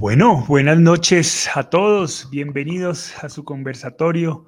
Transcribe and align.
Bueno, 0.00 0.44
buenas 0.46 0.78
noches 0.78 1.50
a 1.56 1.64
todos. 1.64 2.30
Bienvenidos 2.30 3.12
a 3.20 3.28
su 3.28 3.42
conversatorio 3.42 4.46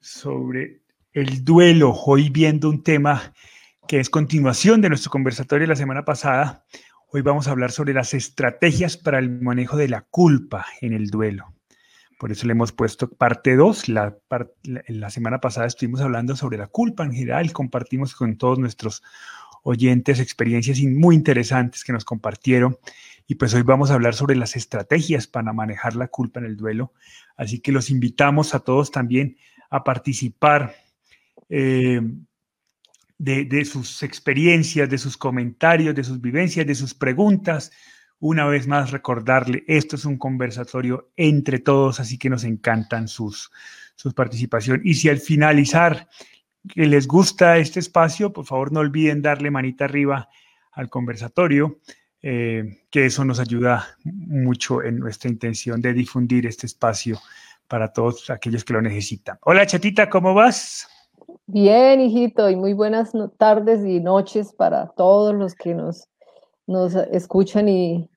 sobre 0.00 0.82
el 1.14 1.46
duelo. 1.46 1.94
Hoy 1.94 2.28
viendo 2.28 2.68
un 2.68 2.82
tema 2.82 3.32
que 3.88 4.00
es 4.00 4.10
continuación 4.10 4.82
de 4.82 4.90
nuestro 4.90 5.10
conversatorio 5.10 5.62
de 5.62 5.68
la 5.68 5.76
semana 5.76 6.04
pasada. 6.04 6.66
Hoy 7.08 7.22
vamos 7.22 7.48
a 7.48 7.52
hablar 7.52 7.72
sobre 7.72 7.94
las 7.94 8.12
estrategias 8.12 8.98
para 8.98 9.18
el 9.18 9.30
manejo 9.40 9.78
de 9.78 9.88
la 9.88 10.02
culpa 10.02 10.66
en 10.82 10.92
el 10.92 11.06
duelo. 11.06 11.54
Por 12.18 12.30
eso 12.30 12.46
le 12.46 12.52
hemos 12.52 12.72
puesto 12.72 13.08
parte 13.08 13.56
2. 13.56 13.88
La, 13.88 14.18
la 14.88 15.08
semana 15.08 15.40
pasada 15.40 15.68
estuvimos 15.68 16.02
hablando 16.02 16.36
sobre 16.36 16.58
la 16.58 16.66
culpa 16.66 17.02
en 17.02 17.14
general. 17.14 17.50
Compartimos 17.54 18.14
con 18.14 18.36
todos 18.36 18.58
nuestros 18.58 19.02
oyentes 19.62 20.20
experiencias 20.20 20.78
muy 20.82 21.14
interesantes 21.14 21.82
que 21.82 21.94
nos 21.94 22.04
compartieron 22.04 22.76
y 23.26 23.36
pues 23.36 23.54
hoy 23.54 23.62
vamos 23.62 23.90
a 23.90 23.94
hablar 23.94 24.14
sobre 24.14 24.36
las 24.36 24.56
estrategias 24.56 25.26
para 25.26 25.52
manejar 25.52 25.96
la 25.96 26.08
culpa 26.08 26.40
en 26.40 26.46
el 26.46 26.56
duelo. 26.56 26.92
Así 27.36 27.60
que 27.60 27.72
los 27.72 27.90
invitamos 27.90 28.54
a 28.54 28.60
todos 28.60 28.90
también 28.90 29.36
a 29.70 29.84
participar 29.84 30.74
eh, 31.48 32.00
de, 33.18 33.64
sus 33.64 34.02
experiencias, 34.02 34.90
de 34.90 34.98
sus 34.98 35.16
comentarios, 35.16 35.94
de 35.94 36.04
sus 36.04 36.20
vivencias, 36.20 36.66
de 36.66 36.74
sus 36.74 36.94
preguntas. 36.94 37.70
Una 38.18 38.46
vez 38.46 38.66
más 38.66 38.90
recordarle, 38.90 39.64
esto 39.66 39.96
es 39.96 40.04
un 40.04 40.18
conversatorio 40.18 41.12
entre 41.16 41.58
todos, 41.60 42.00
así 42.00 42.18
que 42.18 42.30
nos 42.30 42.44
encantan 42.44 43.08
sus, 43.08 43.50
sus 43.94 44.14
participación. 44.14 44.80
Y 44.84 44.94
si 44.94 45.08
al 45.08 45.18
finalizar 45.18 46.08
que 46.68 46.86
les 46.86 47.06
gusta 47.06 47.58
este 47.58 47.80
espacio, 47.80 48.32
por 48.32 48.44
favor 48.44 48.72
no 48.72 48.80
olviden 48.80 49.22
darle 49.22 49.50
manita 49.50 49.84
arriba 49.84 50.28
al 50.72 50.88
conversatorio. 50.88 51.78
Eh, 52.24 52.84
que 52.88 53.06
eso 53.06 53.24
nos 53.24 53.40
ayuda 53.40 53.96
mucho 54.04 54.80
en 54.82 54.98
nuestra 54.98 55.28
intención 55.28 55.80
de 55.82 55.92
difundir 55.92 56.46
este 56.46 56.66
espacio 56.66 57.18
para 57.66 57.92
todos 57.92 58.30
aquellos 58.30 58.64
que 58.64 58.74
lo 58.74 58.80
necesitan. 58.80 59.38
Hola 59.42 59.66
chatita, 59.66 60.08
¿cómo 60.08 60.32
vas? 60.32 60.88
Bien, 61.46 62.00
hijito, 62.00 62.48
y 62.48 62.54
muy 62.54 62.74
buenas 62.74 63.12
tardes 63.38 63.84
y 63.84 63.98
noches 63.98 64.52
para 64.52 64.86
todos 64.88 65.34
los 65.34 65.54
que 65.56 65.74
nos, 65.74 66.08
nos 66.68 66.94
escuchan 66.94 67.68
y, 67.68 68.08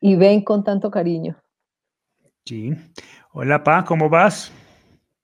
y 0.00 0.16
ven 0.16 0.42
con 0.42 0.64
tanto 0.64 0.90
cariño. 0.90 1.36
Sí. 2.46 2.72
Hola, 3.32 3.62
Pa, 3.62 3.84
¿cómo 3.84 4.08
vas? 4.08 4.50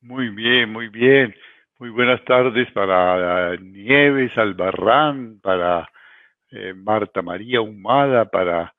Muy 0.02 0.28
bien, 0.28 0.70
muy 0.70 0.88
bien. 0.88 1.34
Muy 1.78 1.90
buenas 1.90 2.22
tardes 2.24 2.70
para 2.72 3.56
Nieves, 3.56 4.36
Albarrán, 4.36 5.40
para 5.40 5.88
eh, 6.50 6.74
Marta 6.74 7.22
María 7.22 7.60
Humada, 7.60 8.24
para 8.30 8.74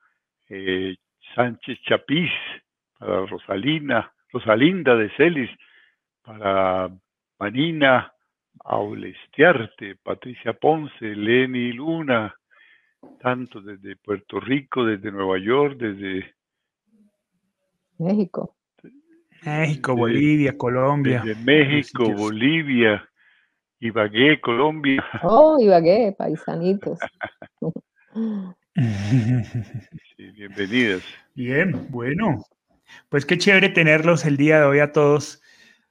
eh, 0.48 0.96
Sánchez 1.34 1.78
Chapís, 1.82 2.30
para 2.98 3.26
Rosalina, 3.26 4.12
Rosalinda 4.32 4.96
de 4.96 5.10
Celis, 5.16 5.50
para 6.22 6.90
Manina 7.38 8.12
Aulestiarte, 8.64 9.96
Patricia 10.02 10.52
Ponce, 10.52 11.14
Leni 11.14 11.72
Luna, 11.72 12.34
tanto 13.20 13.60
desde 13.60 13.96
Puerto 13.96 14.38
Rico, 14.40 14.84
desde 14.84 15.10
Nueva 15.10 15.38
York, 15.38 15.78
desde 15.78 16.34
México. 17.98 18.56
México, 19.44 19.96
Bolivia, 19.96 20.56
Colombia. 20.56 21.22
Desde 21.24 21.42
México, 21.42 22.12
Bolivia, 22.12 23.08
Ibagué, 23.80 24.38
Colombia. 24.42 25.02
Oh, 25.22 25.58
Ibagué, 25.58 26.14
paisanitos. 26.16 26.98
sí, 30.16 30.30
bienvenidos. 30.32 31.02
Bien, 31.34 31.86
bueno. 31.88 32.44
Pues 33.08 33.24
qué 33.24 33.38
chévere 33.38 33.70
tenerlos 33.70 34.26
el 34.26 34.36
día 34.36 34.58
de 34.60 34.66
hoy 34.66 34.80
a 34.80 34.92
todos, 34.92 35.40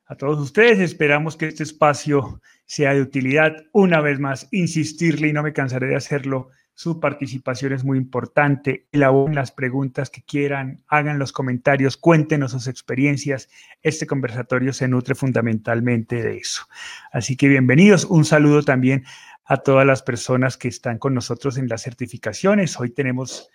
a 0.06 0.16
todos 0.16 0.38
ustedes. 0.38 0.80
Esperamos 0.80 1.36
que 1.36 1.48
este 1.48 1.64
espacio 1.64 2.40
sea 2.66 2.94
de 2.94 3.02
utilidad. 3.02 3.56
Una 3.72 4.02
vez 4.02 4.20
más, 4.20 4.48
insistirle 4.52 5.30
y 5.30 5.33
no 5.33 5.42
me 5.42 5.54
cansaré 5.54 5.88
de 5.88 5.95
hacerlo 5.95 6.49
su 6.80 7.02
participación 7.02 7.73
es 7.73 7.84
muy 7.84 7.98
importante. 7.98 8.88
Elaboren 8.94 9.36
las 9.36 9.52
preguntas 9.52 10.10
que 10.10 10.22
quieran, 10.22 10.82
hagan 10.88 11.20
los 11.20 11.34
comentarios, 11.34 11.98
cuéntenos 11.98 12.52
sus 12.52 12.67
experiencias. 12.67 13.50
Este 13.82 14.08
conversatorio 14.08 14.72
se 14.72 14.88
nutre 14.88 15.14
fundamentalmente 15.14 16.23
de 16.23 16.38
eso. 16.38 16.70
Así 17.12 17.36
que 17.36 17.50
bienvenidos. 17.50 18.06
Un 18.06 18.23
saludo 18.23 18.64
también 18.64 19.04
a 19.44 19.58
todas 19.58 19.86
las 19.86 20.04
personas 20.04 20.56
que 20.56 20.70
están 20.70 21.00
con 21.00 21.14
nosotros 21.14 21.58
en 21.58 21.67
las 21.67 21.82
certificaciones. 21.82 22.80
Hoy 22.80 22.92
tenemos, 22.92 23.50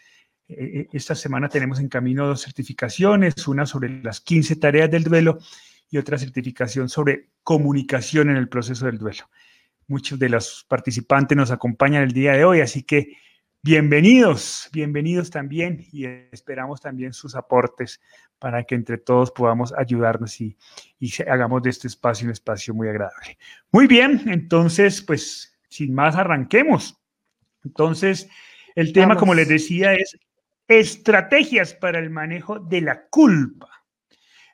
eh, 0.49 0.57
eh, 0.61 0.89
esta 0.93 1.15
semana 1.15 1.49
tenemos 1.49 1.81
en 1.81 1.89
camino 1.89 2.27
dos 2.27 2.43
certificaciones, 2.43 3.49
una 3.49 3.65
sobre 3.65 4.03
las 4.03 4.21
15 4.21 4.57
tareas 4.57 4.91
del 4.91 5.05
duelo 5.05 5.39
y 5.89 5.97
otra 5.97 6.19
certificación 6.19 6.91
sobre 6.91 7.31
comunicación 7.43 8.29
en 8.29 8.37
el 8.37 8.51
proceso 8.51 8.85
del 8.85 8.99
duelo. 8.99 9.31
Muchos 9.87 10.19
de 10.19 10.31
los 10.31 10.65
participantes 10.67 11.37
nos 11.37 11.51
acompañan 11.51 12.03
el 12.03 12.13
día 12.13 12.33
de 12.33 12.45
hoy, 12.45 12.61
así 12.61 12.83
que 12.83 13.19
bienvenidos, 13.63 14.71
bienvenidos 14.73 15.31
también 15.31 15.87
y 15.93 16.07
esperamos 16.07 16.81
también 16.81 17.13
sus 17.13 17.35
aportes 17.35 18.01
para 18.39 18.65
que 18.65 18.75
entre 18.77 18.97
todos 18.97 19.31
podamos 19.31 19.75
ayudarnos 19.77 20.41
y, 20.41 20.57
hagamos 21.29 21.63
de 21.63 21.71
este 21.71 21.89
espacio 21.89 22.27
un 22.27 22.33
espacio 22.33 22.73
muy 22.73 22.89
agradable. 22.89 23.39
Muy 23.73 23.87
bien, 23.87 24.23
entonces, 24.27 25.03
pues 25.03 25.55
sin 25.69 25.95
más, 25.95 26.17
arranquemos. 26.17 26.99
Entonces, 27.63 28.29
el 28.75 28.93
tema, 28.93 29.17
como 29.17 29.35
les 29.35 29.49
decía, 29.49 29.93
es 29.95 30.19
estrategias 30.67 31.75
para 31.75 31.99
el 31.99 32.09
manejo 32.09 32.59
de 32.59 32.81
la 32.81 33.07
culpa. 33.09 33.69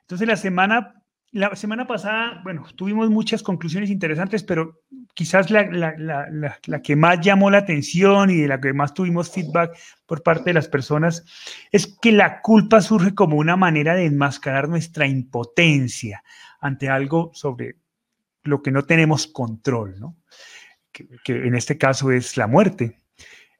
Entonces, 0.01 0.27
la 0.27 0.35
semana 0.35 1.01
la 1.31 1.55
semana 1.55 1.87
pasada, 1.87 2.41
bueno, 2.43 2.65
tuvimos 2.75 3.09
muchas 3.09 3.41
conclusiones 3.41 3.89
interesantes, 3.89 4.43
pero 4.43 4.81
quizás 5.13 5.51
la, 5.51 6.81
que 6.83 6.95
más 6.95 7.21
llamó 7.21 7.49
la 7.49 7.59
atención 7.59 8.29
y 8.29 8.37
de 8.37 8.47
la 8.47 8.59
que 8.59 8.73
más 8.73 8.93
tuvimos 8.93 9.31
feedback 9.31 9.77
por 10.05 10.23
parte 10.23 10.45
de 10.45 10.53
las 10.53 10.67
personas 10.67 11.25
es 11.71 11.97
que 12.01 12.11
la 12.11 12.41
culpa 12.41 12.81
surge 12.81 13.13
como 13.13 13.37
una 13.37 13.55
manera 13.55 13.95
de 13.95 14.05
enmascarar 14.05 14.69
nuestra 14.69 15.07
impotencia 15.07 16.23
ante 16.59 16.89
algo 16.89 17.31
sobre 17.33 17.75
lo 18.43 18.61
que 18.61 18.71
no 18.71 18.83
tenemos 18.83 19.27
control, 19.27 19.99
¿no? 19.99 20.17
Que, 20.91 21.07
en 21.27 21.55
este 21.55 21.77
caso 21.77 22.11
es 22.11 22.37
la 22.37 22.47
muerte. 22.47 22.97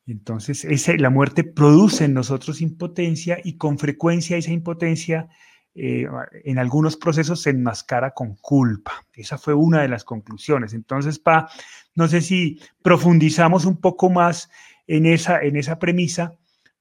Entonces, 0.05 0.65
la 0.99 1.09
muerte 1.09 1.43
produce 1.43 2.05
en 2.05 2.13
nosotros 2.13 2.61
impotencia 2.61 3.39
y 3.43 3.57
con 3.57 3.77
frecuencia 3.77 4.37
esa 4.37 4.51
impotencia 4.51 5.29
eh, 5.73 6.05
en 6.43 6.59
algunos 6.59 6.97
procesos 6.97 7.41
se 7.41 7.51
enmascara 7.51 8.11
con 8.11 8.35
culpa. 8.35 8.91
Esa 9.13 9.37
fue 9.37 9.53
una 9.53 9.81
de 9.81 9.87
las 9.87 10.03
conclusiones. 10.03 10.73
Entonces, 10.73 11.19
Pa, 11.19 11.49
no 11.95 12.07
sé 12.07 12.21
si 12.21 12.59
profundizamos 12.83 13.65
un 13.65 13.79
poco 13.79 14.09
más 14.09 14.51
en 14.87 15.05
esa, 15.05 15.41
en 15.41 15.55
esa 15.55 15.79
premisa 15.79 16.33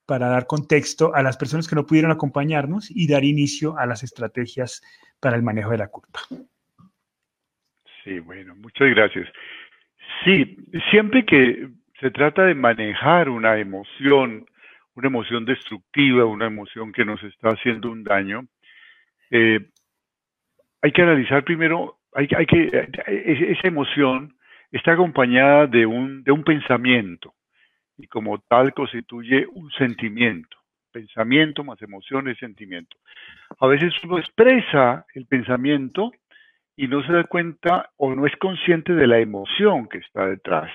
para 0.07 0.29
dar 0.29 0.49
contexto 0.49 1.15
a 1.15 1.23
las 1.23 1.37
personas 1.37 1.69
que 1.69 1.77
no 1.77 1.87
pudieron 1.87 2.11
acompañarnos 2.11 2.91
y 2.91 3.07
dar 3.07 3.25
inicio 3.25 3.79
a 3.79 3.87
las 3.87 4.03
estrategias 4.03 4.83
para 5.21 5.37
el 5.37 5.43
manejo 5.45 5.71
de 5.71 5.79
la 5.79 5.89
culpa. 5.89 6.21
Sí, 8.03 8.19
bueno, 8.19 8.57
muchas 8.57 8.89
gracias. 8.91 9.29
Sí, 10.25 10.57
siempre 10.91 11.25
que 11.25 11.69
se 12.01 12.11
trata 12.11 12.45
de 12.45 12.55
manejar 12.55 13.29
una 13.29 13.59
emoción, 13.59 14.47
una 14.95 15.07
emoción 15.07 15.45
destructiva, 15.45 16.25
una 16.25 16.47
emoción 16.47 16.93
que 16.93 17.05
nos 17.05 17.23
está 17.23 17.51
haciendo 17.51 17.91
un 17.93 18.03
daño, 18.03 18.47
eh, 19.31 19.61
hay 20.83 20.93
que 20.93 21.03
analizar 21.03 21.45
primero, 21.45 21.99
hay, 22.15 22.29
hay 22.37 22.47
que, 22.47 22.89
esa 23.07 23.69
emoción 23.69 24.35
está 24.73 24.93
acompañada 24.93 25.67
de 25.67 25.87
un, 25.87 26.23
de 26.23 26.33
un 26.33 26.45
pensamiento 26.45 27.35
y 27.97 28.07
como 28.07 28.39
tal 28.41 28.73
constituye 28.73 29.47
un 29.53 29.71
sentimiento. 29.73 30.57
Pensamiento 30.93 31.63
más 31.63 31.81
emoción 31.83 32.35
sentimiento. 32.37 32.97
A 33.61 33.67
veces 33.67 33.93
uno 34.03 34.19
expresa 34.19 35.07
el 35.15 35.27
pensamiento 35.27 36.11
y 36.77 36.89
no 36.89 37.05
se 37.05 37.13
da 37.13 37.25
cuenta 37.25 37.91
o 37.97 38.15
no 38.15 38.27
es 38.27 38.35
consciente 38.37 38.95
de 38.95 39.07
la 39.07 39.19
emoción 39.19 39.89
que 39.89 39.99
está 39.99 40.27
detrás. 40.27 40.73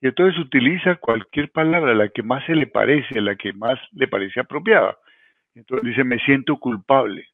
Y 0.00 0.06
entonces 0.06 0.38
utiliza 0.38 0.96
cualquier 0.96 1.50
palabra, 1.50 1.94
la 1.94 2.08
que 2.08 2.22
más 2.22 2.44
se 2.46 2.54
le 2.54 2.66
parece, 2.66 3.20
la 3.20 3.36
que 3.36 3.52
más 3.52 3.78
le 3.92 4.06
parece 4.06 4.40
apropiada. 4.40 4.96
Entonces 5.54 5.88
dice, 5.88 6.04
me 6.04 6.18
siento 6.20 6.56
culpable 6.58 7.33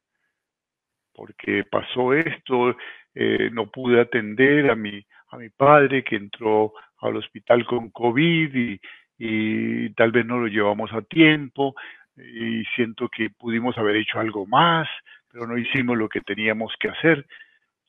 porque 1.14 1.64
pasó 1.64 2.14
esto, 2.14 2.76
eh, 3.14 3.50
no 3.52 3.70
pude 3.70 4.00
atender 4.00 4.70
a 4.70 4.76
mi, 4.76 5.04
a 5.30 5.36
mi 5.36 5.48
padre 5.50 6.04
que 6.04 6.16
entró 6.16 6.72
al 7.00 7.16
hospital 7.16 7.64
con 7.66 7.90
COVID 7.90 8.78
y, 9.18 9.90
tal 9.96 10.12
vez 10.12 10.24
no 10.24 10.38
lo 10.38 10.46
llevamos 10.46 10.90
a 10.94 11.02
tiempo 11.02 11.74
y 12.16 12.64
siento 12.74 13.08
que 13.08 13.28
pudimos 13.28 13.76
haber 13.76 13.96
hecho 13.96 14.18
algo 14.18 14.46
más, 14.46 14.88
pero 15.30 15.46
no 15.46 15.58
hicimos 15.58 15.98
lo 15.98 16.08
que 16.08 16.22
teníamos 16.22 16.72
que 16.80 16.88
hacer. 16.88 17.26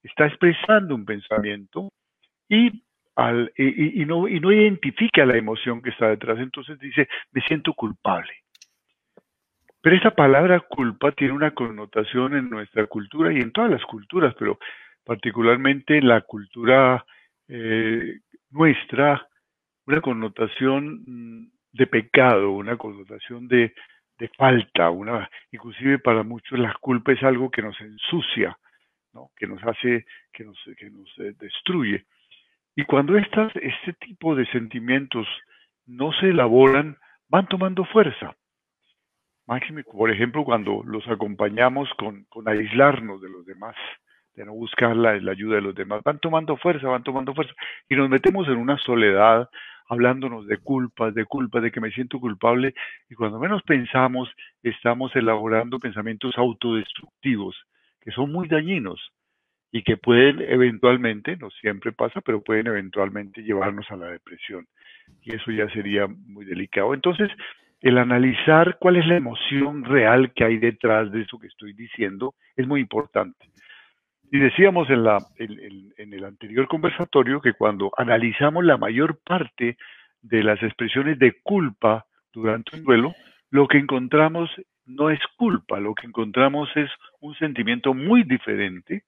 Está 0.03 0.25
expresando 0.27 0.93
un 0.93 1.05
pensamiento 1.05 1.89
y, 2.49 2.83
al, 3.15 3.49
y, 3.55 4.03
no, 4.05 4.27
y 4.27 4.41
no 4.41 4.51
identifica 4.51 5.25
la 5.25 5.37
emoción 5.37 5.81
que 5.81 5.91
está 5.91 6.09
detrás, 6.09 6.37
entonces 6.39 6.77
dice, 6.79 7.07
me 7.31 7.41
siento 7.43 7.73
culpable. 7.73 8.33
Pero 9.81 9.95
esa 9.95 10.11
palabra 10.11 10.59
culpa 10.59 11.11
tiene 11.11 11.33
una 11.33 11.51
connotación 11.51 12.35
en 12.35 12.49
nuestra 12.49 12.85
cultura 12.85 13.33
y 13.33 13.37
en 13.37 13.51
todas 13.51 13.71
las 13.71 13.83
culturas, 13.83 14.35
pero 14.37 14.59
particularmente 15.03 15.97
en 15.97 16.07
la 16.07 16.21
cultura 16.21 17.03
eh, 17.47 18.19
nuestra, 18.51 19.27
una 19.87 20.01
connotación 20.01 21.03
mm, 21.05 21.51
de 21.73 21.87
pecado, 21.87 22.51
una 22.51 22.77
connotación 22.77 23.47
de, 23.47 23.73
falta, 24.37 24.91
una, 24.91 25.27
inclusive 25.51 25.97
para 25.97 26.21
muchos 26.21 26.59
la 26.59 26.75
culpa 26.79 27.11
es 27.11 27.23
algo 27.23 27.49
que 27.49 27.63
nos 27.63 27.79
ensucia, 27.81 28.55
¿no? 29.13 29.31
que 29.35 29.47
nos 29.47 29.63
hace, 29.63 30.05
que 30.31 30.43
nos, 30.43 30.57
que 30.77 30.91
nos 30.91 31.09
eh, 31.17 31.33
destruye. 31.39 32.05
Y 32.75 32.83
cuando 32.85 33.17
estas, 33.17 33.51
este 33.55 33.93
tipo 33.93 34.35
de 34.35 34.45
sentimientos 34.51 35.27
no 35.87 36.13
se 36.13 36.29
elaboran, 36.29 36.97
van 37.29 37.47
tomando 37.47 37.83
fuerza. 37.85 38.35
Máximo, 39.47 39.81
por 39.91 40.11
ejemplo, 40.11 40.43
cuando 40.43 40.83
los 40.85 41.07
acompañamos 41.07 41.89
con, 41.97 42.23
con 42.25 42.47
aislarnos 42.47 43.21
de 43.21 43.29
los 43.29 43.45
demás, 43.45 43.75
de 44.35 44.45
no 44.45 44.53
buscar 44.53 44.95
la, 44.95 45.19
la, 45.19 45.31
ayuda 45.31 45.55
de 45.55 45.61
los 45.61 45.75
demás, 45.75 46.01
van 46.03 46.19
tomando 46.19 46.57
fuerza, 46.57 46.87
van 46.87 47.03
tomando 47.03 47.33
fuerza, 47.33 47.53
y 47.89 47.95
nos 47.95 48.09
metemos 48.09 48.47
en 48.47 48.57
una 48.57 48.77
soledad, 48.77 49.49
hablándonos 49.87 50.47
de 50.47 50.57
culpas, 50.57 51.13
de 51.13 51.25
culpas, 51.25 51.63
de 51.63 51.71
que 51.71 51.81
me 51.81 51.91
siento 51.91 52.19
culpable, 52.19 52.73
y 53.09 53.15
cuando 53.15 53.39
menos 53.39 53.61
pensamos, 53.63 54.29
estamos 54.63 55.13
elaborando 55.15 55.79
pensamientos 55.79 56.37
autodestructivos, 56.37 57.55
que 57.99 58.11
son 58.11 58.31
muy 58.31 58.47
dañinos, 58.47 59.11
y 59.71 59.83
que 59.83 59.97
pueden 59.97 60.41
eventualmente, 60.41 61.37
no 61.37 61.49
siempre 61.49 61.91
pasa, 61.93 62.21
pero 62.21 62.41
pueden 62.41 62.67
eventualmente 62.67 63.41
llevarnos 63.41 63.89
a 63.89 63.95
la 63.95 64.07
depresión. 64.07 64.67
Y 65.21 65.33
eso 65.35 65.51
ya 65.51 65.69
sería 65.69 66.07
muy 66.07 66.45
delicado. 66.45 66.93
Entonces, 66.93 67.29
el 67.81 67.97
analizar 67.97 68.77
cuál 68.79 68.97
es 68.97 69.07
la 69.07 69.17
emoción 69.17 69.83
real 69.83 70.31
que 70.33 70.43
hay 70.43 70.57
detrás 70.57 71.11
de 71.11 71.21
eso 71.21 71.39
que 71.39 71.47
estoy 71.47 71.73
diciendo 71.73 72.35
es 72.55 72.67
muy 72.67 72.79
importante. 72.79 73.49
Y 74.31 74.39
decíamos 74.39 74.89
en, 74.89 75.03
la, 75.03 75.17
el 75.37 76.23
anterior 76.23 76.67
conversatorio 76.67 77.41
que 77.41 77.53
cuando 77.53 77.91
analizamos 77.97 78.63
la 78.63 78.77
mayor 78.77 79.19
parte 79.25 79.77
de 80.21 80.43
las 80.43 80.61
expresiones 80.63 81.19
de 81.19 81.41
culpa 81.41 82.05
durante 82.31 82.77
un 82.77 82.83
duelo, 82.83 83.13
lo 83.49 83.67
que 83.67 83.77
encontramos 83.77 84.49
no 84.85 85.09
es 85.09 85.19
culpa, 85.35 85.79
lo 85.79 85.93
que 85.95 86.07
encontramos 86.07 86.69
es 86.75 86.89
un 87.19 87.35
sentimiento 87.35 87.93
muy 87.93 88.23
diferente 88.23 89.03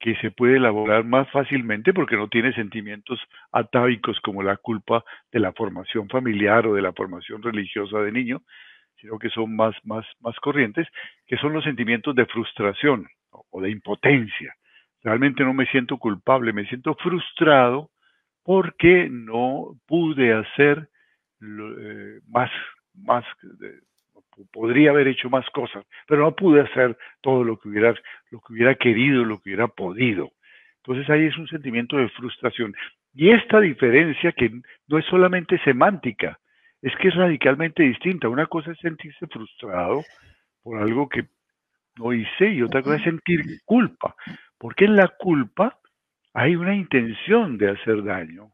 que 0.00 0.16
se 0.16 0.30
puede 0.30 0.56
elaborar 0.56 1.04
más 1.04 1.30
fácilmente 1.30 1.92
porque 1.92 2.16
no 2.16 2.28
tiene 2.28 2.52
sentimientos 2.54 3.20
atávicos 3.52 4.18
como 4.20 4.42
la 4.42 4.56
culpa 4.56 5.04
de 5.30 5.40
la 5.40 5.52
formación 5.52 6.08
familiar 6.08 6.66
o 6.66 6.74
de 6.74 6.82
la 6.82 6.92
formación 6.92 7.42
religiosa 7.42 7.98
de 8.00 8.10
niño, 8.10 8.42
sino 8.96 9.18
que 9.18 9.28
son 9.28 9.54
más, 9.54 9.74
más, 9.84 10.06
más 10.20 10.34
corrientes, 10.40 10.88
que 11.26 11.36
son 11.36 11.52
los 11.52 11.64
sentimientos 11.64 12.14
de 12.14 12.26
frustración 12.26 13.06
o 13.50 13.60
de 13.60 13.70
impotencia. 13.70 14.54
Realmente 15.02 15.44
no 15.44 15.54
me 15.54 15.66
siento 15.66 15.98
culpable, 15.98 16.52
me 16.52 16.66
siento 16.66 16.94
frustrado 16.94 17.90
porque 18.42 19.08
no 19.10 19.76
pude 19.86 20.32
hacer 20.32 20.88
eh, 21.42 22.20
más, 22.26 22.50
podría 24.52 24.90
haber 24.90 25.08
hecho 25.08 25.30
más 25.30 25.48
cosas, 25.50 25.84
pero 26.06 26.22
no 26.22 26.34
pude 26.34 26.60
hacer 26.62 26.96
todo 27.20 27.44
lo 27.44 27.58
que 27.58 27.68
hubiera, 27.68 27.94
lo 28.30 28.40
que 28.40 28.52
hubiera 28.52 28.74
querido, 28.74 29.24
lo 29.24 29.38
que 29.38 29.50
hubiera 29.50 29.68
podido. 29.68 30.30
Entonces 30.78 31.08
ahí 31.10 31.26
es 31.26 31.36
un 31.36 31.48
sentimiento 31.48 31.96
de 31.96 32.08
frustración. 32.10 32.74
Y 33.14 33.30
esta 33.30 33.60
diferencia 33.60 34.32
que 34.32 34.50
no 34.88 34.98
es 34.98 35.04
solamente 35.06 35.58
semántica, 35.64 36.38
es 36.82 36.94
que 36.96 37.08
es 37.08 37.14
radicalmente 37.14 37.82
distinta. 37.82 38.28
Una 38.28 38.46
cosa 38.46 38.72
es 38.72 38.78
sentirse 38.78 39.26
frustrado 39.26 40.02
por 40.62 40.80
algo 40.80 41.08
que 41.08 41.26
no 41.98 42.12
hice 42.12 42.48
y 42.48 42.62
otra 42.62 42.82
cosa 42.82 42.96
es 42.96 43.02
sentir 43.02 43.42
culpa, 43.64 44.14
porque 44.58 44.86
en 44.86 44.96
la 44.96 45.08
culpa 45.08 45.78
hay 46.32 46.56
una 46.56 46.74
intención 46.74 47.58
de 47.58 47.70
hacer 47.70 48.02
daño, 48.04 48.52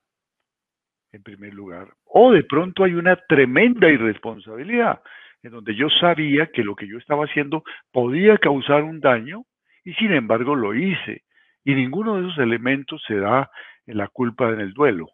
en 1.12 1.22
primer 1.22 1.54
lugar, 1.54 1.88
o 2.04 2.32
de 2.32 2.42
pronto 2.42 2.84
hay 2.84 2.94
una 2.94 3.16
tremenda 3.16 3.88
irresponsabilidad 3.88 5.00
en 5.46 5.52
donde 5.52 5.74
yo 5.76 5.88
sabía 5.88 6.46
que 6.46 6.64
lo 6.64 6.74
que 6.74 6.88
yo 6.88 6.98
estaba 6.98 7.24
haciendo 7.24 7.62
podía 7.92 8.36
causar 8.36 8.82
un 8.82 9.00
daño 9.00 9.44
y 9.84 9.94
sin 9.94 10.12
embargo 10.12 10.54
lo 10.56 10.74
hice. 10.74 11.22
Y 11.64 11.74
ninguno 11.74 12.16
de 12.16 12.26
esos 12.26 12.38
elementos 12.38 13.02
se 13.06 13.16
da 13.16 13.50
en 13.86 13.96
la 13.98 14.08
culpa 14.08 14.50
en 14.50 14.60
el 14.60 14.72
duelo. 14.72 15.06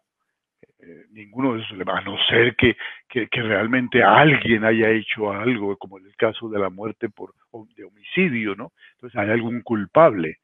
Eh, 0.79 1.05
ninguno 1.11 1.53
de 1.53 1.61
esos 1.61 1.71
elementos, 1.71 2.01
a 2.01 2.09
no 2.09 2.17
ser 2.27 2.55
que, 2.55 2.75
que, 3.07 3.41
realmente 3.41 4.03
alguien 4.03 4.65
haya 4.65 4.89
hecho 4.89 5.31
algo, 5.31 5.77
como 5.77 5.99
en 5.99 6.07
el 6.07 6.15
caso 6.15 6.49
de 6.49 6.59
la 6.59 6.69
muerte 6.69 7.09
por 7.09 7.33
de 7.75 7.83
homicidio, 7.83 8.55
¿no? 8.55 8.71
Entonces 8.95 9.19
hay 9.19 9.29
algún 9.29 9.61
culpable. 9.61 10.39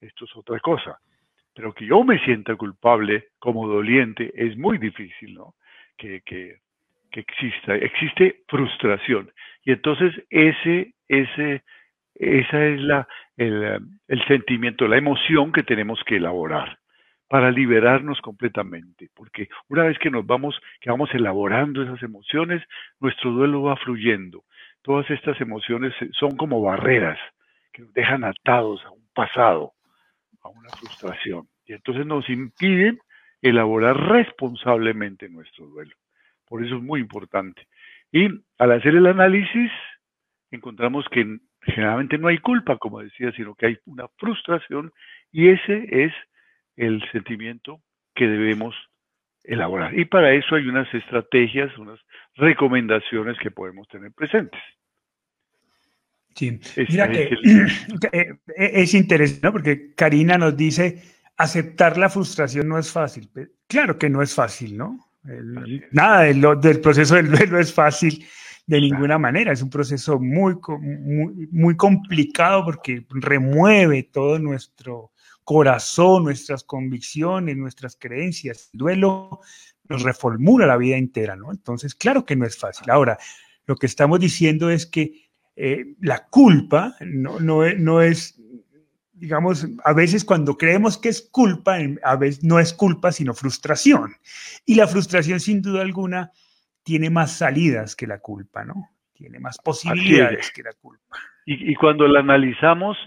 Esto 0.00 0.24
es 0.24 0.34
otra 0.36 0.58
cosa. 0.60 0.98
Pero 1.54 1.74
que 1.74 1.86
yo 1.86 2.02
me 2.02 2.18
sienta 2.24 2.56
culpable 2.56 3.28
como 3.38 3.68
doliente 3.68 4.32
es 4.34 4.56
muy 4.56 4.78
difícil, 4.78 5.34
¿no? 5.34 5.54
Que, 5.96 6.22
que, 6.22 6.60
que 7.14 7.20
exista, 7.20 7.76
existe 7.76 8.42
frustración. 8.48 9.30
Y 9.64 9.70
entonces 9.70 10.12
ese, 10.30 10.94
ese, 11.06 11.62
esa 12.16 12.66
es 12.66 12.80
la, 12.80 13.06
el, 13.36 13.78
el 14.08 14.26
sentimiento, 14.26 14.88
la 14.88 14.98
emoción 14.98 15.52
que 15.52 15.62
tenemos 15.62 16.02
que 16.04 16.16
elaborar 16.16 16.80
para 17.28 17.52
liberarnos 17.52 18.20
completamente, 18.20 19.10
porque 19.14 19.48
una 19.68 19.84
vez 19.84 19.96
que 19.98 20.10
nos 20.10 20.26
vamos, 20.26 20.60
que 20.80 20.90
vamos 20.90 21.08
elaborando 21.14 21.82
esas 21.84 22.02
emociones, 22.02 22.62
nuestro 22.98 23.30
duelo 23.30 23.62
va 23.62 23.76
fluyendo. 23.76 24.42
Todas 24.82 25.08
estas 25.10 25.40
emociones 25.40 25.94
son 26.18 26.36
como 26.36 26.60
barreras 26.60 27.18
que 27.72 27.82
nos 27.82 27.94
dejan 27.94 28.24
atados 28.24 28.84
a 28.84 28.90
un 28.90 29.06
pasado, 29.14 29.72
a 30.42 30.48
una 30.48 30.68
frustración, 30.70 31.46
y 31.64 31.74
entonces 31.74 32.04
nos 32.06 32.28
impiden 32.28 32.98
elaborar 33.40 33.96
responsablemente 33.96 35.28
nuestro 35.28 35.66
duelo. 35.66 35.94
Por 36.46 36.64
eso 36.64 36.76
es 36.76 36.82
muy 36.82 37.00
importante. 37.00 37.66
Y 38.12 38.28
al 38.58 38.72
hacer 38.72 38.94
el 38.94 39.06
análisis, 39.06 39.70
encontramos 40.50 41.04
que 41.10 41.38
generalmente 41.62 42.18
no 42.18 42.28
hay 42.28 42.38
culpa, 42.38 42.78
como 42.78 43.00
decía, 43.00 43.32
sino 43.32 43.54
que 43.54 43.66
hay 43.66 43.78
una 43.86 44.06
frustración 44.18 44.92
y 45.32 45.48
ese 45.48 45.86
es 45.90 46.12
el 46.76 47.02
sentimiento 47.10 47.80
que 48.14 48.26
debemos 48.26 48.74
elaborar. 49.42 49.98
Y 49.98 50.04
para 50.04 50.32
eso 50.32 50.54
hay 50.54 50.66
unas 50.66 50.92
estrategias, 50.94 51.76
unas 51.78 51.98
recomendaciones 52.36 53.36
que 53.38 53.50
podemos 53.50 53.88
tener 53.88 54.12
presentes. 54.12 54.60
Sí, 56.34 56.58
mira 56.88 57.10
que, 57.10 57.30
eh, 58.12 58.34
es 58.56 58.94
interesante, 58.94 59.52
porque 59.52 59.94
Karina 59.94 60.36
nos 60.36 60.56
dice, 60.56 61.02
aceptar 61.36 61.96
la 61.96 62.08
frustración 62.08 62.68
no 62.68 62.78
es 62.78 62.90
fácil. 62.90 63.30
Claro 63.68 63.98
que 63.98 64.10
no 64.10 64.22
es 64.22 64.34
fácil, 64.34 64.76
¿no? 64.76 64.98
Nada 65.90 66.22
del, 66.22 66.80
proceso 66.80 67.14
del 67.14 67.30
duelo 67.30 67.58
es 67.58 67.72
fácil 67.72 68.24
de 68.66 68.80
ninguna 68.80 69.18
manera. 69.18 69.52
Es 69.52 69.62
un 69.62 69.70
proceso 69.70 70.18
muy, 70.18 70.56
muy, 70.80 71.48
muy 71.50 71.76
complicado 71.76 72.64
porque 72.64 73.06
remueve 73.10 74.02
todo 74.04 74.38
nuestro 74.38 75.12
corazón, 75.44 76.24
nuestras 76.24 76.64
convicciones, 76.64 77.56
nuestras 77.56 77.96
creencias. 77.96 78.70
El 78.72 78.78
duelo 78.78 79.40
nos 79.88 80.02
reformula 80.02 80.66
la 80.66 80.76
vida 80.76 80.96
entera, 80.96 81.36
¿no? 81.36 81.50
Entonces, 81.52 81.94
claro 81.94 82.24
que 82.24 82.36
no 82.36 82.46
es 82.46 82.56
fácil. 82.56 82.90
Ahora, 82.90 83.18
lo 83.66 83.76
que 83.76 83.86
estamos 83.86 84.20
diciendo 84.20 84.70
es 84.70 84.86
que 84.86 85.30
eh, 85.56 85.94
la 86.00 86.26
culpa 86.26 86.96
no, 87.00 87.38
no, 87.38 87.70
no 87.74 88.02
es 88.02 88.40
digamos, 89.24 89.66
a 89.84 89.94
veces 89.94 90.22
cuando 90.22 90.58
creemos 90.58 90.98
que 90.98 91.08
es 91.08 91.30
culpa, 91.32 91.78
a 92.02 92.16
veces 92.16 92.44
no 92.44 92.58
es 92.58 92.74
culpa, 92.74 93.10
sino 93.10 93.32
frustración. 93.32 94.16
Y 94.66 94.74
la 94.74 94.86
frustración, 94.86 95.40
sin 95.40 95.62
duda 95.62 95.80
alguna, 95.80 96.30
tiene 96.82 97.08
más 97.08 97.38
salidas 97.38 97.96
que 97.96 98.06
la 98.06 98.18
culpa, 98.18 98.66
¿no? 98.66 98.90
Tiene 99.14 99.38
más 99.38 99.56
posibilidades 99.64 100.52
que 100.52 100.62
la 100.62 100.74
culpa. 100.74 101.16
Y, 101.46 101.74
cuando 101.76 102.06
la 102.06 102.20
analizamos, 102.20 102.98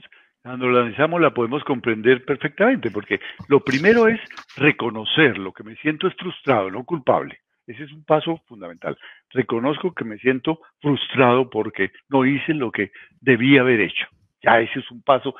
cuando 0.41 0.67
la 0.69 0.79
analizamos 0.79 1.21
la 1.21 1.35
podemos 1.35 1.63
comprender 1.63 2.25
perfectamente, 2.25 2.89
porque 2.89 3.19
lo 3.47 3.59
primero 3.59 4.07
es 4.07 4.19
reconocer 4.55 5.37
lo 5.37 5.53
que 5.53 5.63
me 5.63 5.75
siento 5.75 6.07
es 6.07 6.15
frustrado, 6.15 6.71
no 6.71 6.83
culpable. 6.83 7.41
Ese 7.67 7.83
es 7.83 7.91
un 7.91 8.03
paso 8.05 8.41
fundamental. 8.47 8.97
Reconozco 9.29 9.93
que 9.93 10.03
me 10.03 10.17
siento 10.17 10.61
frustrado 10.81 11.47
porque 11.47 11.91
no 12.09 12.25
hice 12.25 12.55
lo 12.55 12.71
que 12.71 12.91
debía 13.21 13.61
haber 13.61 13.81
hecho. 13.81 14.07
Ya 14.41 14.59
ese 14.59 14.79
es 14.79 14.89
un 14.89 15.03
paso 15.03 15.35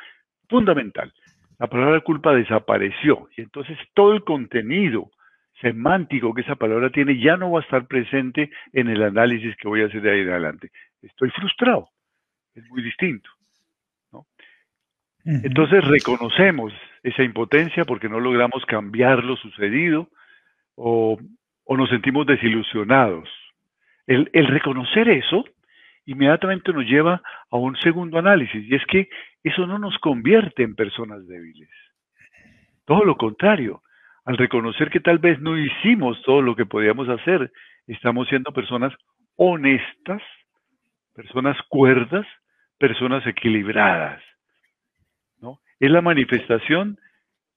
fundamental. 0.50 1.13
La 1.60 1.68
palabra 1.68 2.01
culpa 2.01 2.34
desapareció 2.34 3.30
y 3.36 3.42
entonces 3.42 3.77
todo 3.94 4.13
el 4.13 4.24
contenido 4.24 5.10
semántico 5.62 6.34
que 6.34 6.42
esa 6.42 6.56
palabra 6.56 6.92
tiene 6.92 7.20
ya 7.20 7.36
no 7.36 7.51
va 7.51 7.60
a 7.60 7.63
estar 7.63 7.88
presente 7.88 8.51
en 8.74 8.89
el 8.89 9.01
análisis 9.01 9.56
que 9.58 9.68
voy 9.68 9.82
a 9.82 9.88
hacer 9.88 10.01
de 10.01 10.12
ahí 10.12 10.22
en 10.22 10.30
adelante. 10.30 10.72
Estoy 11.01 11.32
frustrado, 11.32 11.89
es 12.54 12.68
muy 12.70 12.84
distinto. 12.84 13.30
Entonces 15.25 15.84
reconocemos 15.84 16.72
esa 17.04 17.22
impotencia 17.22 17.84
porque 17.84 18.08
no 18.08 18.22
logramos 18.22 18.66
cambiar 18.66 19.25
lo 19.25 19.36
sucedido 19.36 20.10
o, 20.75 21.20
nos 21.70 21.89
sentimos 21.89 22.25
desilusionados. 22.25 23.27
el 24.06 24.48
reconocer 24.48 25.10
eso 25.10 25.44
inmediatamente 26.08 26.74
nos 26.74 26.86
lleva 26.86 27.22
a 27.52 27.58
un 27.58 27.76
segundo 27.78 28.18
análisis, 28.18 28.66
y 28.68 28.74
es 28.74 28.84
que 28.86 29.10
eso 29.44 29.68
no 29.68 29.78
nos 29.78 29.98
convierte 30.00 30.64
en 30.64 30.76
personas 30.76 31.28
débiles. 31.28 31.70
Todo 32.86 33.04
lo 33.04 33.18
contrario, 33.18 33.84
al 34.26 34.38
reconocer 34.38 34.90
que 34.90 35.02
tal 35.02 35.20
vez 35.20 35.40
no 35.40 35.58
hicimos 35.58 36.22
todo 36.24 36.42
lo 36.42 36.56
que 36.56 36.66
podíamos 36.66 37.10
hacer, 37.10 37.52
estamos 37.88 38.28
siendo 38.30 38.52
personas 38.54 38.94
honestas, 39.36 40.22
personas 41.14 41.58
cuerdas, 41.70 42.26
personas 42.80 43.26
equilibradas. 43.28 44.22
¿no? 45.42 45.60
Es 45.80 45.92
la 45.92 46.02
manifestación 46.02 46.98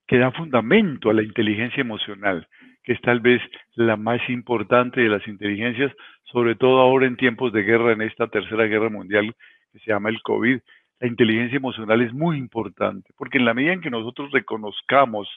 que 0.08 0.18
da 0.18 0.32
fundamento 0.32 1.10
a 1.10 1.14
la 1.14 1.22
inteligencia 1.22 1.80
emocional, 1.80 2.48
que 2.82 2.92
es 2.92 3.00
tal 3.00 3.20
vez 3.20 3.42
la 3.74 3.96
más 3.96 4.20
importante 4.28 5.00
de 5.00 5.08
las 5.08 5.26
inteligencias, 5.28 5.92
sobre 6.24 6.54
todo 6.54 6.80
ahora 6.80 7.06
en 7.06 7.16
tiempos 7.16 7.52
de 7.52 7.62
guerra, 7.62 7.92
en 7.92 8.02
esta 8.02 8.28
tercera 8.28 8.64
guerra 8.64 8.88
mundial 8.88 9.34
que 9.72 9.78
se 9.80 9.90
llama 9.90 10.08
el 10.08 10.22
COVID. 10.22 10.60
La 11.00 11.08
inteligencia 11.08 11.56
emocional 11.56 12.02
es 12.02 12.12
muy 12.12 12.36
importante, 12.36 13.12
porque 13.16 13.38
en 13.38 13.44
la 13.44 13.54
medida 13.54 13.72
en 13.72 13.80
que 13.80 13.90
nosotros 13.90 14.30
reconozcamos 14.32 15.28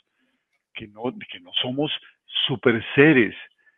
que 0.74 0.88
no, 0.88 1.04
que 1.32 1.40
no 1.40 1.52
somos 1.62 1.92
super 2.48 2.84
seres, 2.96 3.36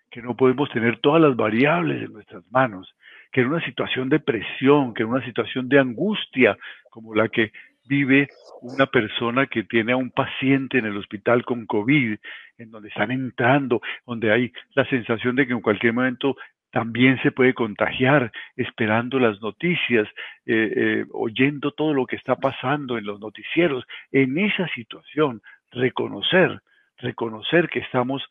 que 0.10 0.22
no 0.22 0.36
podemos 0.36 0.70
tener 0.70 0.98
todas 1.00 1.22
las 1.22 1.36
variables 1.36 2.04
en 2.04 2.14
nuestras 2.14 2.44
manos, 2.52 2.96
que 3.32 3.42
en 3.42 3.48
una 3.48 3.64
situación 3.66 4.10
de 4.10 4.20
presión, 4.20 4.94
que 4.94 5.04
en 5.04 5.10
una 5.10 5.26
situación 5.26 5.68
de 5.68 5.80
angustia 5.80 6.58
como 6.90 7.14
la 7.14 7.28
que 7.28 7.52
vive 7.88 8.30
una 8.62 8.86
persona 8.88 9.48
que 9.48 9.64
tiene 9.64 9.94
a 9.94 9.98
un 9.98 10.12
paciente 10.12 10.78
en 10.78 10.86
el 10.86 10.98
hospital 10.98 11.46
con 11.46 11.66
COVID, 11.66 12.18
en 12.58 12.72
donde 12.72 12.90
están 12.90 13.12
entrando, 13.12 13.82
donde 14.06 14.32
hay 14.32 14.52
la 14.74 14.86
sensación 14.86 15.36
de 15.36 15.48
que 15.48 15.54
en 15.54 15.62
cualquier 15.62 15.94
momento 15.94 16.36
también 16.72 17.18
se 17.22 17.32
puede 17.32 17.54
contagiar, 17.54 18.34
esperando 18.58 19.18
las 19.18 19.42
noticias, 19.42 20.10
eh, 20.46 20.74
eh, 20.76 21.06
oyendo 21.14 21.72
todo 21.72 21.94
lo 21.94 22.06
que 22.06 22.18
está 22.18 22.36
pasando 22.36 22.98
en 22.98 23.06
los 23.06 23.20
noticieros. 23.22 23.86
En 24.12 24.38
esa 24.38 24.68
situación, 24.76 25.42
reconocer, 25.72 26.60
reconocer 26.98 27.70
que 27.70 27.80
estamos, 27.80 28.26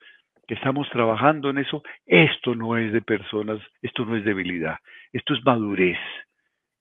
que 0.47 0.55
estamos 0.55 0.91
trabajando 0.91 1.49
en 1.49 1.57
eso, 1.57 1.83
esto 2.05 2.55
no 2.55 2.77
es 2.77 2.93
de 2.93 3.01
personas, 3.01 3.61
esto 3.81 4.05
no 4.05 4.15
es 4.15 4.25
debilidad, 4.27 4.77
esto 5.13 5.33
es 5.33 5.43
madurez, 5.43 5.99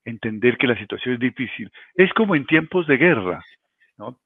entender 0.05 0.57
que 0.57 0.67
la 0.67 0.77
situación 0.77 1.15
es 1.15 1.19
difícil. 1.19 1.71
Es 1.95 2.11
como 2.13 2.35
en 2.35 2.45
tiempos 2.45 2.87
de 2.87 2.97
guerra, 2.97 3.43
¿no? 3.97 4.17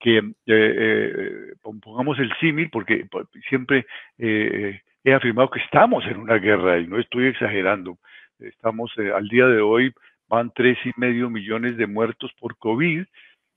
que 0.00 0.18
eh, 0.18 0.24
eh, 0.46 1.54
pongamos 1.62 2.18
el 2.18 2.32
símil, 2.40 2.70
porque 2.70 3.06
siempre 3.48 3.86
eh, 4.18 4.80
he 5.04 5.14
afirmado 5.14 5.50
que 5.50 5.60
estamos 5.60 6.04
en 6.06 6.18
una 6.18 6.36
guerra 6.36 6.78
y 6.78 6.86
no 6.86 6.98
estoy 6.98 7.26
exagerando. 7.26 7.98
Estamos 8.38 8.92
al 8.98 9.28
día 9.28 9.46
de 9.46 9.60
hoy, 9.60 9.92
van 10.28 10.52
tres 10.54 10.78
y 10.84 10.92
medio 10.96 11.30
millones 11.30 11.76
de 11.76 11.86
muertos 11.86 12.32
por 12.40 12.56
COVID 12.58 13.04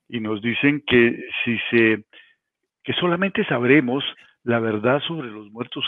y 0.10 0.20
nos 0.20 0.42
dicen 0.42 0.84
que 0.86 1.24
si 1.44 1.58
se, 1.72 2.04
que 2.84 2.94
solamente 2.94 3.44
sabremos 3.46 4.04
la 4.44 4.60
verdad 4.60 5.02
sobre 5.02 5.30
los 5.30 5.50
muertos 5.52 5.86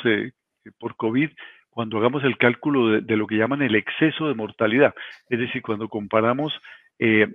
por 0.79 0.95
COVID 0.95 1.29
cuando 1.77 1.99
hagamos 1.99 2.23
el 2.23 2.39
cálculo 2.39 3.01
de, 3.01 3.17
lo 3.17 3.27
que 3.27 3.37
llaman 3.37 3.61
el 3.61 3.75
exceso 3.75 4.27
de 4.27 4.33
mortalidad. 4.33 4.95
Es 5.29 5.37
decir, 5.37 5.61
cuando 5.61 5.87
comparamos 5.87 6.51
eh, 6.97 7.27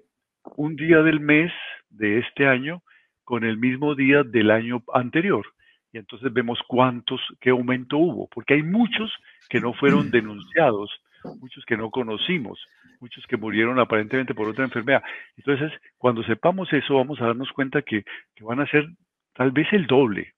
un 0.56 0.74
día 0.74 1.00
del 1.00 1.20
mes 1.20 1.52
de 1.90 2.18
este 2.18 2.48
año 2.48 2.82
con 3.22 3.44
el 3.44 3.56
mismo 3.56 3.94
día 3.94 4.24
del 4.24 4.50
año 4.50 4.82
anterior. 4.92 5.46
Y 5.92 5.98
entonces 5.98 6.32
vemos 6.32 6.58
cuántos, 6.66 7.20
qué 7.40 7.50
aumento 7.50 7.98
hubo, 7.98 8.28
porque 8.34 8.54
hay 8.54 8.64
muchos 8.64 9.12
que 9.48 9.60
no 9.60 9.74
fueron 9.74 10.10
denunciados, 10.10 10.90
muchos 11.38 11.64
que 11.64 11.76
no 11.76 11.92
conocimos, 11.92 12.58
muchos 12.98 13.24
que 13.28 13.36
murieron 13.36 13.78
aparentemente 13.78 14.34
por 14.34 14.48
otra 14.48 14.64
enfermedad. 14.64 15.04
Entonces, 15.36 15.70
cuando 15.98 16.24
sepamos 16.24 16.66
eso, 16.72 16.96
vamos 16.96 17.20
a 17.20 17.26
darnos 17.26 17.52
cuenta 17.52 17.82
que, 17.82 18.02
que 18.34 18.42
van 18.42 18.58
a 18.58 18.66
ser 18.66 18.88
tal 19.34 19.52
vez 19.52 19.72
el 19.72 19.86
doble 19.86 20.34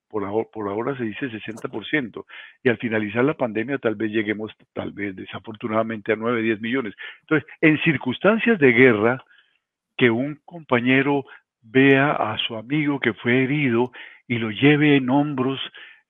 por 0.52 0.68
ahora, 0.68 0.97
se 0.97 1.04
dice 1.04 1.28
60%, 1.28 2.25
y 2.62 2.68
al 2.68 2.78
finalizar 2.78 3.25
la 3.25 3.35
pandemia 3.35 3.78
tal 3.78 3.94
vez 3.97 4.12
lleguemos, 4.12 4.52
tal 4.73 4.92
vez 4.92 5.16
desafortunadamente, 5.16 6.12
a 6.12 6.16
9, 6.16 6.42
10 6.42 6.61
millones. 6.61 6.94
Entonces, 7.23 7.49
en 7.61 7.80
circunstancias 7.83 8.59
de 8.59 8.73
guerra, 8.73 9.25
que 9.97 10.11
un 10.11 10.40
compañero 10.44 11.25
vea 11.62 12.12
a 12.12 12.37
su 12.38 12.56
amigo 12.56 13.00
que 13.00 13.14
fue 13.14 13.44
herido 13.44 13.92
y 14.28 14.38
lo 14.38 14.50
lleve 14.50 14.97
en 14.97 15.11
hombros, 15.11 15.61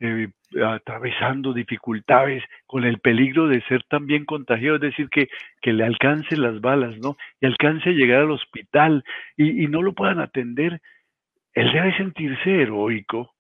eh, 0.01 0.29
atravesando 0.65 1.53
dificultades, 1.53 2.43
con 2.67 2.85
el 2.85 2.99
peligro 2.99 3.49
de 3.49 3.63
ser 3.63 3.83
también 3.85 4.25
contagiado, 4.25 4.77
es 4.77 4.83
decir, 4.83 5.09
que, 5.09 5.29
que 5.61 5.73
le 5.73 5.85
alcancen 5.85 6.43
las 6.43 6.61
balas, 6.61 6.97
¿no? 6.99 7.17
Y 7.41 7.47
alcance 7.47 7.91
a 7.91 7.93
llegar 7.93 8.23
al 8.23 8.31
hospital 8.31 9.05
y, 9.37 9.65
y 9.65 9.69
no 9.69 9.83
lo 9.83 9.95
puedan 9.95 10.21
atender, 10.21 10.81
él 11.55 11.73
debe 11.73 11.97
sentirse 11.97 12.63
heroico, 12.63 13.34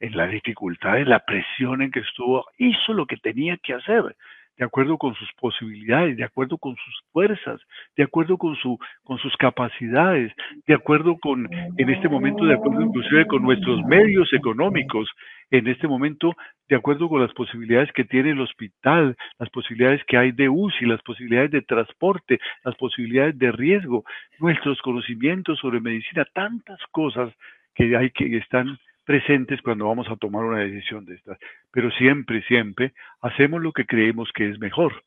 en 0.00 0.16
la 0.16 0.26
dificultad, 0.26 0.98
en 0.98 1.10
la 1.10 1.20
presión 1.20 1.82
en 1.82 1.90
que 1.90 2.00
estuvo, 2.00 2.46
hizo 2.58 2.92
lo 2.94 3.06
que 3.06 3.16
tenía 3.18 3.56
que 3.58 3.74
hacer, 3.74 4.16
de 4.60 4.66
acuerdo 4.66 4.98
con 4.98 5.14
sus 5.14 5.32
posibilidades, 5.40 6.18
de 6.18 6.24
acuerdo 6.24 6.58
con 6.58 6.76
sus 6.76 7.02
fuerzas, 7.12 7.60
de 7.96 8.02
acuerdo 8.02 8.36
con, 8.36 8.54
su, 8.56 8.78
con 9.04 9.16
sus 9.16 9.34
capacidades, 9.38 10.32
de 10.66 10.74
acuerdo 10.74 11.16
con, 11.18 11.48
en 11.78 11.90
este 11.90 12.10
momento, 12.10 12.44
de 12.44 12.54
acuerdo 12.54 12.82
inclusive 12.82 13.26
con 13.26 13.42
nuestros 13.42 13.82
medios 13.84 14.30
económicos, 14.34 15.08
en 15.50 15.66
este 15.66 15.88
momento, 15.88 16.34
de 16.68 16.76
acuerdo 16.76 17.08
con 17.08 17.22
las 17.22 17.32
posibilidades 17.32 17.90
que 17.92 18.04
tiene 18.04 18.32
el 18.32 18.40
hospital, 18.40 19.16
las 19.38 19.48
posibilidades 19.48 20.04
que 20.04 20.18
hay 20.18 20.32
de 20.32 20.50
UCI, 20.50 20.84
las 20.84 21.00
posibilidades 21.02 21.50
de 21.52 21.62
transporte, 21.62 22.38
las 22.62 22.76
posibilidades 22.76 23.38
de 23.38 23.52
riesgo, 23.52 24.04
nuestros 24.38 24.80
conocimientos 24.82 25.58
sobre 25.58 25.80
medicina, 25.80 26.26
tantas 26.34 26.78
cosas 26.92 27.32
que 27.74 27.96
hay 27.96 28.10
que 28.10 28.36
están 28.36 28.78
presentes 29.10 29.60
cuando 29.62 29.88
vamos 29.88 30.08
a 30.08 30.14
tomar 30.14 30.44
una 30.44 30.60
decisión 30.60 31.04
de 31.04 31.16
estas. 31.16 31.36
Pero 31.72 31.90
siempre, 31.90 32.42
siempre 32.42 32.92
hacemos 33.20 33.60
lo 33.60 33.72
que 33.72 33.84
creemos 33.84 34.30
que 34.32 34.48
es 34.48 34.60
mejor. 34.60 35.02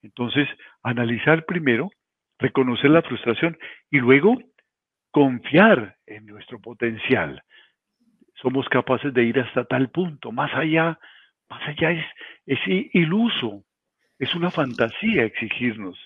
Entonces, 0.00 0.46
analizar 0.84 1.44
primero, 1.44 1.90
reconocer 2.38 2.90
la 2.90 3.02
frustración 3.02 3.58
y 3.90 3.98
luego 3.98 4.38
confiar 5.10 5.96
en 6.06 6.26
nuestro 6.26 6.60
potencial. 6.60 7.42
Somos 8.40 8.68
capaces 8.68 9.12
de 9.12 9.24
ir 9.24 9.40
hasta 9.40 9.64
tal 9.64 9.90
punto, 9.90 10.30
más 10.30 10.54
allá, 10.54 10.96
más 11.50 11.62
allá 11.66 11.90
es, 11.90 12.06
es 12.46 12.60
iluso, 12.92 13.64
es 14.20 14.32
una 14.36 14.52
fantasía 14.52 15.24
exigirnos, 15.24 15.98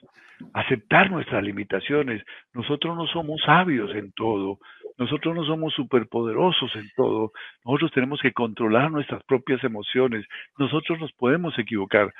aceptar 0.55 1.11
nuestras 1.11 1.45
limitaciones. 1.45 2.25
Nosotros 2.55 2.97
no 2.97 3.07
somos 3.09 3.43
sabios 3.43 3.95
en 3.95 4.11
todo, 4.13 4.59
nosotros 4.99 5.35
no 5.35 5.45
somos 5.45 5.75
superpoderosos 5.75 6.75
en 6.77 6.91
todo. 6.97 7.33
Nosotros 7.65 7.93
tenemos 7.93 8.21
que 8.21 8.33
controlar 8.33 8.91
nuestras 8.91 9.23
propias 9.25 9.63
emociones. 9.65 10.27
Nosotros 10.59 11.01
nos 11.01 11.13
podemos 11.13 11.59
equivocar, 11.59 12.13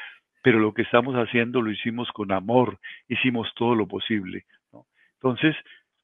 pero 0.43 0.59
lo 0.59 0.73
que 0.73 0.83
estamos 0.83 1.15
haciendo 1.15 1.61
lo 1.61 1.71
hicimos 1.71 2.11
con 2.13 2.33
amor, 2.33 2.79
hicimos 3.09 3.53
todo 3.55 3.75
lo 3.75 3.87
posible. 3.87 4.45
Entonces, 5.15 5.55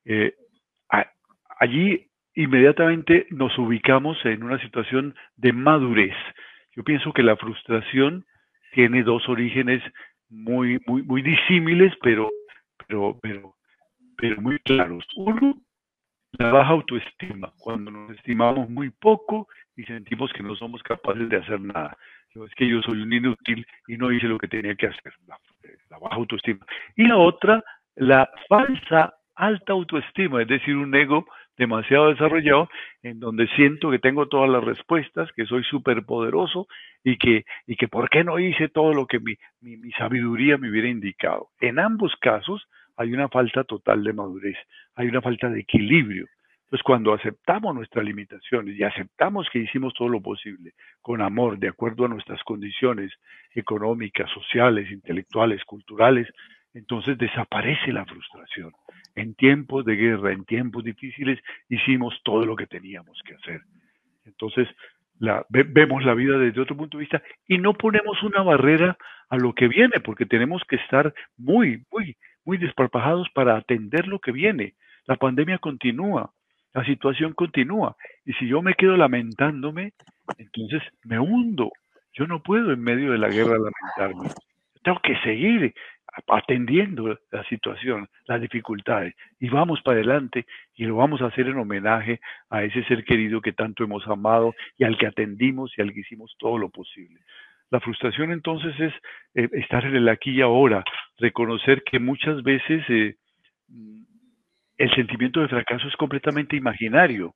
eh, 0.05 0.35
allí 1.59 2.07
inmediatamente 2.35 3.27
nos 3.31 3.57
ubicamos 3.59 4.17
en 4.25 4.45
una 4.45 4.61
situación 4.61 5.15
de 5.37 5.53
madurez. 5.53 6.15
Yo 6.77 6.85
pienso 6.85 7.13
que 7.13 7.25
la 7.25 7.37
frustración 7.37 8.25
tiene 8.73 9.03
dos 9.03 9.29
orígenes 9.29 9.83
muy, 10.29 10.79
muy, 10.87 11.03
muy 11.03 11.23
disímiles, 11.23 11.93
pero, 12.01 12.31
pero, 12.87 13.19
pero, 13.21 13.55
pero 14.17 14.41
muy 14.41 14.59
claros. 14.61 15.05
Uno 15.17 15.57
la 16.33 16.51
baja 16.51 16.71
autoestima, 16.71 17.53
cuando 17.59 17.91
nos 17.91 18.11
estimamos 18.17 18.69
muy 18.69 18.91
poco 18.91 19.49
y 19.77 19.85
sentimos 19.85 20.33
que 20.33 20.43
no 20.43 20.55
somos 20.57 20.83
capaces 20.83 21.29
de 21.29 21.37
hacer 21.37 21.61
nada. 21.61 21.97
Es 22.35 22.55
que 22.55 22.69
yo 22.69 22.81
soy 22.83 23.01
un 23.01 23.13
inútil 23.13 23.67
y 23.89 23.97
no 23.97 24.13
hice 24.13 24.27
lo 24.27 24.39
que 24.39 24.49
tenía 24.49 24.75
que 24.75 24.87
hacer, 24.87 25.13
la, 25.27 25.99
baja 25.99 26.15
autoestima. 26.15 26.65
Y 26.95 27.07
la 27.07 27.17
otra, 27.17 27.65
la 27.97 28.29
falsa 28.49 29.15
alta 29.35 29.73
autoestima, 29.73 30.43
es 30.43 30.49
decir, 30.49 30.77
un 30.77 30.95
ego 30.95 31.27
demasiado 31.57 32.11
desarrollado 32.11 32.69
en 33.03 33.19
donde 33.19 33.49
siento 33.57 33.91
que 33.91 33.99
tengo 33.99 34.29
todas 34.29 34.49
las 34.49 34.63
respuestas, 34.63 35.33
que 35.33 35.47
soy 35.47 35.65
súper 35.65 36.05
poderoso 36.05 36.69
y 37.03 37.17
que, 37.17 37.45
y 37.67 37.77
que 37.77 37.89
por 37.89 38.09
qué 38.11 38.23
no 38.23 38.39
hice 38.39 38.69
todo 38.69 38.93
lo 38.93 39.07
que 39.07 39.19
mi, 39.19 39.37
mi 39.61 39.91
sabiduría 39.93 40.59
me 40.59 40.71
hubiera 40.71 40.89
indicado. 40.89 41.49
En 41.61 41.81
ambos 41.81 42.15
casos, 42.21 42.69
hay 42.99 43.12
una 43.12 43.28
falta 43.28 43.64
total 43.64 44.02
de 44.02 44.12
madurez, 44.12 44.57
hay 44.97 45.07
una 45.07 45.23
falta 45.23 45.49
de 45.49 45.61
equilibrio. 45.61 46.26
Entonces, 46.64 46.83
cuando 46.85 47.14
aceptamos 47.14 47.75
nuestras 47.75 48.05
limitaciones 48.05 48.76
y 48.76 48.83
aceptamos 48.83 49.49
que 49.50 49.61
hicimos 49.61 49.95
todo 49.95 50.09
lo 50.09 50.21
posible 50.21 50.73
con 51.00 51.23
amor, 51.23 51.59
de 51.59 51.69
acuerdo 51.69 52.05
a 52.05 52.09
nuestras 52.09 52.43
condiciones 52.43 53.11
económicas, 53.55 54.28
sociales, 54.33 54.90
intelectuales, 54.90 55.64
culturales, 55.64 56.28
entonces 56.75 57.17
desaparece 57.17 57.93
la 57.93 58.05
frustración. 58.05 58.73
En 59.14 59.35
tiempos 59.35 59.85
de 59.85 59.97
guerra, 59.97 60.33
en 60.33 60.45
tiempos 60.45 60.85
difíciles, 60.85 61.38
hicimos 61.69 62.21
todo 62.23 62.45
lo 62.45 62.57
que 62.57 62.67
teníamos 62.67 63.19
que 63.25 63.35
hacer. 63.35 63.62
Entonces, 64.26 64.69
vemos 65.49 66.05
la 66.05 66.14
vida 66.14 66.37
desde 66.37 66.61
otro 66.61 66.76
punto 66.76 66.99
de 66.99 67.02
vista 67.02 67.23
y 67.47 67.59
no 67.59 67.75
ponemos 67.75 68.23
una 68.23 68.43
barrera 68.43 68.99
a 69.31 69.37
lo 69.37 69.55
que 69.55 69.69
viene, 69.69 70.00
porque 70.05 70.26
tenemos 70.26 70.62
que 70.69 70.76
estar 70.76 71.14
muy, 71.37 71.85
muy, 71.90 72.17
muy 72.49 72.57
desparpajados 72.57 73.28
para 73.35 73.59
atender 73.59 74.09
lo 74.09 74.21
que 74.21 74.33
viene. 74.33 74.73
La 75.05 75.17
pandemia 75.17 75.59
continúa, 75.59 76.33
la 76.73 76.83
situación 76.83 77.35
continúa. 77.35 77.95
Y 78.25 78.33
si 78.33 78.49
yo 78.49 78.62
me 78.62 78.73
quedo 78.73 78.97
lamentándome, 78.97 79.93
entonces 80.38 80.83
me 81.05 81.19
hundo. 81.21 81.71
Yo 82.14 82.26
no 82.26 82.43
puedo 82.43 82.73
en 82.73 82.81
medio 82.81 83.12
de 83.12 83.19
la 83.19 83.28
guerra 83.28 83.59
lamentarme. 83.99 84.31
Tengo 84.83 84.99
que 85.02 85.19
seguir 85.19 85.75
atendiendo 86.26 87.19
la 87.31 87.45
situación, 87.50 88.09
las 88.26 88.40
dificultades, 88.40 89.14
y 89.38 89.50
vamos 89.50 89.83
para 89.83 89.99
adelante 89.99 90.47
y 90.75 90.87
lo 90.87 90.97
vamos 90.97 91.21
a 91.21 91.26
hacer 91.26 91.49
en 91.49 91.59
homenaje 91.59 92.19
a 92.49 92.64
ese 92.64 92.83
ser 92.85 93.05
querido 93.05 93.43
que 93.43 93.52
tanto 93.52 93.85
hemos 93.85 94.09
amado 94.09 94.55
y 94.78 94.85
al 94.85 94.97
que 94.97 95.07
atendimos 95.07 95.75
y 95.76 95.83
al 95.83 95.93
que 95.93 96.00
hicimos 96.00 96.35
todo 96.38 96.57
lo 96.57 96.71
posible. 96.71 97.21
La 97.71 97.81
frustración 97.81 98.33
entonces 98.33 98.75
es 98.79 98.93
eh, 99.35 99.49
estar 99.53 99.85
en 99.85 99.97
el 99.97 100.09
aquí 100.09 100.31
y 100.31 100.41
ahora, 100.41 100.85
reconocer 101.19 101.83
que 101.83 101.99
muchas 101.99 102.43
veces 102.43 102.83
eh, 102.89 103.17
el 104.79 104.95
sentimiento 104.95 105.41
de 105.41 105.49
fracaso 105.49 105.87
es 105.89 105.97
completamente 105.97 106.57
imaginario 106.57 107.35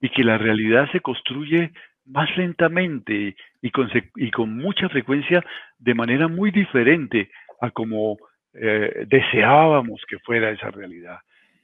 y 0.00 0.08
que 0.08 0.24
la 0.24 0.38
realidad 0.38 0.90
se 0.92 1.00
construye 1.00 1.72
más 2.06 2.34
lentamente 2.36 3.36
y 3.60 3.70
con, 3.70 3.90
y 4.14 4.30
con 4.30 4.56
mucha 4.56 4.88
frecuencia 4.88 5.44
de 5.78 5.94
manera 5.94 6.28
muy 6.28 6.50
diferente 6.50 7.30
a 7.60 7.70
como 7.70 8.16
eh, 8.54 9.04
deseábamos 9.06 10.00
que 10.08 10.18
fuera 10.20 10.50
esa 10.50 10.70
realidad. 10.70 11.18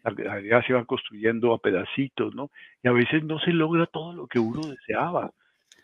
La 0.04 0.10
realidad 0.10 0.64
se 0.66 0.72
va 0.72 0.84
construyendo 0.84 1.54
a 1.54 1.58
pedacitos, 1.58 2.34
¿no? 2.34 2.50
Y 2.82 2.88
a 2.88 2.92
veces 2.92 3.22
no 3.22 3.38
se 3.38 3.52
logra 3.52 3.86
todo 3.86 4.12
lo 4.12 4.26
que 4.26 4.40
uno 4.40 4.60
deseaba. 4.66 5.30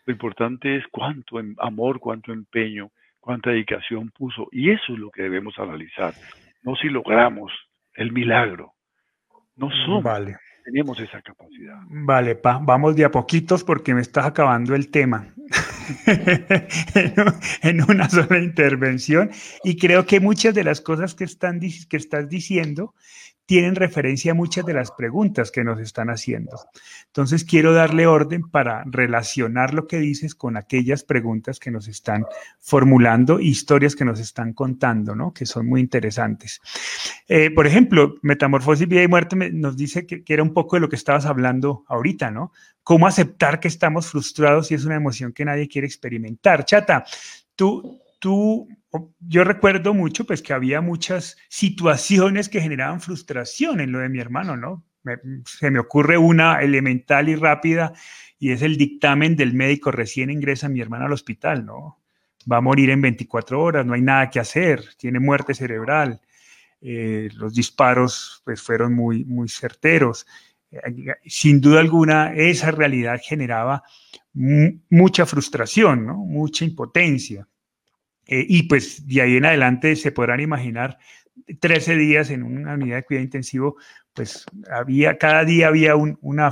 Lo 0.09 0.13
importante 0.13 0.75
es 0.75 0.83
cuánto 0.89 1.39
amor, 1.59 1.99
cuánto 1.99 2.33
empeño, 2.33 2.89
cuánta 3.19 3.51
dedicación 3.51 4.09
puso. 4.09 4.47
Y 4.51 4.71
eso 4.71 4.93
es 4.93 4.97
lo 4.97 5.11
que 5.11 5.21
debemos 5.21 5.53
analizar. 5.59 6.15
No 6.63 6.75
si 6.75 6.89
logramos 6.89 7.51
el 7.93 8.11
milagro. 8.11 8.73
No 9.55 9.69
somos. 9.85 10.03
Vale 10.03 10.37
tenemos 10.65 10.99
esa 10.99 11.21
capacidad. 11.21 11.77
Vale, 11.89 12.35
pa, 12.35 12.59
vamos 12.59 12.95
de 12.95 13.05
a 13.05 13.11
poquitos 13.11 13.63
porque 13.63 13.93
me 13.93 14.01
estás 14.01 14.25
acabando 14.25 14.75
el 14.75 14.89
tema 14.91 15.27
en 17.63 17.81
una 17.89 18.09
sola 18.09 18.39
intervención 18.39 19.31
y 19.63 19.77
creo 19.77 20.05
que 20.05 20.19
muchas 20.19 20.53
de 20.53 20.63
las 20.63 20.81
cosas 20.81 21.15
que, 21.15 21.23
están, 21.23 21.59
que 21.59 21.97
estás 21.97 22.29
diciendo 22.29 22.93
tienen 23.49 23.73
referencia 23.73 24.33
a 24.33 24.35
muchas 24.35 24.63
de 24.63 24.75
las 24.75 24.91
preguntas 24.91 25.49
que 25.49 25.63
nos 25.63 25.79
están 25.79 26.11
haciendo. 26.11 26.51
Entonces, 27.07 27.43
quiero 27.43 27.73
darle 27.73 28.05
orden 28.05 28.43
para 28.47 28.83
relacionar 28.85 29.73
lo 29.73 29.87
que 29.87 29.97
dices 29.97 30.35
con 30.35 30.55
aquellas 30.55 31.03
preguntas 31.03 31.59
que 31.59 31.71
nos 31.71 31.87
están 31.87 32.27
formulando, 32.59 33.39
historias 33.39 33.95
que 33.95 34.05
nos 34.05 34.19
están 34.19 34.53
contando, 34.53 35.15
¿no? 35.15 35.33
Que 35.33 35.47
son 35.47 35.65
muy 35.65 35.81
interesantes. 35.81 36.61
Eh, 37.27 37.49
por 37.49 37.65
ejemplo, 37.65 38.17
Metamorfosis, 38.21 38.87
Vida 38.87 39.01
y 39.01 39.07
Muerte 39.07 39.35
nos 39.51 39.75
dice 39.75 40.05
que, 40.05 40.23
que 40.23 40.33
era 40.35 40.43
un 40.43 40.53
poco 40.53 40.75
de 40.75 40.81
lo 40.81 40.89
que 40.89 40.95
estabas 40.95 41.25
hablando 41.25 41.85
ahorita, 41.87 42.29
¿no? 42.29 42.51
Cómo 42.83 43.07
aceptar 43.07 43.59
que 43.59 43.67
estamos 43.67 44.05
frustrados 44.05 44.69
y 44.69 44.75
es 44.75 44.85
una 44.85 44.95
emoción 44.95 45.33
que 45.33 45.45
nadie 45.45 45.67
quiere 45.67 45.87
experimentar. 45.87 46.65
Chata, 46.65 47.03
tú, 47.55 47.99
tú 48.19 48.67
yo 49.19 49.43
recuerdo 49.43 49.93
mucho 49.93 50.25
pues 50.25 50.41
que 50.41 50.53
había 50.53 50.81
muchas 50.81 51.37
situaciones 51.49 52.49
que 52.49 52.61
generaban 52.61 53.01
frustración 53.01 53.79
en 53.79 53.91
lo 53.91 53.99
de 53.99 54.09
mi 54.09 54.19
hermano, 54.19 54.57
¿no? 54.57 54.83
se 55.45 55.71
me 55.71 55.79
ocurre 55.79 56.17
una 56.17 56.61
elemental 56.61 57.29
y 57.29 57.35
rápida 57.35 57.93
y 58.37 58.51
es 58.51 58.61
el 58.61 58.77
dictamen 58.77 59.35
del 59.35 59.53
médico 59.53 59.91
recién 59.91 60.29
ingresa 60.29 60.69
mi 60.69 60.81
hermano 60.81 61.05
al 61.05 61.13
hospital, 61.13 61.65
¿no? 61.65 61.99
Va 62.51 62.57
a 62.57 62.61
morir 62.61 62.89
en 62.89 63.01
24 63.01 63.61
horas, 63.61 63.85
no 63.85 63.93
hay 63.93 64.01
nada 64.01 64.29
que 64.29 64.39
hacer, 64.39 64.83
tiene 64.97 65.19
muerte 65.19 65.53
cerebral. 65.53 66.21
Eh, 66.81 67.29
los 67.35 67.53
disparos 67.53 68.41
pues 68.45 68.61
fueron 68.61 68.93
muy, 68.93 69.25
muy 69.25 69.49
certeros. 69.49 70.25
sin 71.25 71.59
duda 71.59 71.79
alguna, 71.79 72.33
esa 72.33 72.71
realidad 72.71 73.19
generaba 73.21 73.83
mucha 74.33 75.25
frustración, 75.25 76.05
¿no? 76.05 76.15
mucha 76.15 76.63
impotencia. 76.63 77.47
Eh, 78.31 78.45
y 78.47 78.63
pues 78.63 79.07
de 79.07 79.23
ahí 79.23 79.37
en 79.37 79.45
adelante 79.45 79.95
se 79.95 80.11
podrán 80.11 80.39
imaginar 80.39 80.99
13 81.59 81.95
días 81.95 82.29
en 82.29 82.43
una 82.43 82.75
unidad 82.75 82.97
de 82.97 83.03
cuidado 83.03 83.23
intensivo, 83.23 83.77
pues 84.13 84.45
había, 84.71 85.17
cada 85.17 85.43
día 85.43 85.67
había 85.67 85.95
un, 85.95 86.15
una, 86.21 86.51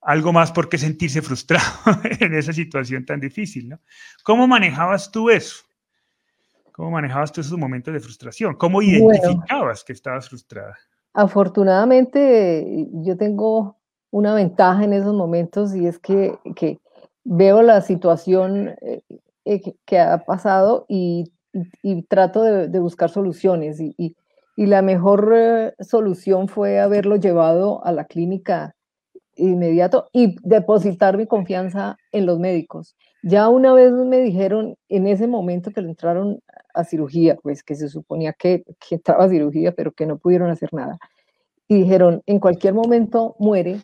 algo 0.00 0.32
más 0.32 0.50
por 0.50 0.68
qué 0.68 0.76
sentirse 0.76 1.22
frustrado 1.22 1.62
en 2.20 2.34
esa 2.34 2.52
situación 2.52 3.06
tan 3.06 3.20
difícil, 3.20 3.68
¿no? 3.68 3.78
¿Cómo 4.24 4.48
manejabas 4.48 5.12
tú 5.12 5.30
eso? 5.30 5.62
¿Cómo 6.72 6.90
manejabas 6.90 7.30
tú 7.30 7.42
esos 7.42 7.56
momentos 7.56 7.94
de 7.94 8.00
frustración? 8.00 8.56
¿Cómo 8.56 8.82
identificabas 8.82 9.84
que 9.84 9.92
estabas 9.92 10.28
frustrada? 10.28 10.76
Afortunadamente, 11.12 12.88
yo 12.90 13.16
tengo 13.16 13.76
una 14.10 14.34
ventaja 14.34 14.82
en 14.82 14.94
esos 14.94 15.14
momentos 15.14 15.76
y 15.76 15.86
es 15.86 16.00
que, 16.00 16.36
que 16.56 16.80
veo 17.22 17.62
la 17.62 17.82
situación 17.82 18.74
eh, 19.44 19.60
que 19.84 19.98
ha 19.98 20.24
pasado 20.24 20.86
y, 20.88 21.30
trato 22.08 22.42
de, 22.42 22.78
buscar 22.80 23.10
soluciones. 23.10 23.80
Y, 23.80 24.16
la 24.56 24.82
mejor 24.82 25.32
eh, 25.36 25.74
solución 25.80 26.48
fue 26.48 26.78
haberlo 26.78 27.16
llevado 27.16 27.84
a 27.84 27.92
la 27.92 28.04
clínica 28.04 28.76
inmediato 29.36 30.08
y 30.12 30.36
depositar 30.42 31.16
mi 31.16 31.26
confianza 31.26 31.96
en 32.12 32.24
los 32.26 32.38
médicos. 32.38 32.96
Ya 33.22 33.48
una 33.48 33.72
vez 33.72 33.92
me 33.92 34.18
dijeron 34.18 34.76
en 34.88 35.06
ese 35.08 35.26
momento 35.26 35.72
que 35.72 35.82
le 35.82 35.88
entraron 35.88 36.40
a 36.72 36.84
cirugía, 36.84 37.36
pues 37.42 37.62
que 37.64 37.74
se 37.74 37.88
suponía 37.88 38.32
que, 38.32 38.64
que 38.78 38.96
entraba 38.96 39.28
cirugía, 39.28 39.72
pero 39.72 39.92
que 39.92 40.06
no 40.06 40.18
pudieron 40.18 40.50
hacer 40.50 40.72
nada. 40.72 40.98
Y 41.66 41.82
dijeron, 41.82 42.22
en 42.26 42.38
cualquier 42.38 42.74
momento 42.74 43.34
muere. 43.38 43.80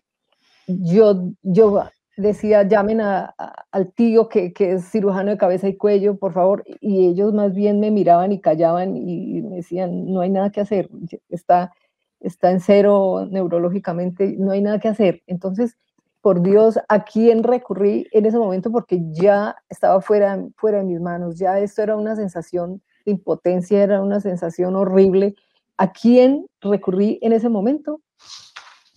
Yo, 0.66 1.32
yo 1.42 1.82
decía, 2.20 2.62
llamen 2.62 3.00
al 3.00 3.92
tío 3.94 4.28
que, 4.28 4.52
es 4.56 4.90
cirujano 4.90 5.30
de 5.30 5.38
cabeza 5.38 5.68
y 5.68 5.76
cuello, 5.76 6.16
por 6.16 6.32
favor, 6.32 6.64
y 6.80 7.08
ellos 7.08 7.32
más 7.32 7.54
bien 7.54 7.80
me 7.80 7.90
miraban 7.90 8.32
y 8.32 8.40
callaban 8.40 8.96
y 8.96 9.42
me 9.42 9.56
decían, 9.56 10.12
no 10.12 10.20
hay 10.20 10.30
nada 10.30 10.50
que 10.50 10.60
hacer, 10.60 10.88
está, 11.28 11.72
está 12.20 12.50
en 12.50 12.60
cero 12.60 13.26
neurológicamente, 13.30 14.36
no 14.38 14.52
hay 14.52 14.62
nada 14.62 14.78
que 14.78 14.88
hacer. 14.88 15.22
Entonces, 15.26 15.76
por 16.20 16.42
Dios, 16.42 16.78
¿a 16.88 17.04
quién 17.04 17.42
recurrí 17.42 18.06
en 18.12 18.26
ese 18.26 18.38
momento? 18.38 18.70
Porque 18.70 19.00
ya 19.10 19.56
estaba 19.68 20.00
fuera, 20.00 20.38
fuera 20.56 20.78
de 20.78 20.84
mis 20.84 21.00
manos, 21.00 21.38
ya 21.38 21.58
esto 21.58 21.82
era 21.82 21.96
una 21.96 22.16
sensación 22.16 22.82
de 23.04 23.12
impotencia, 23.12 23.82
era 23.82 24.02
una 24.02 24.20
sensación 24.20 24.76
horrible. 24.76 25.34
¿A 25.78 25.92
quién 25.92 26.46
recurrí 26.60 27.18
en 27.22 27.32
ese 27.32 27.48
momento? 27.48 28.00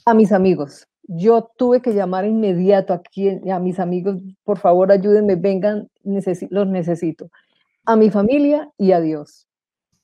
A 0.05 0.13
mis 0.13 0.33
amigos 0.33 0.88
yo 1.07 1.51
tuve 1.57 1.81
que 1.81 1.93
llamar 1.93 2.25
inmediato 2.25 2.93
aquí 2.93 3.29
a 3.49 3.59
mis 3.59 3.79
amigos, 3.79 4.17
por 4.43 4.57
favor 4.57 4.91
ayúdenme, 4.91 5.35
vengan, 5.35 5.89
los 6.03 6.67
necesito, 6.67 7.29
a 7.85 7.95
mi 7.95 8.09
familia 8.09 8.71
y 8.77 8.93
a 8.93 9.01
Dios. 9.01 9.47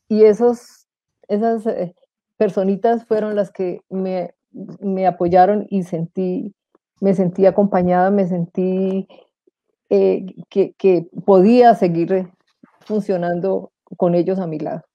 Y 0.07 0.23
esos, 0.23 0.87
esas 1.27 1.65
eh, 1.67 1.95
personitas 2.37 3.05
fueron 3.05 3.35
las 3.35 3.51
que 3.51 3.81
me, 3.89 4.33
me, 4.79 5.07
apoyaron 5.07 5.65
y 5.69 5.83
sentí, 5.83 6.53
me 6.99 7.13
sentí 7.13 7.45
acompañada, 7.45 8.11
me 8.11 8.27
sentí 8.27 9.07
eh, 9.89 10.25
que, 10.49 10.73
que 10.73 11.07
podía 11.25 11.75
seguir 11.75 12.29
funcionando 12.81 13.71
con 13.97 14.15
ellos 14.15 14.39
a 14.39 14.47
mi 14.47 14.59
lado. 14.59 14.88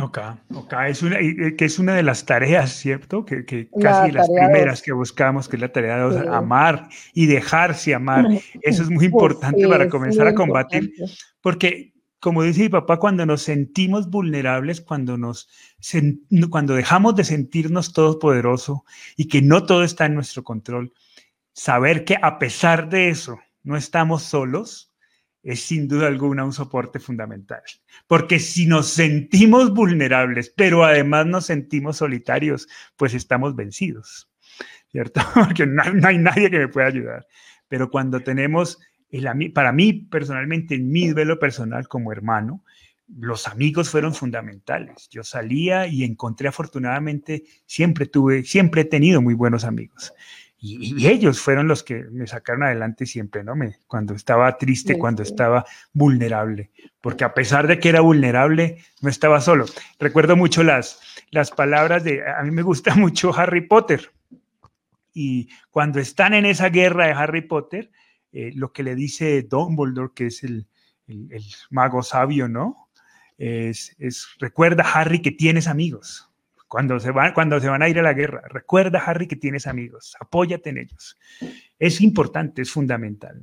Ok, 0.00 0.18
ok, 0.52 0.74
es 0.88 1.02
una, 1.02 1.20
eh, 1.20 1.54
que 1.56 1.64
es 1.66 1.78
una 1.78 1.94
de 1.94 2.02
las 2.02 2.26
tareas, 2.26 2.72
¿cierto? 2.72 3.24
Que, 3.24 3.44
que 3.44 3.68
casi 3.80 4.10
las 4.10 4.28
primeras 4.28 4.82
que 4.82 4.92
buscamos, 4.92 5.48
que 5.48 5.54
es 5.54 5.62
la 5.62 5.70
tarea 5.70 6.08
de 6.08 6.28
amar 6.28 6.88
y 7.12 7.26
dejarse 7.26 7.94
amar. 7.94 8.26
Eso 8.62 8.82
es 8.82 8.90
muy 8.90 9.04
importante 9.04 9.68
para 9.68 9.88
comenzar 9.88 10.26
a 10.26 10.34
combatir, 10.34 10.92
porque 11.40 11.94
como 12.18 12.42
dice 12.42 12.62
mi 12.62 12.68
papá, 12.70 12.98
cuando 12.98 13.26
nos 13.26 13.42
sentimos 13.42 14.08
vulnerables, 14.08 14.80
cuando, 14.80 15.18
nos, 15.18 15.46
cuando 16.48 16.74
dejamos 16.74 17.14
de 17.16 17.22
sentirnos 17.22 17.92
todopoderoso 17.92 18.86
y 19.14 19.28
que 19.28 19.42
no 19.42 19.66
todo 19.66 19.84
está 19.84 20.06
en 20.06 20.14
nuestro 20.14 20.42
control, 20.42 20.94
saber 21.52 22.06
que 22.06 22.16
a 22.20 22.38
pesar 22.38 22.88
de 22.88 23.10
eso 23.10 23.38
no 23.62 23.76
estamos 23.76 24.22
solos, 24.22 24.93
es 25.44 25.60
sin 25.60 25.86
duda 25.86 26.06
alguna 26.06 26.44
un 26.44 26.52
soporte 26.52 26.98
fundamental. 26.98 27.62
Porque 28.06 28.38
si 28.40 28.66
nos 28.66 28.88
sentimos 28.88 29.72
vulnerables, 29.72 30.52
pero 30.56 30.84
además 30.84 31.26
nos 31.26 31.46
sentimos 31.46 31.98
solitarios, 31.98 32.66
pues 32.96 33.12
estamos 33.14 33.54
vencidos, 33.54 34.30
¿cierto? 34.90 35.20
Porque 35.34 35.66
no, 35.66 35.82
hay 36.02 36.18
nadie 36.18 36.50
que 36.50 36.58
me 36.58 36.68
pueda 36.68 36.88
ayudar. 36.88 37.26
Pero 37.68 37.90
cuando 37.90 38.20
tenemos, 38.20 38.78
para 39.52 39.72
mí 39.72 39.92
personalmente, 39.92 40.76
en 40.76 40.90
mi 40.90 41.08
duelo 41.08 41.38
personal 41.38 41.88
como 41.88 42.10
hermano, 42.10 42.64
los 43.06 43.46
amigos 43.46 43.90
fueron 43.90 44.14
fundamentales. 44.14 45.08
Yo 45.10 45.22
salía 45.24 45.86
y 45.86 46.04
encontré 46.04 46.48
afortunadamente, 46.48 47.44
siempre 47.66 48.06
tuve, 48.06 48.44
siempre 48.44 48.80
he 48.80 48.86
tenido 48.86 49.20
muy 49.20 49.34
buenos 49.34 49.64
amigos 49.64 50.14
y, 50.66 51.06
ellos 51.06 51.40
fueron 51.40 51.68
los 51.68 51.82
que 51.82 52.04
me 52.10 52.26
sacaron 52.26 52.62
adelante 52.62 53.04
siempre, 53.04 53.44
¿no? 53.44 53.54
Me, 53.54 53.76
cuando 53.86 54.14
estaba 54.14 54.56
triste, 54.56 54.96
cuando 54.96 55.22
estaba 55.22 55.66
vulnerable, 55.92 56.70
porque 57.02 57.24
a 57.24 57.34
pesar 57.34 57.66
de 57.66 57.78
que 57.78 57.90
era 57.90 58.00
vulnerable, 58.00 58.78
no 59.02 59.10
estaba 59.10 59.42
solo. 59.42 59.66
Recuerdo 59.98 60.36
mucho 60.36 60.62
las, 60.62 61.00
las 61.30 61.50
palabras 61.50 62.02
de, 62.02 62.22
a 62.26 62.42
mí 62.42 62.50
me 62.50 62.62
gusta 62.62 62.94
mucho 62.96 63.36
Harry 63.36 63.66
Potter, 63.66 64.10
y 65.12 65.48
cuando 65.70 66.00
están 66.00 66.32
en 66.32 66.46
esa 66.46 66.70
guerra 66.70 67.06
de 67.06 67.12
Harry 67.12 67.42
Potter, 67.42 67.90
eh, 68.32 68.50
lo 68.54 68.72
que 68.72 68.82
le 68.82 68.94
dice 68.94 69.42
Dumbledore, 69.42 70.12
que 70.14 70.26
es 70.26 70.42
el, 70.44 70.66
el, 71.06 71.44
mago 71.70 72.02
sabio, 72.02 72.48
¿no? 72.48 72.88
Es, 73.36 73.94
es, 73.98 74.28
recuerda, 74.38 74.82
Harry, 74.82 75.20
que 75.20 75.30
tienes 75.30 75.68
amigos. 75.68 76.30
Cuando 76.74 76.98
se, 76.98 77.12
van, 77.12 77.32
cuando 77.34 77.60
se 77.60 77.68
van 77.68 77.82
a 77.82 77.88
ir 77.88 78.00
a 78.00 78.02
la 78.02 78.14
guerra, 78.14 78.42
recuerda, 78.48 78.98
Harry, 78.98 79.28
que 79.28 79.36
tienes 79.36 79.68
amigos, 79.68 80.16
apóyate 80.18 80.70
en 80.70 80.78
ellos. 80.78 81.16
Es 81.78 82.00
importante, 82.00 82.62
es 82.62 82.72
fundamental. 82.72 83.40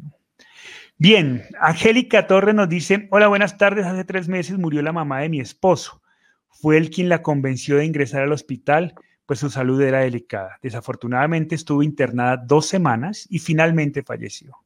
Bien, 0.97 1.41
Angélica 1.61 2.27
Torre 2.27 2.51
nos 2.51 2.67
dice, 2.67 3.07
hola, 3.09 3.29
buenas 3.29 3.57
tardes, 3.57 3.85
hace 3.85 4.03
tres 4.03 4.27
meses 4.27 4.57
murió 4.57 4.81
la 4.81 4.91
mamá 4.91 5.21
de 5.21 5.29
mi 5.29 5.39
esposo. 5.39 6.01
Fue 6.49 6.75
él 6.75 6.89
quien 6.89 7.07
la 7.07 7.21
convenció 7.21 7.77
de 7.77 7.85
ingresar 7.85 8.23
al 8.23 8.33
hospital, 8.33 8.95
pues 9.25 9.39
su 9.39 9.49
salud 9.49 9.79
era 9.79 9.99
delicada. 9.99 10.59
Desafortunadamente 10.61 11.55
estuvo 11.55 11.83
internada 11.83 12.35
dos 12.35 12.65
semanas 12.65 13.27
y 13.29 13.39
finalmente 13.39 14.03
falleció. 14.03 14.57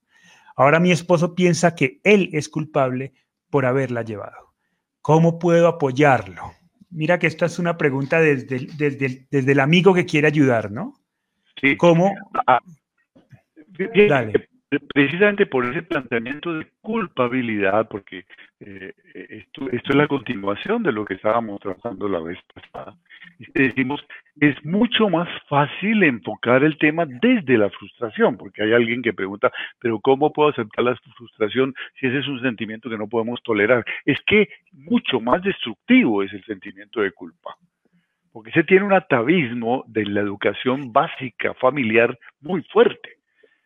Ahora 0.56 0.80
mi 0.80 0.92
esposo 0.92 1.36
piensa 1.36 1.76
que 1.76 2.00
él 2.04 2.32
es 2.34 2.50
culpable 2.50 3.14
por 3.52 3.68
haberla 3.68 4.02
llevado. 4.02 4.56
¿Cómo 5.04 5.38
puedo 5.38 5.68
apoyarlo? 5.68 6.52
Mira 6.90 7.20
que 7.20 7.28
esta 7.28 7.46
es 7.46 7.60
una 7.60 7.78
pregunta 7.78 8.20
desde, 8.20 8.68
desde, 8.78 9.28
desde 9.30 9.52
el 9.52 9.60
amigo 9.60 9.94
que 9.94 10.06
quiere 10.06 10.28
ayudar, 10.28 10.72
¿no? 10.72 10.94
Sí. 11.60 11.78
¿Cómo? 11.78 12.14
Ah, 12.48 12.60
Dale. 14.08 14.50
Precisamente 14.70 15.46
por 15.46 15.66
ese 15.66 15.84
planteamiento 15.84 16.54
de 16.54 16.68
culpabilidad, 16.82 17.88
porque 17.88 18.26
eh, 18.60 18.94
esto, 19.14 19.70
esto, 19.72 19.90
es 19.90 19.96
la 19.96 20.08
continuación 20.08 20.82
de 20.82 20.92
lo 20.92 21.06
que 21.06 21.14
estábamos 21.14 21.60
tratando 21.60 22.10
la 22.10 22.20
vez 22.20 22.40
pasada. 22.54 22.96
Decimos, 23.54 24.04
es 24.40 24.56
mucho 24.66 25.08
más 25.10 25.30
fácil 25.48 26.04
enfocar 26.04 26.64
el 26.64 26.78
tema 26.80 27.06
desde 27.06 27.58
la 27.58 27.70
frustración, 27.70 28.38
porque 28.38 28.64
hay 28.64 28.74
alguien 28.74 29.04
que 29.04 29.14
pregunta, 29.14 29.52
pero 29.80 30.00
¿cómo 30.00 30.34
puedo 30.34 30.50
aceptar 30.50 30.84
la 30.84 30.96
frustración 31.16 31.74
si 32.00 32.08
ese 32.08 32.20
es 32.20 32.28
un 32.28 32.42
sentimiento 32.42 32.90
que 32.90 32.98
no 32.98 33.08
podemos 33.08 33.42
tolerar? 33.44 33.86
Es 34.04 34.18
que 34.26 34.50
mucho 34.72 35.20
más 35.20 35.44
destructivo 35.44 36.24
es 36.24 36.34
el 36.34 36.44
sentimiento 36.46 37.02
de 37.02 37.12
culpa, 37.12 37.56
porque 38.32 38.52
se 38.52 38.64
tiene 38.64 38.86
un 38.86 38.94
atavismo 38.94 39.84
de 39.88 40.06
la 40.06 40.22
educación 40.22 40.92
básica 40.92 41.54
familiar 41.54 42.18
muy 42.42 42.64
fuerte. 42.64 43.15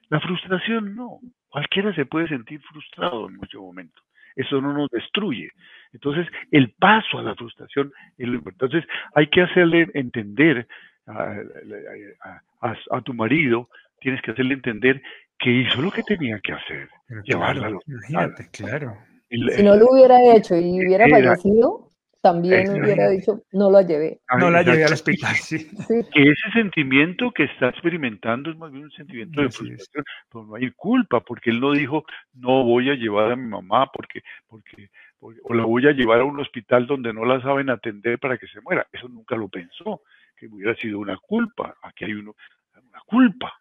La 0.09 0.19
frustración 0.19 0.95
no, 0.95 1.19
cualquiera 1.49 1.93
se 1.93 2.05
puede 2.05 2.27
sentir 2.27 2.61
frustrado 2.61 3.27
en 3.27 3.37
muchos 3.37 3.61
momentos 3.61 4.03
eso 4.39 4.61
no 4.61 4.73
nos 4.73 4.89
destruye. 4.89 5.51
Entonces, 5.91 6.27
el 6.51 6.71
paso 6.71 7.19
a 7.19 7.23
la 7.23 7.35
frustración 7.35 7.91
es 8.17 8.27
lo 8.27 8.35
importante. 8.35 8.77
Entonces, 8.77 8.89
hay 9.13 9.27
que 9.27 9.41
hacerle 9.41 9.89
entender 9.93 10.67
a, 11.07 13.01
tu 13.03 13.13
marido, 13.13 13.69
tienes 13.99 14.21
que 14.21 14.31
hacerle 14.31 14.53
entender 14.53 15.01
que 15.37 15.49
hizo 15.49 15.81
lo 15.81 15.91
que 15.91 16.03
tenía 16.03 16.39
que 16.39 16.53
hacer. 16.53 16.89
llevarla 17.23 17.71
Imagínate, 17.87 18.49
claro. 18.51 18.97
si 19.29 19.63
no 19.63 19.75
lo 19.75 19.87
hubiera 19.91 20.17
hecho 20.35 20.55
y 20.55 20.85
hubiera 20.85 21.07
fallecido, 21.09 21.88
también 22.21 22.69
hubiera 22.69 23.09
dicho, 23.09 23.43
no 23.51 23.71
la 23.71 23.81
llevé. 23.81 24.19
No 24.37 24.49
la 24.49 24.61
llevé 24.61 24.85
al 24.85 24.93
hospital, 24.93 25.35
sí. 25.35 25.69
Que 26.13 26.23
ese 26.23 26.51
sentimiento 26.53 27.31
que 27.31 27.43
está 27.45 27.69
experimentando 27.69 28.51
es 28.51 28.57
más 28.57 28.71
bien 28.71 28.85
un 28.85 28.91
sentimiento 28.91 29.41
de 29.41 29.49
frustración, 29.49 30.03
pero 30.31 30.45
no 30.45 30.55
hay 30.55 30.71
culpa, 30.71 31.21
porque 31.21 31.49
él 31.49 31.59
no 31.59 31.71
dijo, 31.71 32.03
no 32.33 32.63
voy 32.63 32.89
a 32.89 32.95
llevar 32.95 33.31
a 33.31 33.35
mi 33.35 33.47
mamá 33.47 33.89
porque, 33.91 34.21
porque, 34.47 34.89
o 35.19 35.53
la 35.53 35.65
voy 35.65 35.87
a 35.87 35.91
llevar 35.91 36.21
a 36.21 36.25
un 36.25 36.39
hospital 36.39 36.87
donde 36.87 37.13
no 37.13 37.25
la 37.25 37.41
saben 37.41 37.69
atender 37.69 38.19
para 38.19 38.37
que 38.37 38.47
se 38.47 38.61
muera. 38.61 38.85
Eso 38.91 39.07
nunca 39.07 39.35
lo 39.35 39.47
pensó, 39.47 40.01
que 40.35 40.47
hubiera 40.47 40.75
sido 40.75 40.99
una 40.99 41.17
culpa. 41.17 41.75
Aquí 41.81 42.05
hay 42.05 42.13
uno, 42.13 42.35
una 42.75 43.01
culpa 43.05 43.53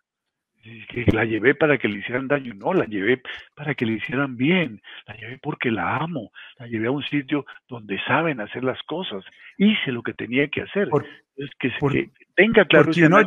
que 0.63 1.05
la 1.13 1.25
llevé 1.25 1.55
para 1.55 1.79
que 1.79 1.89
le 1.89 1.99
hicieran 1.99 2.29
daño, 2.29 2.55
no, 2.55 2.75
la 2.75 2.85
llevé 2.85 3.23
para 3.55 3.75
que 3.75 3.87
le 3.87 3.95
hicieran 3.95 4.37
bien, 4.37 4.83
la 5.07 5.17
llevé 5.17 5.39
porque 5.43 5.71
la 5.71 5.97
amo, 5.97 6.31
la 6.59 6.67
llevé 6.67 6.89
a 6.89 6.91
un 6.91 7.03
sitio 7.05 7.47
donde 7.69 7.99
saben 8.07 8.41
hacer 8.41 8.65
las 8.65 8.83
cosas, 8.83 9.25
hice 9.57 9.93
lo 9.93 10.03
que 10.03 10.15
tenía 10.15 10.49
que 10.49 10.63
hacer. 10.63 10.89
es 11.37 11.51
que, 11.59 12.11
tenga 12.35 12.65
claro. 12.65 12.87
Porque 12.87 13.07
uno, 13.07 13.23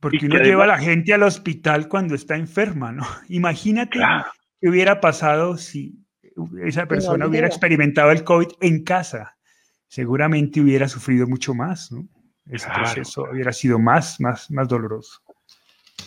porque 0.00 0.26
uno 0.26 0.38
lleva 0.38 0.64
a 0.64 0.68
la 0.68 0.78
gente 0.78 1.12
al 1.12 1.22
hospital 1.22 1.88
cuando 1.88 2.14
está 2.14 2.36
enferma, 2.36 2.92
¿no? 2.92 3.04
Imagínate 3.28 3.98
qué 4.60 4.68
hubiera 4.68 5.00
pasado 5.00 5.56
si 5.56 5.94
esa 6.64 6.86
persona 6.86 7.26
hubiera 7.26 7.46
experimentado 7.46 8.10
el 8.10 8.24
COVID 8.24 8.48
en 8.60 8.84
casa. 8.84 9.36
Seguramente 9.86 10.60
hubiera 10.60 10.88
sufrido 10.88 11.26
mucho 11.26 11.54
más, 11.54 11.92
¿no? 11.92 12.08
Ese 12.46 12.68
proceso 12.70 13.24
hubiera 13.30 13.52
sido 13.52 13.78
más, 13.78 14.18
más, 14.20 14.50
más 14.50 14.66
doloroso 14.66 15.22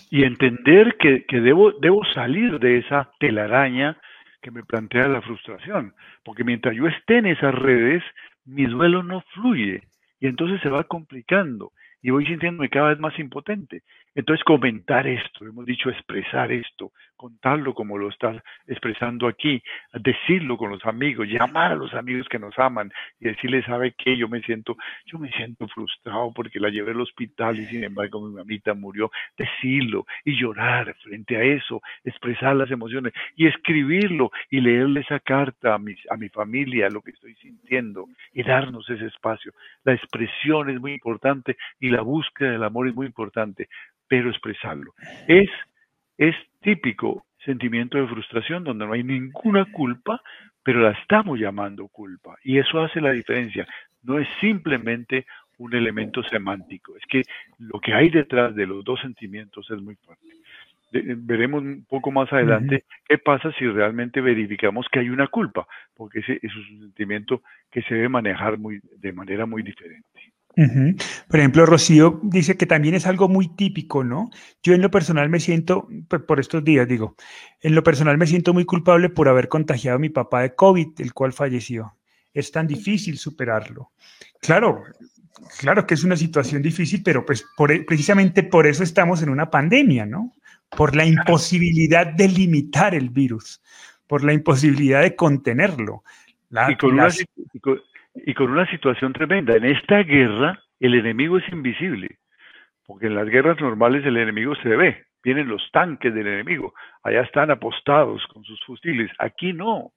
y 0.09 0.23
entender 0.23 0.97
que, 0.97 1.25
debo, 1.39 1.71
debo 1.73 2.03
salir 2.13 2.59
de 2.59 2.79
esa 2.79 3.11
telaraña 3.19 3.97
que 4.41 4.51
me 4.51 4.63
plantea 4.63 5.07
la 5.07 5.21
frustración, 5.21 5.93
porque 6.23 6.43
mientras 6.43 6.75
yo 6.75 6.87
esté 6.87 7.17
en 7.17 7.25
esas 7.27 7.53
redes, 7.53 8.03
mi 8.45 8.65
duelo 8.65 9.03
no 9.03 9.21
fluye 9.33 9.81
y 10.19 10.27
entonces 10.27 10.61
se 10.61 10.69
va 10.69 10.83
complicando 10.83 11.71
y 12.01 12.11
voy 12.11 12.25
sintiéndome 12.25 12.69
cada 12.69 12.89
vez 12.89 12.99
más 12.99 13.17
impotente. 13.17 13.81
Entonces 14.15 14.45
comentar 14.45 15.05
esto, 15.07 15.45
hemos 15.45 15.65
dicho 15.65 15.89
expresar 15.89 16.49
esto, 16.49 16.93
contarlo 17.17 17.73
como 17.73 17.97
lo 17.97 18.07
estás 18.07 18.41
expresando 18.65 19.27
aquí, 19.27 19.61
decirlo 19.93 20.55
con 20.55 20.69
los 20.69 20.85
amigos, 20.85 21.27
llamar 21.27 21.73
a 21.73 21.75
los 21.75 21.93
amigos 21.93 22.25
que 22.29 22.39
nos 22.39 22.57
aman 22.57 22.93
y 23.19 23.25
decirles, 23.25 23.65
¿sabe 23.65 23.93
qué? 23.97 24.15
Yo 24.15 24.29
me 24.29 24.41
siento, 24.41 24.77
yo 25.05 25.19
me 25.19 25.29
siento 25.31 25.67
frustrado 25.67 26.31
porque 26.33 26.61
la 26.61 26.69
llevé 26.69 26.91
al 26.91 27.01
hospital 27.01 27.59
y 27.59 27.65
sin 27.65 27.83
embargo 27.83 28.25
mi 28.25 28.33
mamita 28.33 28.73
murió. 28.73 29.11
Decirlo 29.37 30.05
y 30.23 30.39
llorar 30.39 30.95
frente 31.03 31.35
a 31.35 31.43
eso, 31.43 31.81
expresar 32.05 32.55
las 32.55 32.71
emociones 32.71 33.11
y 33.35 33.47
escribirlo 33.47 34.31
y 34.49 34.61
leerle 34.61 35.01
esa 35.01 35.19
carta 35.19 35.73
a 35.73 35.77
mi, 35.77 35.93
a 36.09 36.15
mi 36.15 36.29
familia, 36.29 36.89
lo 36.89 37.01
que 37.01 37.11
estoy 37.11 37.35
sintiendo 37.35 38.07
y 38.31 38.43
darnos 38.43 38.89
ese 38.89 39.07
espacio. 39.07 39.51
La 39.83 39.93
expresión 39.93 40.69
es 40.69 40.79
muy 40.79 40.93
importante 40.93 41.57
y 41.81 41.89
la 41.89 42.01
búsqueda 42.01 42.51
del 42.51 42.63
amor 42.63 42.87
es 42.87 42.95
muy 42.95 43.07
importante 43.07 43.67
pero 44.07 44.29
expresarlo. 44.29 44.93
Es, 45.27 45.49
es 46.17 46.35
típico 46.61 47.25
sentimiento 47.45 47.97
de 47.97 48.07
frustración 48.07 48.63
donde 48.63 48.85
no 48.85 48.93
hay 48.93 49.03
ninguna 49.03 49.65
culpa, 49.71 50.21
pero 50.63 50.81
la 50.81 50.91
estamos 50.91 51.39
llamando 51.39 51.87
culpa. 51.87 52.35
Y 52.43 52.57
eso 52.57 52.81
hace 52.81 52.99
la 52.99 53.11
diferencia. 53.11 53.67
No 54.03 54.19
es 54.19 54.27
simplemente 54.41 55.25
un 55.57 55.73
elemento 55.73 56.21
semántico, 56.23 56.97
es 56.97 57.03
que 57.07 57.21
lo 57.59 57.79
que 57.79 57.93
hay 57.93 58.09
detrás 58.09 58.53
de 58.55 58.65
los 58.65 58.83
dos 58.83 58.99
sentimientos 58.99 59.69
es 59.71 59.81
muy 59.81 59.95
fuerte. 59.95 60.25
veremos 60.91 61.61
un 61.61 61.85
poco 61.87 62.11
más 62.11 62.31
adelante 62.33 62.83
qué 63.07 63.17
pasa 63.17 63.53
si 63.53 63.65
realmente 63.65 64.19
verificamos 64.19 64.87
que 64.91 64.99
hay 64.99 65.09
una 65.09 65.27
culpa, 65.27 65.65
porque 65.95 66.19
ese, 66.19 66.39
es 66.41 66.55
un 66.55 66.81
sentimiento 66.81 67.41
que 67.71 67.83
se 67.83 67.95
debe 67.95 68.09
manejar 68.09 68.57
muy, 68.57 68.81
de 68.97 69.13
manera 69.13 69.45
muy 69.45 69.63
diferente. 69.63 70.33
Por 70.55 71.39
ejemplo, 71.39 71.65
Rocío 71.65 72.19
dice 72.23 72.55
que 72.55 72.65
también 72.65 72.95
es 72.95 73.05
algo 73.05 73.27
muy 73.27 73.49
típico, 73.49 74.03
¿no? 74.03 74.29
Yo 74.63 74.73
en 74.73 74.81
lo 74.81 74.89
personal 74.89 75.29
me 75.29 75.39
siento, 75.39 75.87
por 76.27 76.39
estos 76.39 76.63
días 76.63 76.87
digo, 76.87 77.15
en 77.61 77.75
lo 77.75 77.83
personal 77.83 78.17
me 78.17 78.27
siento 78.27 78.53
muy 78.53 78.63
culpable 78.63 79.09
por 79.09 79.27
haber 79.27 79.49
contagiado 79.49 79.97
a 79.97 79.99
mi 79.99 80.09
papá 80.09 80.41
de 80.41 80.55
COVID, 80.55 80.89
el 80.99 81.13
cual 81.13 81.33
falleció. 81.33 81.97
Es 82.33 82.51
tan 82.51 82.67
difícil 82.67 83.17
superarlo. 83.17 83.91
Claro, 84.39 84.83
claro 85.59 85.85
que 85.85 85.93
es 85.93 86.03
una 86.03 86.15
situación 86.15 86.61
difícil, 86.61 87.01
pero 87.03 87.25
pues 87.25 87.45
e, 87.69 87.79
precisamente 87.81 88.43
por 88.43 88.65
eso 88.65 88.83
estamos 88.83 89.21
en 89.21 89.29
una 89.29 89.49
pandemia, 89.49 90.05
¿no? 90.05 90.33
Por 90.69 90.95
la 90.95 91.05
imposibilidad 91.05 92.07
de 92.07 92.29
limitar 92.29 92.95
el 92.95 93.09
virus, 93.09 93.61
por 94.07 94.23
la 94.23 94.33
imposibilidad 94.33 95.01
de 95.01 95.15
contenerlo. 95.15 96.03
y 96.69 96.77
con 96.77 96.99
y 98.15 98.33
con 98.33 98.51
una 98.51 98.69
situación 98.69 99.13
tremenda. 99.13 99.55
En 99.55 99.65
esta 99.65 100.03
guerra 100.03 100.59
el 100.79 100.95
enemigo 100.95 101.37
es 101.37 101.47
invisible, 101.49 102.17
porque 102.85 103.07
en 103.07 103.15
las 103.15 103.27
guerras 103.27 103.59
normales 103.59 104.05
el 104.05 104.17
enemigo 104.17 104.55
se 104.55 104.69
ve, 104.69 105.05
vienen 105.23 105.47
los 105.47 105.69
tanques 105.71 106.13
del 106.13 106.27
enemigo, 106.27 106.73
allá 107.03 107.21
están 107.21 107.51
apostados 107.51 108.25
con 108.27 108.43
sus 108.43 108.63
fusiles, 108.65 109.11
aquí 109.19 109.53
no. 109.53 109.91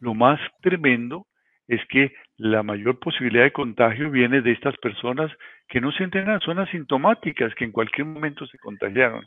Lo 0.00 0.14
más 0.14 0.40
tremendo 0.60 1.26
es 1.66 1.80
que 1.88 2.12
la 2.36 2.62
mayor 2.62 2.98
posibilidad 2.98 3.44
de 3.44 3.52
contagio 3.52 4.10
viene 4.10 4.42
de 4.42 4.52
estas 4.52 4.76
personas 4.78 5.30
que 5.68 5.80
no 5.80 5.92
sienten 5.92 6.26
nada, 6.26 6.40
son 6.40 6.58
asintomáticas, 6.58 7.54
que 7.54 7.64
en 7.64 7.72
cualquier 7.72 8.06
momento 8.06 8.46
se 8.46 8.58
contagiaron. 8.58 9.24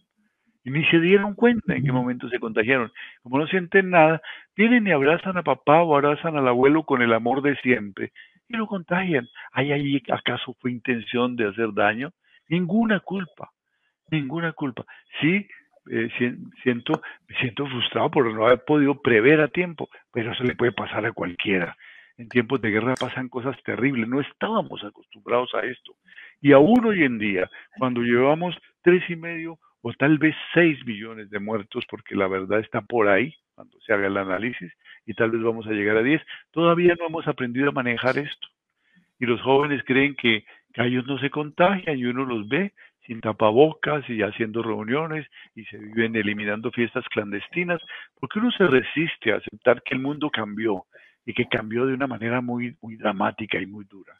Y 0.68 0.70
ni 0.70 0.84
se 0.88 1.00
dieron 1.00 1.34
cuenta 1.34 1.76
en 1.76 1.86
qué 1.86 1.94
momento 1.94 2.28
se 2.28 2.42
contagiaron. 2.42 2.92
Como 3.24 3.40
no 3.40 3.48
sienten 3.48 3.90
nada, 3.90 4.22
vienen 4.54 4.86
y 4.86 4.92
abrazan 4.92 5.38
a 5.38 5.42
papá 5.42 5.82
o 5.82 5.96
abrazan 5.96 6.36
al 6.36 6.46
abuelo 6.46 6.84
con 6.84 7.02
el 7.02 7.14
amor 7.14 7.42
de 7.42 7.56
siempre 7.62 8.12
y 8.50 8.58
lo 8.58 8.68
contagian. 8.68 9.30
¿Hay 9.54 9.72
ahí 9.72 10.04
acaso 10.12 10.58
fue 10.60 10.74
intención 10.74 11.38
de 11.38 11.48
hacer 11.48 11.72
daño? 11.74 12.12
Ninguna 12.50 13.00
culpa. 13.00 13.50
Ninguna 14.12 14.52
culpa. 14.52 14.84
Sí, 15.22 15.48
eh, 15.90 16.10
siento, 16.64 17.02
me 17.30 17.38
siento 17.38 17.66
frustrado 17.68 18.12
por 18.12 18.30
no 18.34 18.46
haber 18.46 18.66
podido 18.66 19.02
prever 19.02 19.40
a 19.40 19.48
tiempo, 19.48 19.88
pero 20.12 20.34
eso 20.34 20.44
le 20.44 20.56
puede 20.56 20.74
pasar 20.74 21.06
a 21.06 21.14
cualquiera. 21.14 21.78
En 22.18 22.28
tiempos 22.28 22.60
de 22.60 22.72
guerra 22.72 22.96
pasan 23.00 23.30
cosas 23.30 23.56
terribles, 23.64 24.10
no 24.10 24.20
estábamos 24.20 24.84
acostumbrados 24.84 25.56
a 25.56 25.62
esto. 25.62 25.94
Y 26.42 26.52
aún 26.52 26.86
hoy 26.86 27.06
en 27.06 27.20
día, 27.20 27.50
cuando 27.78 28.02
llevamos 28.02 28.54
tres 28.82 29.10
y 29.10 29.16
medio 29.16 29.60
o 29.82 29.94
tal 29.94 30.18
vez 30.18 30.36
seis 30.54 30.84
millones 30.86 31.30
de 31.30 31.40
muertos, 31.40 31.86
porque 31.90 32.16
la 32.16 32.28
verdad 32.28 32.60
está 32.60 32.82
por 32.82 33.08
ahí, 33.08 33.34
cuando 33.56 33.80
se 33.82 33.94
haga 33.94 34.08
el 34.08 34.18
análisis, 34.18 34.72
y 35.06 35.14
tal 35.14 35.32
vez 35.32 35.42
vamos 35.42 35.66
a 35.68 35.72
llegar 35.72 35.98
a 35.98 36.04
10, 36.04 36.22
todavía 36.52 36.96
no 37.00 37.08
hemos 37.08 37.28
aprendido 37.28 37.70
a 37.70 37.74
manejar 37.74 38.18
esto. 38.18 38.48
Y 39.20 39.26
los 39.26 39.42
jóvenes 39.42 39.84
creen 39.86 40.16
que, 40.16 40.46
que 40.74 40.84
ellos 40.84 41.06
no 41.08 41.18
se 41.20 41.30
contagian 41.30 41.98
y 41.98 42.06
uno 42.06 42.26
los 42.26 42.48
ve 42.48 42.74
sin 43.08 43.22
tapabocas 43.22 44.08
y 44.10 44.22
haciendo 44.22 44.62
reuniones 44.62 45.26
y 45.56 45.64
se 45.66 45.78
viven 45.78 46.16
eliminando 46.16 46.72
fiestas 46.72 47.06
clandestinas, 47.10 47.82
porque 48.20 48.40
uno 48.40 48.52
se 48.52 48.68
resiste 48.68 49.32
a 49.32 49.38
aceptar 49.38 49.82
que 49.82 49.96
el 49.96 50.02
mundo 50.02 50.30
cambió 50.30 50.86
y 51.26 51.34
que 51.34 51.46
cambió 51.46 51.86
de 51.86 51.94
una 51.94 52.08
manera 52.08 52.42
muy, 52.42 52.76
muy 52.82 52.98
dramática 52.98 53.60
y 53.60 53.66
muy 53.66 53.86
dura. 53.86 54.14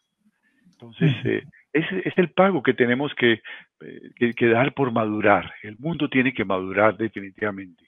Entonces, 0.72 1.14
eh, 1.26 1.44
es 1.78 2.18
el 2.18 2.32
pago 2.32 2.64
que 2.64 2.74
tenemos 2.74 3.14
que, 3.16 3.42
eh, 3.82 4.34
que, 4.36 4.48
dar 4.48 4.74
por 4.74 4.92
madurar. 4.92 5.54
El 5.64 5.78
mundo 5.78 6.10
tiene 6.10 6.34
que 6.34 6.46
madurar 6.46 6.98
definitivamente. 6.98 7.84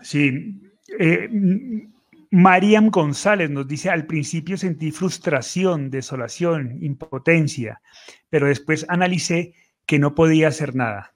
Sí. 0.00 0.60
Eh, 0.98 1.28
Mariam 2.30 2.90
González 2.90 3.48
nos 3.50 3.66
dice, 3.66 3.90
al 3.90 4.06
principio 4.06 4.56
sentí 4.56 4.90
frustración, 4.90 5.90
desolación, 5.90 6.78
impotencia, 6.82 7.80
pero 8.28 8.48
después 8.48 8.86
analicé 8.88 9.54
que 9.86 9.98
no 9.98 10.14
podía 10.14 10.48
hacer 10.48 10.74
nada. 10.74 11.12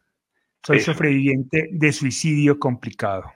Soy 0.63 0.81
sobreviviente 0.81 1.69
de 1.73 1.93
suicidio 1.93 2.59
complicado. 2.59 3.33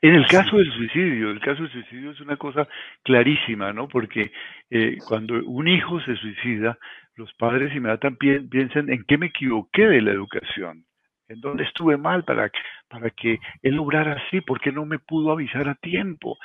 En 0.00 0.14
el 0.14 0.26
caso 0.26 0.56
del 0.56 0.72
suicidio, 0.72 1.30
el 1.30 1.40
caso 1.40 1.62
del 1.62 1.72
suicidio 1.72 2.12
es 2.12 2.20
una 2.20 2.36
cosa 2.36 2.68
clarísima, 3.02 3.72
¿no? 3.72 3.88
Porque 3.88 4.30
eh, 4.70 4.96
cuando 5.06 5.34
un 5.44 5.66
hijo 5.66 6.00
se 6.00 6.14
suicida, 6.16 6.78
los 7.16 7.32
padres 7.34 7.74
inmediatamente 7.74 8.40
piensan 8.48 8.90
en 8.90 9.04
qué 9.04 9.18
me 9.18 9.26
equivoqué 9.26 9.86
de 9.86 10.00
la 10.00 10.12
educación, 10.12 10.84
en 11.28 11.40
dónde 11.40 11.64
estuve 11.64 11.96
mal 11.96 12.24
para, 12.24 12.50
para 12.88 13.10
que 13.10 13.40
él 13.62 13.74
lograra 13.74 14.12
así, 14.12 14.40
por 14.40 14.60
qué 14.60 14.70
no 14.70 14.86
me 14.86 15.00
pudo 15.00 15.32
avisar 15.32 15.68
a 15.68 15.74
tiempo, 15.74 16.38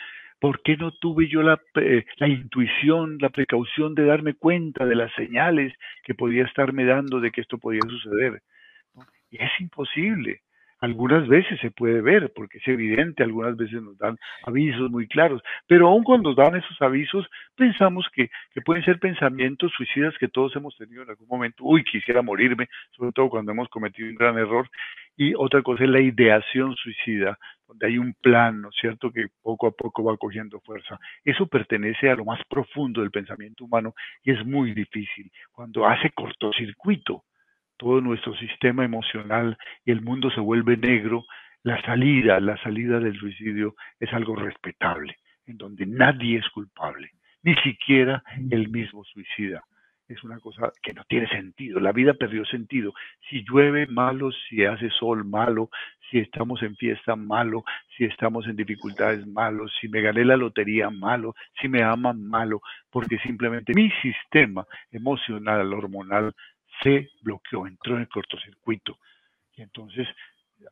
¿Por 0.44 0.62
qué 0.62 0.76
no 0.76 0.92
tuve 0.92 1.30
yo 1.30 1.42
la, 1.42 1.58
eh, 1.76 2.04
la, 2.18 2.28
intuición, 2.28 3.18
la 3.22 3.30
precaución 3.30 3.96
de 3.96 4.04
darme 4.04 4.34
cuenta 4.34 4.86
de 4.86 4.94
las 4.94 5.10
señales 5.14 5.74
que 6.04 6.16
podía 6.16 6.44
estarme 6.44 6.84
dando 6.84 7.22
de 7.22 7.32
que 7.32 7.40
esto 7.40 7.58
podía 7.58 7.80
suceder? 7.88 8.42
Y 9.32 9.42
es 9.42 9.52
imposible. 9.62 10.42
Algunas 10.84 11.30
veces 11.30 11.58
se 11.62 11.72
puede 11.72 12.02
ver, 12.02 12.34
porque 12.36 12.58
es 12.58 12.68
evidente, 12.68 13.24
algunas 13.24 13.56
veces 13.56 13.82
nos 13.82 13.98
dan 13.98 14.18
avisos 14.46 14.92
muy 14.92 15.08
claros, 15.08 15.42
pero 15.66 15.88
aun 15.88 16.04
cuando 16.04 16.36
dan 16.36 16.58
esos 16.58 16.82
avisos, 16.82 17.26
pensamos 17.56 18.06
que, 18.14 18.30
que 18.54 18.60
pueden 18.60 18.84
ser 18.84 19.00
pensamientos 19.00 19.72
suicidas 19.78 20.14
que 20.20 20.28
todos 20.28 20.54
hemos 20.58 20.76
tenido 20.78 21.04
en 21.04 21.12
algún 21.12 21.30
momento. 21.30 21.64
Uy, 21.64 21.86
quisiera 21.86 22.22
morirme, 22.22 22.68
sobre 22.98 23.14
todo 23.14 23.30
cuando 23.30 23.54
hemos 23.54 23.70
cometido 23.70 24.10
un 24.10 24.16
gran 24.16 24.38
error. 24.38 24.70
Y 25.16 25.34
otra 25.36 25.62
cosa 25.62 25.86
es 25.86 25.90
la 25.90 26.02
ideación 26.02 26.76
suicida, 26.76 27.40
donde 27.66 27.88
hay 27.88 27.98
un 27.98 28.14
plan, 28.16 28.62
¿no 28.62 28.68
es 28.68 28.76
cierto?, 28.76 29.10
que 29.10 29.28
poco 29.42 29.68
a 29.68 29.72
poco 29.72 30.04
va 30.04 30.18
cogiendo 30.18 30.60
fuerza. 30.60 31.00
Eso 31.24 31.48
pertenece 31.48 32.10
a 32.10 32.16
lo 32.16 32.26
más 32.26 32.42
profundo 32.50 33.00
del 33.00 33.12
pensamiento 33.12 33.64
humano 33.64 33.94
y 34.22 34.32
es 34.32 34.46
muy 34.46 34.74
difícil. 34.74 35.32
Cuando 35.54 35.88
hace 35.88 36.10
cortocircuito 36.10 37.24
todo 37.84 38.00
nuestro 38.00 38.34
sistema 38.38 38.86
emocional 38.86 39.58
y 39.84 39.92
el 39.92 40.02
mundo 40.02 40.32
se 40.32 40.40
vuelve 40.40 40.78
negro, 40.78 41.26
la 41.64 41.82
salida, 41.82 42.40
la 42.40 42.56
salida 42.64 43.00
del 43.00 43.20
suicidio 43.20 43.76
es 44.00 44.12
algo 44.14 44.38
respetable, 44.38 45.18
en 45.46 45.58
donde 45.58 45.86
nadie 45.86 46.38
es 46.38 46.50
culpable, 46.52 47.12
ni 47.42 47.56
siquiera 47.56 48.24
el 48.52 48.70
mismo 48.70 49.04
suicida 49.04 49.62
es 50.08 50.24
una 50.24 50.40
cosa 50.40 50.72
que 50.82 50.94
no 50.94 51.04
tiene 51.06 51.28
sentido. 51.28 51.80
La 51.80 51.92
vida 51.92 52.14
perdió 52.14 52.46
sentido. 52.46 52.94
Si 53.30 53.44
llueve, 53.44 53.88
malo, 53.88 54.32
si 54.32 54.66
hace 54.66 54.90
sol, 54.90 55.26
malo, 55.26 55.70
si 56.10 56.20
estamos 56.20 56.62
en 56.62 56.76
fiesta, 56.76 57.16
malo, 57.16 57.64
si 57.98 58.06
estamos 58.06 58.46
en 58.48 58.56
dificultades, 58.56 59.26
malo, 59.26 59.68
si 59.80 59.88
me 59.88 60.02
gané 60.02 60.26
la 60.26 60.38
lotería, 60.38 60.90
malo, 60.90 61.36
si 61.60 61.68
me 61.68 61.84
aman, 61.84 62.24
malo, 62.24 62.62
porque 62.92 63.18
simplemente 63.20 63.74
mi 63.74 63.90
sistema 64.02 64.66
emocional, 64.92 65.74
hormonal, 65.74 66.36
se 66.84 67.10
bloqueó, 67.22 67.66
entró 67.66 67.96
en 67.96 68.02
el 68.02 68.10
cortocircuito. 68.10 69.00
Y 69.56 69.62
entonces 69.62 70.08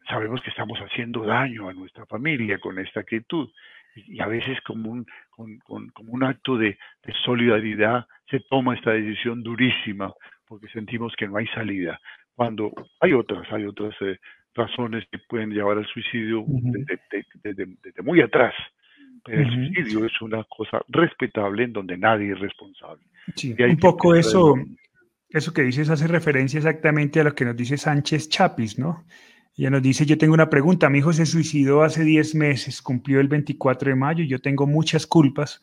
sabemos 0.08 0.42
que 0.42 0.50
estamos 0.50 0.78
haciendo 0.80 1.24
daño 1.26 1.70
a 1.70 1.74
nuestra 1.74 2.06
familia 2.06 2.60
con 2.60 2.78
esta 2.80 3.00
actitud 3.00 3.50
y 3.96 4.22
a 4.22 4.28
veces 4.28 4.60
como 4.62 4.90
un, 4.90 5.06
como 5.34 6.12
un 6.12 6.24
acto 6.24 6.58
de, 6.58 6.78
solidaridad 7.26 8.06
se 8.30 8.40
toma 8.50 8.76
esta 8.76 8.92
decisión 8.92 9.44
durísima 9.44 10.14
porque 10.48 10.68
sentimos 10.70 11.14
que 11.18 11.28
no 11.28 11.38
hay 11.38 11.48
salida. 11.48 12.00
Cuando 12.36 12.72
hay 13.00 13.14
otras, 13.14 13.52
hay 13.52 13.66
otras 13.66 13.94
eh, 14.02 14.18
razones 14.54 15.06
que 15.12 15.20
pueden 15.20 15.52
llevar 15.52 15.78
al 15.78 15.88
suicidio 15.88 16.46
desde, 16.48 18.02
muy 18.04 18.22
atrás. 18.22 18.54
Pero 19.24 19.42
el 19.42 19.54
suicidio 19.54 20.06
es 20.06 20.22
una 20.22 20.44
cosa 20.46 20.82
respetable 20.88 21.66
en 21.66 21.74
donde 21.74 21.98
nadie 21.98 22.32
es 22.34 22.40
responsable. 22.40 23.04
un 23.70 23.78
poco 23.78 24.16
eso, 24.16 24.56
eso 25.34 25.54
que 25.54 25.64
dices 25.64 25.90
hace 25.90 26.08
referencia 26.08 26.58
exactamente 26.58 27.20
a 27.20 27.24
lo 27.24 27.36
que 27.36 27.46
nos 27.46 27.56
dice 27.56 27.78
Sánchez 27.78 28.30
Chapis, 28.30 28.78
¿no? 28.78 29.06
Ella 29.58 29.70
nos 29.70 29.82
dice, 29.82 30.06
yo 30.06 30.18
tengo 30.18 30.34
una 30.34 30.50
pregunta, 30.50 30.90
mi 30.90 31.00
hijo 31.00 31.14
se 31.14 31.26
suicidó 31.26 31.84
hace 31.84 32.04
10 32.04 32.36
meses, 32.36 32.82
cumplió 32.82 33.20
el 33.20 33.28
24 33.28 33.90
de 33.90 33.96
mayo, 33.96 34.24
y 34.24 34.28
yo 34.28 34.40
tengo 34.40 34.66
muchas 34.66 35.06
culpas 35.06 35.62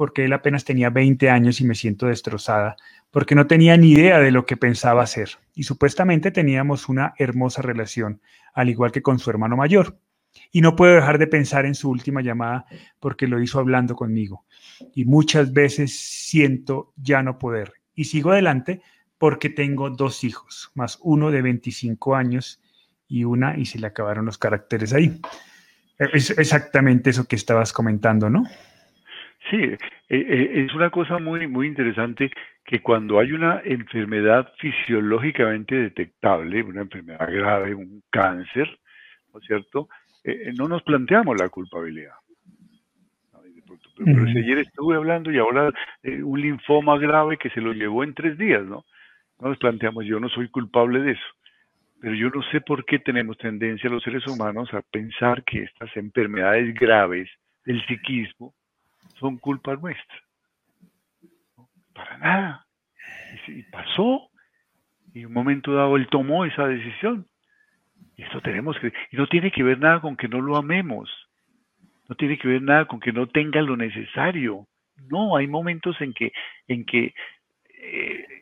porque 0.00 0.24
él 0.24 0.32
apenas 0.32 0.64
tenía 0.64 0.88
20 0.88 1.28
años 1.28 1.60
y 1.60 1.66
me 1.66 1.74
siento 1.74 2.06
destrozada, 2.06 2.76
porque 3.10 3.34
no 3.34 3.46
tenía 3.46 3.76
ni 3.76 3.90
idea 3.90 4.18
de 4.18 4.30
lo 4.30 4.46
que 4.46 4.56
pensaba 4.56 5.02
hacer. 5.02 5.32
Y 5.54 5.64
supuestamente 5.64 6.30
teníamos 6.30 6.88
una 6.88 7.12
hermosa 7.18 7.60
relación, 7.60 8.22
al 8.54 8.70
igual 8.70 8.92
que 8.92 9.02
con 9.02 9.18
su 9.18 9.28
hermano 9.28 9.58
mayor. 9.58 9.98
Y 10.50 10.62
no 10.62 10.74
puedo 10.74 10.94
dejar 10.94 11.18
de 11.18 11.26
pensar 11.26 11.66
en 11.66 11.74
su 11.74 11.90
última 11.90 12.22
llamada 12.22 12.64
porque 12.98 13.26
lo 13.26 13.42
hizo 13.42 13.58
hablando 13.58 13.94
conmigo. 13.94 14.46
Y 14.94 15.04
muchas 15.04 15.52
veces 15.52 15.94
siento 16.00 16.94
ya 16.96 17.22
no 17.22 17.38
poder. 17.38 17.74
Y 17.94 18.04
sigo 18.04 18.30
adelante 18.30 18.80
porque 19.20 19.50
tengo 19.50 19.90
dos 19.90 20.24
hijos, 20.24 20.72
más 20.74 20.98
uno 21.02 21.30
de 21.30 21.42
25 21.42 22.16
años 22.16 22.58
y 23.06 23.24
una 23.24 23.58
y 23.58 23.66
se 23.66 23.78
le 23.78 23.86
acabaron 23.86 24.24
los 24.24 24.38
caracteres 24.38 24.94
ahí. 24.94 25.20
Es 25.98 26.30
exactamente 26.30 27.10
eso 27.10 27.28
que 27.28 27.36
estabas 27.36 27.74
comentando, 27.74 28.30
¿no? 28.30 28.44
Sí, 29.50 29.58
eh, 29.58 29.78
eh, 30.08 30.64
es 30.64 30.74
una 30.74 30.88
cosa 30.88 31.18
muy, 31.18 31.46
muy 31.46 31.66
interesante 31.66 32.30
que 32.64 32.80
cuando 32.80 33.18
hay 33.18 33.32
una 33.32 33.60
enfermedad 33.62 34.54
fisiológicamente 34.58 35.74
detectable, 35.74 36.62
una 36.62 36.80
enfermedad 36.80 37.30
grave, 37.30 37.74
un 37.74 38.02
cáncer, 38.08 38.68
¿no 39.34 39.40
es 39.40 39.46
cierto? 39.46 39.90
Eh, 40.24 40.54
no 40.56 40.66
nos 40.66 40.82
planteamos 40.82 41.36
la 41.38 41.50
culpabilidad. 41.50 42.14
Pero, 44.02 44.26
si 44.28 44.38
ayer 44.38 44.60
estuve 44.60 44.96
hablando 44.96 45.30
y 45.30 45.36
ahora 45.36 45.70
un 46.24 46.40
linfoma 46.40 46.96
grave 46.96 47.36
que 47.36 47.50
se 47.50 47.60
lo 47.60 47.74
llevó 47.74 48.02
en 48.02 48.14
tres 48.14 48.38
días, 48.38 48.64
¿no? 48.64 48.86
No 49.40 49.48
nos 49.48 49.58
planteamos, 49.58 50.04
yo 50.04 50.20
no 50.20 50.28
soy 50.28 50.48
culpable 50.48 51.00
de 51.00 51.12
eso. 51.12 51.26
Pero 52.00 52.14
yo 52.14 52.30
no 52.30 52.42
sé 52.50 52.60
por 52.60 52.84
qué 52.84 52.98
tenemos 52.98 53.36
tendencia 53.38 53.90
los 53.90 54.02
seres 54.02 54.26
humanos 54.26 54.72
a 54.72 54.82
pensar 54.82 55.44
que 55.44 55.62
estas 55.64 55.94
enfermedades 55.96 56.74
graves 56.74 57.28
del 57.64 57.84
psiquismo 57.86 58.54
son 59.18 59.38
culpa 59.38 59.76
nuestra. 59.76 60.16
Para 61.94 62.18
nada. 62.18 62.66
Y, 63.46 63.62
pasó. 63.64 64.30
Y 65.12 65.20
en 65.20 65.26
un 65.26 65.32
momento 65.32 65.74
dado 65.74 65.96
él 65.96 66.08
tomó 66.08 66.44
esa 66.44 66.66
decisión. 66.66 67.26
Y 68.16 68.22
esto 68.22 68.40
tenemos 68.40 68.78
que... 68.78 68.92
Y 69.10 69.16
no 69.16 69.26
tiene 69.26 69.50
que 69.50 69.62
ver 69.62 69.78
nada 69.78 70.00
con 70.00 70.16
que 70.16 70.28
no 70.28 70.40
lo 70.40 70.56
amemos. 70.56 71.10
No 72.08 72.14
tiene 72.14 72.38
que 72.38 72.48
ver 72.48 72.62
nada 72.62 72.86
con 72.86 72.98
que 72.98 73.12
no 73.12 73.26
tenga 73.28 73.60
lo 73.60 73.76
necesario. 73.76 74.66
No, 75.10 75.36
hay 75.36 75.46
momentos 75.46 76.00
en 76.00 76.14
que, 76.14 76.32
en 76.66 76.84
que 76.84 77.14
eh, 77.78 78.39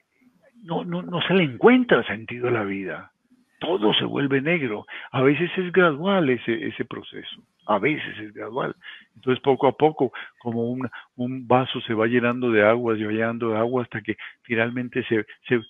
no, 0.62 0.84
no, 0.84 1.02
no 1.02 1.20
se 1.22 1.34
le 1.34 1.44
encuentra 1.44 2.06
sentido 2.06 2.48
a 2.48 2.52
la 2.52 2.64
vida 2.64 3.12
todo 3.58 3.92
se 3.94 4.04
vuelve 4.04 4.40
negro. 4.40 4.86
A 5.10 5.22
veces 5.22 5.50
es 5.56 5.72
gradual 5.72 6.30
ese, 6.30 6.66
ese 6.66 6.84
proceso, 6.84 7.42
a 7.66 7.78
veces 7.78 8.18
es 8.18 8.32
gradual. 8.32 8.74
Entonces 9.16 9.42
poco 9.42 9.66
a 9.66 9.72
poco, 9.72 10.12
como 10.38 10.70
un, 10.70 10.88
un 11.16 11.46
vaso 11.46 11.80
se 11.82 11.94
va 11.94 12.06
llenando 12.06 12.50
de 12.50 12.66
agua, 12.66 12.96
se 12.96 13.04
va 13.04 13.12
llenando 13.12 13.50
de 13.50 13.58
agua 13.58 13.82
hasta 13.82 14.00
que 14.00 14.16
finalmente 14.42 15.04
se, 15.04 15.26
se, 15.48 15.60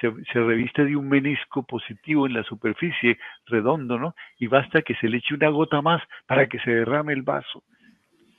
se, 0.00 0.40
reviste 0.40 0.84
de 0.84 0.96
un 0.96 1.08
menisco 1.08 1.62
positivo 1.64 2.26
en 2.26 2.32
la 2.32 2.42
superficie 2.44 3.18
redondo, 3.46 3.98
¿no? 3.98 4.14
Y 4.38 4.46
basta 4.46 4.82
que 4.82 4.94
se 4.94 5.08
le 5.08 5.18
eche 5.18 5.34
una 5.34 5.48
gota 5.48 5.82
más 5.82 6.02
para 6.26 6.48
que 6.48 6.58
se 6.60 6.70
derrame 6.70 7.12
el 7.12 7.22
vaso. 7.22 7.62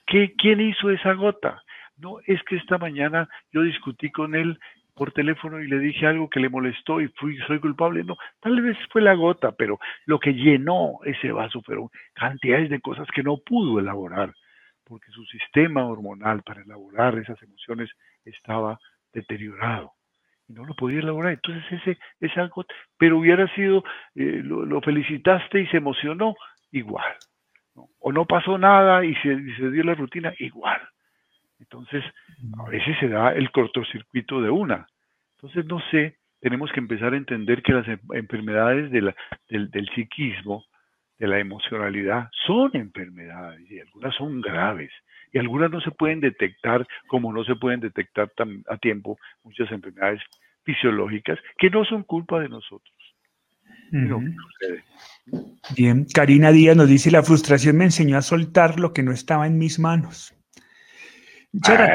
¿Qué, 0.08 0.34
¿Quién 0.38 0.62
hizo 0.62 0.90
esa 0.90 1.14
gota? 1.14 1.62
No, 1.98 2.20
es 2.26 2.42
que 2.44 2.56
esta 2.56 2.78
mañana 2.78 3.28
yo 3.52 3.62
discutí 3.62 4.12
con 4.12 4.36
él 4.36 4.60
por 4.98 5.12
teléfono 5.12 5.62
y 5.62 5.68
le 5.68 5.80
dije 5.80 6.08
algo 6.08 6.30
que 6.30 6.40
le 6.40 6.50
molestó 6.50 7.00
y 7.00 7.08
fui, 7.10 7.38
soy 7.48 7.60
culpable. 7.60 8.04
No, 8.04 8.18
tal 8.42 8.60
vez 8.62 8.78
fue 8.92 9.02
la 9.02 9.14
gota, 9.14 9.54
pero 9.54 9.80
lo 10.06 10.20
que 10.20 10.34
llenó 10.34 11.00
ese 11.06 11.32
vaso 11.32 11.62
fueron 11.62 11.90
cantidades 12.14 12.70
de 12.70 12.82
cosas 12.82 13.08
que 13.14 13.24
no 13.24 13.38
pudo 13.38 13.80
elaborar, 13.80 14.34
porque 14.84 15.12
su 15.12 15.24
sistema 15.26 15.86
hormonal 15.86 16.42
para 16.44 16.62
elaborar 16.62 17.18
esas 17.18 17.42
emociones 17.44 17.90
estaba 18.26 18.80
deteriorado 19.14 19.94
y 20.48 20.54
no 20.54 20.66
lo 20.66 20.74
podía 20.76 21.00
elaborar. 21.00 21.34
Entonces 21.34 21.64
ese, 21.72 21.98
ese 22.20 22.40
algo, 22.40 22.66
pero 22.98 23.20
hubiera 23.20 23.48
sido, 23.54 23.84
eh, 24.16 24.42
lo, 24.44 24.82
felicitaste 24.82 25.62
y 25.62 25.68
se 25.68 25.78
emocionó, 25.78 26.36
igual. 26.72 27.16
O 28.00 28.12
no 28.12 28.26
pasó 28.26 28.58
nada 28.58 29.06
y 29.06 29.14
se, 29.16 29.30
y 29.30 29.56
se 29.56 29.70
dio 29.70 29.84
la 29.84 29.94
rutina, 29.94 30.34
igual. 30.40 30.82
Entonces, 31.60 32.04
a 32.60 32.70
veces 32.70 32.96
se 33.00 33.08
da 33.08 33.34
el 33.34 33.52
cortocircuito 33.52 34.42
de 34.42 34.50
una. 34.50 34.88
Entonces, 35.36 35.66
no 35.66 35.80
sé, 35.92 36.18
tenemos 36.40 36.72
que 36.72 36.80
empezar 36.80 37.14
a 37.14 37.18
entender 37.18 37.64
que 37.64 37.74
las 37.74 37.88
enfermedades 38.14 38.92
del, 38.92 39.14
del 39.50 39.90
psiquismo, 39.96 40.66
de 41.18 41.28
la 41.28 41.40
emocionalidad, 41.40 42.30
son 42.46 42.72
enfermedades 42.76 43.70
y 43.70 43.80
algunas 43.80 44.16
son 44.16 44.42
graves 44.42 44.92
y 45.32 45.40
algunas 45.40 45.72
no 45.72 45.82
se 45.82 45.92
pueden 45.92 46.20
detectar 46.20 46.88
como 47.08 47.34
no 47.34 47.44
se 47.44 47.56
pueden 47.56 47.80
detectar 47.80 48.32
a 48.70 48.78
tiempo 48.78 49.18
muchas 49.44 49.72
enfermedades 49.72 50.22
fisiológicas 50.64 51.40
que 51.58 51.70
no 51.70 51.86
son 51.86 52.04
culpa 52.04 52.40
de 52.40 52.50
nosotros. 52.50 52.94
Bien, 55.76 56.06
Karina 56.14 56.52
Díaz 56.52 56.76
nos 56.76 56.90
dice, 56.90 57.12
la 57.12 57.24
frustración 57.24 57.78
me 57.78 57.86
enseñó 57.86 58.18
a 58.18 58.22
soltar 58.22 58.80
lo 58.80 58.94
que 58.94 59.04
no 59.04 59.12
estaba 59.12 59.48
en 59.48 59.58
mis 59.58 59.80
manos. 59.80 60.37
Chara, 61.62 61.94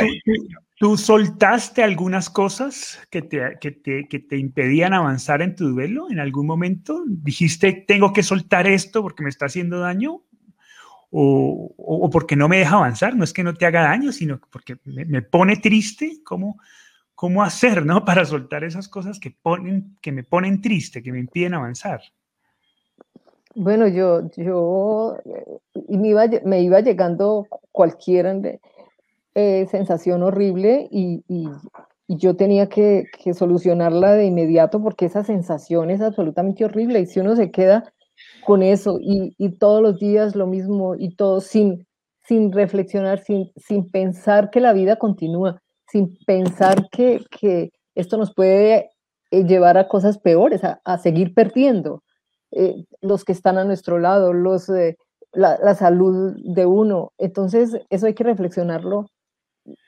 ¿tú, 0.78 0.96
soltaste 0.96 1.82
algunas 1.82 2.30
cosas 2.30 3.00
que 3.10 3.22
te, 3.22 3.58
que, 3.60 3.70
te, 3.70 4.08
que 4.08 4.18
te, 4.18 4.36
impedían 4.36 4.92
avanzar 4.92 5.42
en 5.42 5.54
tu 5.54 5.68
duelo 5.68 6.10
en 6.10 6.20
algún 6.20 6.46
momento? 6.46 7.02
¿Dijiste, 7.06 7.72
tengo 7.86 8.12
que 8.12 8.22
soltar 8.22 8.66
esto 8.66 9.02
porque 9.02 9.22
me 9.22 9.28
está 9.28 9.46
haciendo 9.46 9.80
daño? 9.80 10.22
¿O, 11.10 11.74
o, 11.76 12.10
porque 12.10 12.36
no 12.36 12.48
me 12.48 12.58
deja 12.58 12.76
avanzar? 12.76 13.14
No 13.14 13.24
es 13.24 13.32
que 13.32 13.42
no 13.42 13.54
te 13.54 13.66
haga 13.66 13.82
daño, 13.82 14.12
sino 14.12 14.40
porque 14.50 14.78
me, 14.84 15.22
pone 15.22 15.56
triste. 15.56 16.20
¿Cómo, 16.24 16.58
¿Cómo 17.14 17.42
hacer 17.42 17.84
¿no? 17.84 18.04
para 18.04 18.24
soltar 18.24 18.64
esas 18.64 18.88
cosas 18.88 19.20
que, 19.20 19.30
ponen, 19.30 19.98
que 20.00 20.12
me 20.12 20.24
ponen 20.24 20.60
triste, 20.60 21.02
que 21.02 21.12
me 21.12 21.20
impiden 21.20 21.54
avanzar? 21.54 22.00
Bueno, 23.54 23.86
yo, 23.86 24.30
yo 24.34 25.18
y 25.74 25.98
me, 25.98 26.08
iba, 26.08 26.24
me 26.44 26.62
iba 26.62 26.80
llegando 26.80 27.46
cualquiera 27.70 28.34
eh, 29.34 29.66
sensación 29.70 30.22
horrible 30.22 30.88
y, 30.90 31.24
y, 31.28 31.48
yo 32.08 32.36
tenía 32.36 32.68
que, 32.68 33.04
que, 33.24 33.32
solucionarla 33.32 34.12
de 34.12 34.26
inmediato 34.26 34.82
porque 34.82 35.06
esa 35.06 35.24
sensación 35.24 35.90
es 35.90 36.02
absolutamente 36.02 36.64
horrible 36.66 37.00
y 37.00 37.06
si 37.06 37.20
uno 37.20 37.34
se 37.36 37.50
queda 37.50 37.90
con 38.44 38.62
eso 38.62 38.98
y, 39.00 39.34
y 39.38 39.56
todos 39.56 39.80
los 39.80 39.98
días 39.98 40.36
lo 40.36 40.46
mismo 40.46 40.94
y 40.94 41.14
todo 41.16 41.40
sin, 41.40 41.86
sin 42.24 42.52
reflexionar, 42.52 43.20
sin, 43.20 43.50
sin 43.56 43.90
pensar 43.90 44.50
que 44.50 44.60
la 44.60 44.74
vida 44.74 44.96
continúa, 44.96 45.62
sin 45.90 46.18
pensar 46.26 46.88
que, 46.90 47.24
que 47.30 47.70
esto 47.94 48.18
nos 48.18 48.34
puede 48.34 48.90
eh, 49.30 49.44
llevar 49.44 49.78
a 49.78 49.88
cosas 49.88 50.18
peores, 50.18 50.64
a, 50.64 50.82
a 50.84 50.98
seguir 50.98 51.32
perdiendo 51.32 52.02
eh, 52.50 52.84
los 53.00 53.24
que 53.24 53.32
están 53.32 53.56
a 53.56 53.64
nuestro 53.64 53.98
lado, 53.98 54.34
los, 54.34 54.68
la, 55.32 55.58
la, 55.62 55.74
salud 55.74 56.36
de 56.44 56.66
uno. 56.66 57.12
Entonces, 57.16 57.78
eso 57.88 58.06
hay 58.06 58.14
que 58.14 58.24
reflexionarlo 58.24 59.06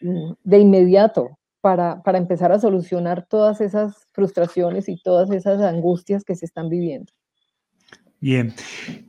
de 0.01 0.59
inmediato 0.59 1.39
para, 1.61 2.03
para 2.03 2.19
empezar 2.19 2.53
a 2.53 2.59
solucionar 2.59 3.27
todas 3.27 3.61
esas 3.61 4.07
frustraciones 4.13 4.89
y 4.89 5.01
todas 5.01 5.31
esas 5.31 5.63
angustias 5.63 6.25
que 6.25 6.35
se 6.35 6.45
están 6.45 6.69
viviendo. 6.69 7.13
Bien, 8.21 8.55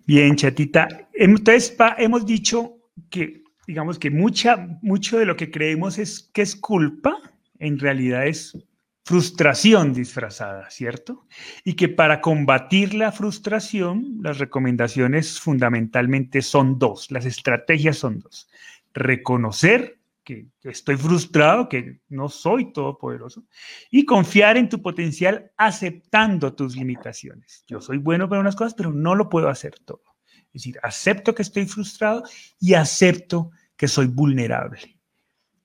bien, 0.05 0.35
chatita. 0.35 0.87
Entonces, 1.13 1.75
hemos 1.97 2.25
dicho 2.25 2.77
que, 3.09 3.43
digamos 3.67 3.99
que 3.99 4.09
mucha, 4.09 4.79
mucho 4.81 5.17
de 5.17 5.25
lo 5.25 5.35
que 5.35 5.51
creemos 5.51 5.97
es 5.99 6.29
que 6.33 6.41
es 6.41 6.55
culpa, 6.55 7.17
en 7.59 7.79
realidad 7.79 8.27
es 8.27 8.57
frustración 9.05 9.93
disfrazada, 9.93 10.69
¿cierto? 10.71 11.27
Y 11.63 11.73
que 11.75 11.87
para 11.87 12.21
combatir 12.21 12.93
la 12.95 13.11
frustración, 13.11 14.17
las 14.21 14.39
recomendaciones 14.39 15.39
fundamentalmente 15.39 16.41
son 16.41 16.79
dos, 16.79 17.11
las 17.11 17.25
estrategias 17.25 17.97
son 17.97 18.19
dos. 18.19 18.49
Reconocer 18.93 19.99
que 20.25 20.47
estoy 20.63 20.97
frustrado, 20.97 21.69
que 21.69 22.01
no 22.09 22.27
soy 22.27 22.73
todopoderoso, 22.73 23.45
y 23.89 24.03
confiar 24.03 24.57
en 24.57 24.67
tu 24.67 24.81
potencial 24.81 25.51
aceptando 25.55 26.53
tus 26.53 26.75
limitaciones. 26.75 27.63
Yo 27.67 27.79
soy 27.79 27.99
bueno 27.99 28.27
para 28.27 28.41
unas 28.41 28.55
cosas, 28.55 28.73
pero 28.73 28.91
no 28.91 29.15
lo 29.15 29.29
puedo 29.29 29.47
hacer 29.47 29.79
todo. 29.85 30.03
Es 30.47 30.63
decir, 30.63 30.79
acepto 30.83 31.33
que 31.33 31.43
estoy 31.43 31.65
frustrado 31.65 32.23
y 32.59 32.73
acepto 32.73 33.51
que 33.77 33.87
soy 33.87 34.07
vulnerable. 34.07 34.94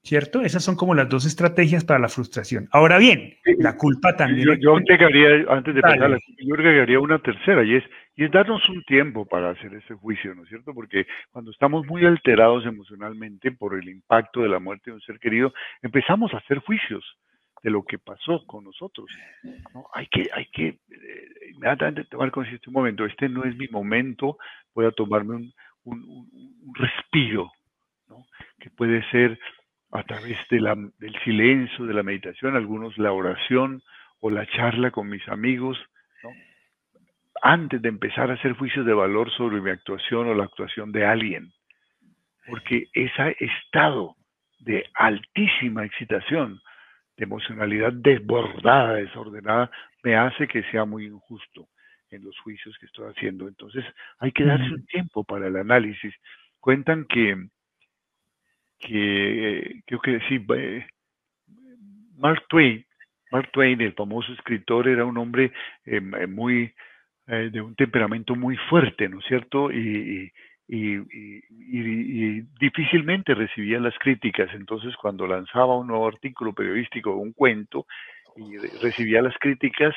¿Cierto? 0.03 0.41
Esas 0.41 0.65
son 0.65 0.77
como 0.77 0.95
las 0.95 1.11
dos 1.11 1.27
estrategias 1.27 1.85
para 1.85 2.01
la 2.01 2.09
frustración. 2.09 2.69
Ahora 2.73 2.97
bien, 2.97 3.35
la 3.59 3.77
culpa 3.77 4.17
también. 4.17 4.49
Yo, 4.49 4.55
yo 4.55 4.77
agregaría, 4.77 5.45
antes 5.53 5.75
de 5.75 5.83
pasar, 5.83 6.19
yo 6.39 6.55
agregaría 6.55 6.99
una 6.99 7.19
tercera 7.19 7.63
y 7.65 7.75
es, 7.75 7.85
y 8.17 8.25
es 8.25 8.31
darnos 8.31 8.67
un 8.71 8.83
tiempo 8.85 9.27
para 9.27 9.51
hacer 9.51 9.75
ese 9.75 9.95
juicio, 9.95 10.35
¿no 10.35 10.45
es 10.45 10.49
cierto? 10.49 10.73
Porque 10.73 11.07
cuando 11.31 11.51
estamos 11.51 11.87
muy 11.87 12.07
alterados 12.07 12.65
emocionalmente 12.65 13.53
por 13.53 13.79
el 13.79 13.91
impacto 13.91 14.41
de 14.41 14.49
la 14.49 14.59
muerte 14.59 14.91
de 14.91 14.95
un 14.95 15.03
ser 15.03 15.19
querido, 15.19 15.53
empezamos 15.83 16.33
a 16.33 16.39
hacer 16.39 16.61
juicios 16.61 17.05
de 17.63 17.71
lo 17.71 17.83
que 17.83 17.99
pasó 17.99 18.47
con 18.47 18.65
nosotros. 18.65 19.07
¿no? 19.75 19.87
Hay 19.93 20.07
que, 20.07 20.31
hay 20.33 20.47
que 20.47 20.69
eh, 20.69 21.29
inmediatamente 21.55 22.05
tomar 22.05 22.31
conciencia 22.31 22.69
un 22.69 22.75
momento, 22.75 23.05
este 23.05 23.29
no 23.29 23.45
es 23.45 23.55
mi 23.55 23.69
momento, 23.69 24.39
voy 24.75 24.87
a 24.87 24.93
tomarme 24.93 25.37
un, 25.37 25.53
un, 25.85 26.03
un 26.03 26.75
respiro, 26.75 27.53
¿no? 28.09 28.25
que 28.59 28.71
puede 28.71 29.03
ser 29.11 29.39
a 29.93 30.03
través 30.05 30.39
de 30.51 30.61
la, 30.61 30.77
del 30.99 31.19
silencio, 31.25 31.85
de 31.85 31.95
la 31.95 32.03
meditación, 32.03 32.57
algunos 32.57 32.97
la 32.99 33.13
oración 33.13 33.83
o 34.21 34.31
la 34.31 34.47
charla 34.47 34.91
con 34.91 35.09
mis 35.09 35.27
amigos, 35.29 35.79
antes 37.43 37.81
de 37.81 37.89
empezar 37.89 38.31
a 38.31 38.35
hacer 38.35 38.53
juicios 38.53 38.85
de 38.85 38.93
valor 38.93 39.31
sobre 39.33 39.61
mi 39.61 39.71
actuación 39.71 40.29
o 40.29 40.35
la 40.35 40.45
actuación 40.45 40.93
de 40.93 41.07
alguien. 41.07 41.53
Porque 42.47 42.89
ese 42.93 43.37
estado 43.41 44.17
de 44.61 44.85
altísima 44.95 45.85
excitación, 45.85 46.61
de 47.17 47.25
emocionalidad 47.25 47.93
desbordada, 47.93 48.95
desordenada, 48.95 49.71
me 50.03 50.17
hace 50.17 50.47
que 50.49 50.63
sea 50.65 50.85
muy 50.85 51.07
injusto 51.07 51.69
en 52.11 52.25
los 52.25 52.39
juicios 52.41 52.77
que 52.79 52.87
estoy 52.87 53.11
haciendo. 53.11 53.49
Entonces 53.49 53.85
hay 54.19 54.33
que 54.33 54.45
darse 54.45 54.71
un 54.73 54.85
tiempo 54.87 55.25
para 55.25 55.47
el 55.47 55.57
análisis. 55.57 56.15
Cuentan 56.61 57.07
que 57.07 57.37
que 58.81 59.83
creo 59.87 60.01
que 60.01 60.21
sí, 60.29 60.45
eh, 60.57 60.87
Mark 62.17 62.45
Twain, 62.49 62.85
Mark 63.31 63.51
Twain, 63.53 63.81
el 63.81 63.93
famoso 63.93 64.33
escritor, 64.33 64.89
era 64.89 65.05
un 65.05 65.17
hombre 65.19 65.53
eh, 65.85 66.01
muy 66.01 66.73
eh, 67.29 67.51
de 67.53 67.61
un 67.61 67.75
temperamento 67.77 68.35
muy 68.35 68.57
fuerte, 68.69 69.09
¿no 69.09 69.21
es 69.21 69.25
cierto? 69.27 69.71
Y, 69.71 70.33
difícilmente 72.61 73.35
recibía 73.35 73.81
las 73.81 73.99
críticas. 73.99 74.49
Entonces, 74.55 74.95
cuando 74.97 75.27
lanzaba 75.27 75.77
un 75.77 75.89
nuevo 75.89 76.07
artículo 76.07 76.53
periodístico, 76.53 77.17
un 77.17 77.33
cuento, 77.33 77.87
y 78.37 78.57
recibía 78.81 79.21
las 79.21 79.37
críticas, 79.39 79.97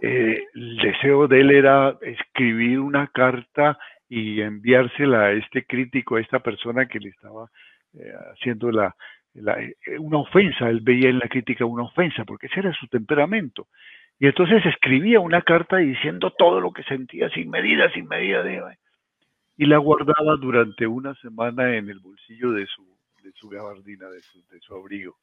el 0.00 0.76
deseo 0.82 1.28
de 1.28 1.40
él 1.40 1.52
era 1.52 1.96
escribir 2.02 2.80
una 2.80 3.06
carta 3.06 3.78
y 4.08 4.40
enviársela 4.40 5.26
a 5.26 5.32
este 5.32 5.64
crítico, 5.64 6.16
a 6.16 6.20
esta 6.20 6.40
persona 6.40 6.86
que 6.86 6.98
le 6.98 7.10
estaba 7.10 7.48
eh, 7.94 8.12
haciendo 8.32 8.70
la, 8.70 8.94
eh, 9.34 9.98
una 9.98 10.18
ofensa, 10.18 10.68
él 10.68 10.80
veía 10.80 11.08
en 11.08 11.18
la 11.18 11.28
crítica 11.28 11.64
una 11.64 11.84
ofensa, 11.84 12.24
porque 12.24 12.46
ese 12.46 12.60
era 12.60 12.72
su 12.72 12.86
temperamento. 12.88 13.68
Y 14.18 14.26
entonces 14.26 14.64
escribía 14.66 15.20
una 15.20 15.42
carta 15.42 15.78
diciendo 15.78 16.32
todo 16.36 16.60
lo 16.60 16.72
que 16.72 16.82
sentía 16.84 17.28
sin 17.30 17.50
medida, 17.50 17.90
sin 17.92 18.06
medida, 18.06 18.42
de, 18.42 18.62
y 19.56 19.66
la 19.66 19.78
guardaba 19.78 20.36
durante 20.36 20.86
una 20.86 21.14
semana 21.16 21.76
en 21.76 21.88
el 21.88 21.98
bolsillo 21.98 22.52
de 22.52 22.66
su, 22.66 22.86
de 23.22 23.32
su 23.32 23.48
gabardina, 23.48 24.08
de 24.08 24.20
su, 24.60 24.74
abrigo. 24.74 25.16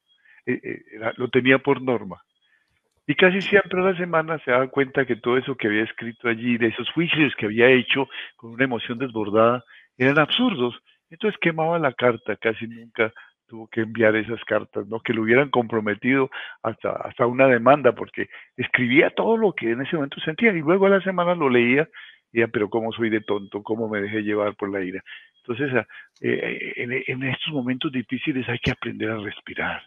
Eh, 0.46 0.82
lo 1.18 1.30
tenía 1.30 1.60
por 1.60 1.82
norma. 1.82 2.22
Y 3.06 3.16
casi 3.16 3.42
siempre 3.42 3.88
a 3.88 3.96
semana 3.98 4.38
se 4.40 4.52
daba 4.52 4.68
cuenta 4.68 5.06
que 5.06 5.16
todo 5.16 5.38
eso 5.38 5.56
que 5.56 5.68
había 5.68 5.84
escrito 5.84 6.28
allí, 6.28 6.58
de 6.58 6.68
esos 6.68 6.90
juicios 6.92 7.34
que 7.36 7.48
había 7.48 7.68
hecho 7.68 8.08
con 8.36 8.52
una 8.52 8.66
emoción 8.66 9.00
desbordada, 9.00 9.64
eran 9.98 10.20
absurdos 10.20 10.80
entonces 11.10 11.40
quemaba 11.42 11.80
la 11.80 11.94
carta, 11.94 12.36
casi 12.38 12.68
nunca 12.68 13.14
tuvo 13.48 13.68
que 13.68 13.82
enviar 13.82 14.16
esas 14.16 14.44
cartas, 14.46 14.88
¿no? 14.88 15.00
Que 15.00 15.14
lo 15.14 15.24
hubieran 15.24 15.50
comprometido 15.50 16.30
hasta, 16.62 16.92
hasta 16.92 17.26
una 17.26 17.48
demanda, 17.48 17.94
porque 17.94 18.30
escribía 18.56 19.10
todo 19.10 19.38
lo 19.38 19.54
que 19.54 19.72
en 19.72 19.82
ese 19.82 19.96
momento 19.96 20.22
sentía 20.22 20.52
y 20.52 20.62
luego 20.62 20.86
a 20.86 20.90
la 20.90 21.02
semana 21.02 21.34
lo 21.36 21.50
leía 21.50 21.90
y 22.32 22.46
pero 22.48 22.70
cómo 22.70 22.92
soy 22.92 23.10
de 23.10 23.22
tonto, 23.22 23.64
cómo 23.64 23.90
me 23.90 24.02
dejé 24.02 24.22
llevar 24.22 24.56
por 24.56 24.70
la 24.72 24.82
ira. 24.84 25.04
Entonces, 25.44 25.76
ah, 25.76 25.88
eh, 26.22 26.74
en, 26.76 26.92
en, 26.92 27.24
estos 27.24 27.54
momentos 27.54 27.92
difíciles 27.92 28.48
hay 28.48 28.60
que 28.60 28.72
aprender 28.72 29.10
a 29.10 29.18
respirar, 29.18 29.82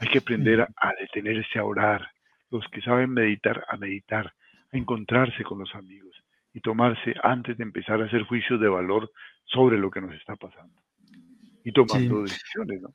Hay 0.00 0.08
que 0.08 0.18
aprender 0.18 0.60
a, 0.60 0.92
detenerse 1.00 1.58
a 1.58 1.64
orar. 1.64 2.10
Los 2.50 2.66
que 2.68 2.80
saben 2.80 3.10
meditar, 3.10 3.64
a 3.68 3.76
meditar, 3.76 4.32
a 4.72 4.76
encontrarse 4.76 5.42
con 5.44 5.58
los 5.60 5.74
amigos 5.74 6.16
y 6.52 6.60
tomarse 6.60 7.14
antes 7.22 7.56
de 7.56 7.64
empezar 7.64 8.00
a 8.00 8.06
hacer 8.06 8.22
juicios 8.22 8.60
de 8.60 8.68
valor 8.68 9.10
sobre 9.46 9.78
lo 9.78 9.90
que 9.90 10.00
nos 10.00 10.14
está 10.14 10.36
pasando. 10.36 10.82
Y 11.64 11.72
tomando 11.72 12.22
decisiones, 12.22 12.82
¿no? 12.82 12.94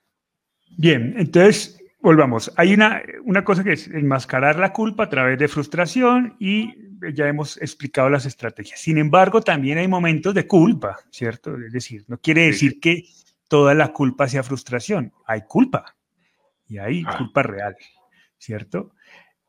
Bien, 0.77 1.15
entonces 1.17 1.83
volvamos. 2.01 2.51
Hay 2.57 2.73
una, 2.73 3.01
una 3.23 3.43
cosa 3.43 3.63
que 3.63 3.73
es 3.73 3.87
enmascarar 3.87 4.57
la 4.57 4.71
culpa 4.71 5.03
a 5.03 5.09
través 5.09 5.37
de 5.39 5.47
frustración 5.47 6.35
y 6.39 6.73
ya 7.13 7.27
hemos 7.27 7.57
explicado 7.61 8.09
las 8.09 8.25
estrategias. 8.25 8.79
Sin 8.79 8.97
embargo, 8.97 9.41
también 9.41 9.77
hay 9.77 9.87
momentos 9.87 10.33
de 10.33 10.47
culpa, 10.47 10.97
¿cierto? 11.09 11.57
Es 11.57 11.73
decir, 11.73 12.05
no 12.07 12.17
quiere 12.19 12.45
decir 12.45 12.79
que 12.79 13.05
toda 13.47 13.73
la 13.73 13.89
culpa 13.89 14.27
sea 14.27 14.43
frustración. 14.43 15.13
Hay 15.25 15.41
culpa 15.47 15.95
y 16.67 16.77
hay 16.77 17.03
ah. 17.05 17.17
culpa 17.17 17.43
real, 17.43 17.75
¿cierto? 18.37 18.95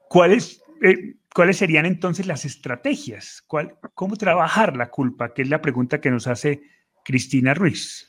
¿Cuáles, 0.09 0.62
eh, 0.82 1.16
¿Cuáles 1.32 1.59
serían 1.59 1.86
entonces 1.86 2.26
las 2.26 2.44
estrategias? 2.44 3.42
¿Cuál, 3.46 3.76
¿Cómo 3.94 4.16
trabajar 4.16 4.76
la 4.76 4.90
culpa? 4.90 5.32
Que 5.32 5.42
es 5.42 5.48
la 5.48 5.62
pregunta 5.62 6.00
que 6.00 6.11
nos 6.11 6.26
hace 6.26 6.62
Cristina 7.05 7.55
Ruiz. 7.55 8.09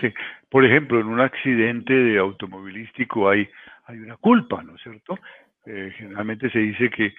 Sí, 0.00 0.12
por 0.48 0.64
ejemplo, 0.64 1.00
en 1.00 1.06
un 1.06 1.20
accidente 1.20 1.92
de 1.92 2.18
automovilístico 2.18 3.28
hay, 3.28 3.48
hay 3.86 3.98
una 3.98 4.16
culpa, 4.16 4.62
¿no 4.62 4.76
es 4.76 4.82
cierto? 4.82 5.18
Eh, 5.66 5.92
generalmente 5.96 6.50
se 6.50 6.58
dice 6.58 6.90
que 6.90 7.14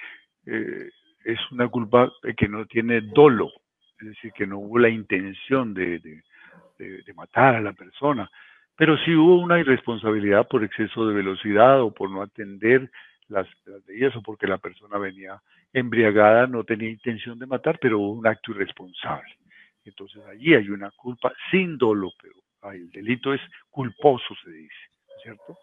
eh, 0.46 0.90
es 1.24 1.40
una 1.52 1.68
culpa 1.68 2.12
que 2.36 2.48
no 2.48 2.66
tiene 2.66 3.02
dolo, 3.02 3.52
es 4.00 4.08
decir, 4.08 4.32
que 4.34 4.48
no 4.48 4.60
hubo 4.60 4.80
la 4.80 4.90
intención 4.90 5.74
de, 5.74 6.00
de, 6.00 7.14
matar 7.14 7.56
a 7.56 7.62
la 7.62 7.74
persona, 7.74 8.30
pero 8.76 8.98
sí 8.98 9.14
hubo 9.14 9.40
una 9.40 9.60
irresponsabilidad 9.60 10.48
por 10.48 10.64
exceso 10.64 11.06
de 11.06 11.14
velocidad 11.14 11.82
o 11.82 11.94
por 11.94 12.10
no 12.10 12.24
atender 12.24 12.90
las, 13.28 13.48
las 13.66 13.86
medidas 13.86 14.16
o 14.16 14.24
porque 14.24 14.48
la 14.48 14.58
persona 14.58 14.98
venía 14.98 15.40
embriagada, 15.72 16.48
no 16.48 16.64
tenía 16.64 16.90
intención 16.90 17.38
de 17.38 17.46
matar, 17.46 17.78
pero 17.80 18.00
hubo 18.00 18.14
un 18.14 18.26
acto 18.26 18.52
irresponsable. 18.52 19.32
Entonces 19.86 20.22
allí 20.26 20.54
hay 20.54 20.70
una 20.70 20.92
culpa 20.92 21.34
sin 21.50 21.78
dolo, 21.78 22.12
pero 22.22 22.36
el 22.74 22.90
delito 22.92 23.34
es 23.34 23.42
culposo, 23.70 24.36
se 24.44 24.52
dice, 24.52 24.76
¿cierto? 25.24 25.58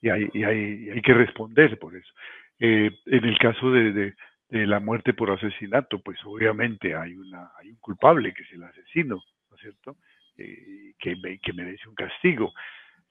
Y 0.00 0.10
hay, 0.10 0.28
y 0.32 0.44
hay, 0.44 0.90
hay 0.90 1.02
que 1.02 1.14
responder 1.14 1.78
por 1.78 1.96
eso. 1.96 2.12
Eh, 2.58 2.90
en 3.06 3.24
el 3.24 3.38
caso 3.38 3.70
de, 3.70 4.14
la 4.50 4.80
muerte 4.80 5.14
por 5.14 5.30
asesinato, 5.30 5.98
pues 6.00 6.18
obviamente 6.26 6.94
hay, 6.94 7.14
una, 7.14 7.50
hay 7.58 7.70
un 7.70 7.76
culpable 7.76 8.34
que 8.34 8.42
es 8.42 8.52
el 8.52 8.62
asesino, 8.62 9.22
¿no 9.50 9.56
es 9.56 9.62
cierto? 9.62 9.96
Eh, 10.36 10.92
que, 10.98 11.16
que, 11.42 11.52
merece 11.54 11.88
un 11.88 11.94
castigo. 11.94 12.52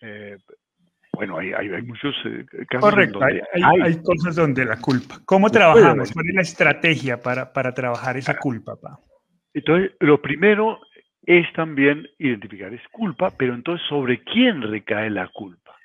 Eh, 0.02 0.38
bueno, 1.14 1.40
hay, 1.40 1.52
hay, 1.52 1.82
muchos 1.82 2.16
casos. 2.70 2.90
Correcto, 2.92 3.20
donde 3.20 3.42
hay, 3.54 3.82
hay, 3.82 4.02
cosas 4.04 4.36
donde 4.36 4.66
la 4.66 4.80
culpa. 4.80 5.20
¿Cómo 5.26 5.50
trabajamos? 5.50 6.12
¿Cuál 6.12 6.30
es 6.30 6.36
la 6.36 6.42
estrategia 6.42 7.22
para, 7.22 7.52
para 7.52 7.74
trabajar 7.74 8.18
esa 8.18 8.38
culpa, 8.38 8.76
pa? 8.80 9.00
Entonces, 9.54 9.92
lo 10.00 10.22
primero 10.22 10.80
es 11.24 11.52
también 11.54 12.08
identificar, 12.18 12.74
es 12.74 12.88
culpa, 12.90 13.32
pero 13.38 13.54
entonces 13.54 13.86
sobre 13.88 14.24
quién 14.24 14.62
recae 14.62 15.10
la 15.10 15.28
culpa. 15.28 15.76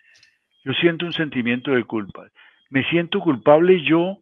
Yo 0.64 0.72
siento 0.74 1.06
un 1.06 1.12
sentimiento 1.12 1.72
de 1.72 1.84
culpa. 1.84 2.28
Me 2.70 2.84
siento 2.84 3.20
culpable 3.20 3.82
yo 3.82 4.18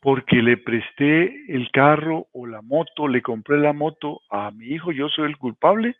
porque 0.00 0.42
le 0.42 0.56
presté 0.56 1.44
el 1.48 1.70
carro 1.70 2.26
o 2.32 2.46
la 2.46 2.62
moto, 2.62 3.08
le 3.08 3.22
compré 3.22 3.58
la 3.58 3.72
moto 3.72 4.20
a 4.30 4.50
mi 4.50 4.66
hijo, 4.66 4.92
yo 4.92 5.08
soy 5.08 5.26
el 5.26 5.36
culpable, 5.36 5.96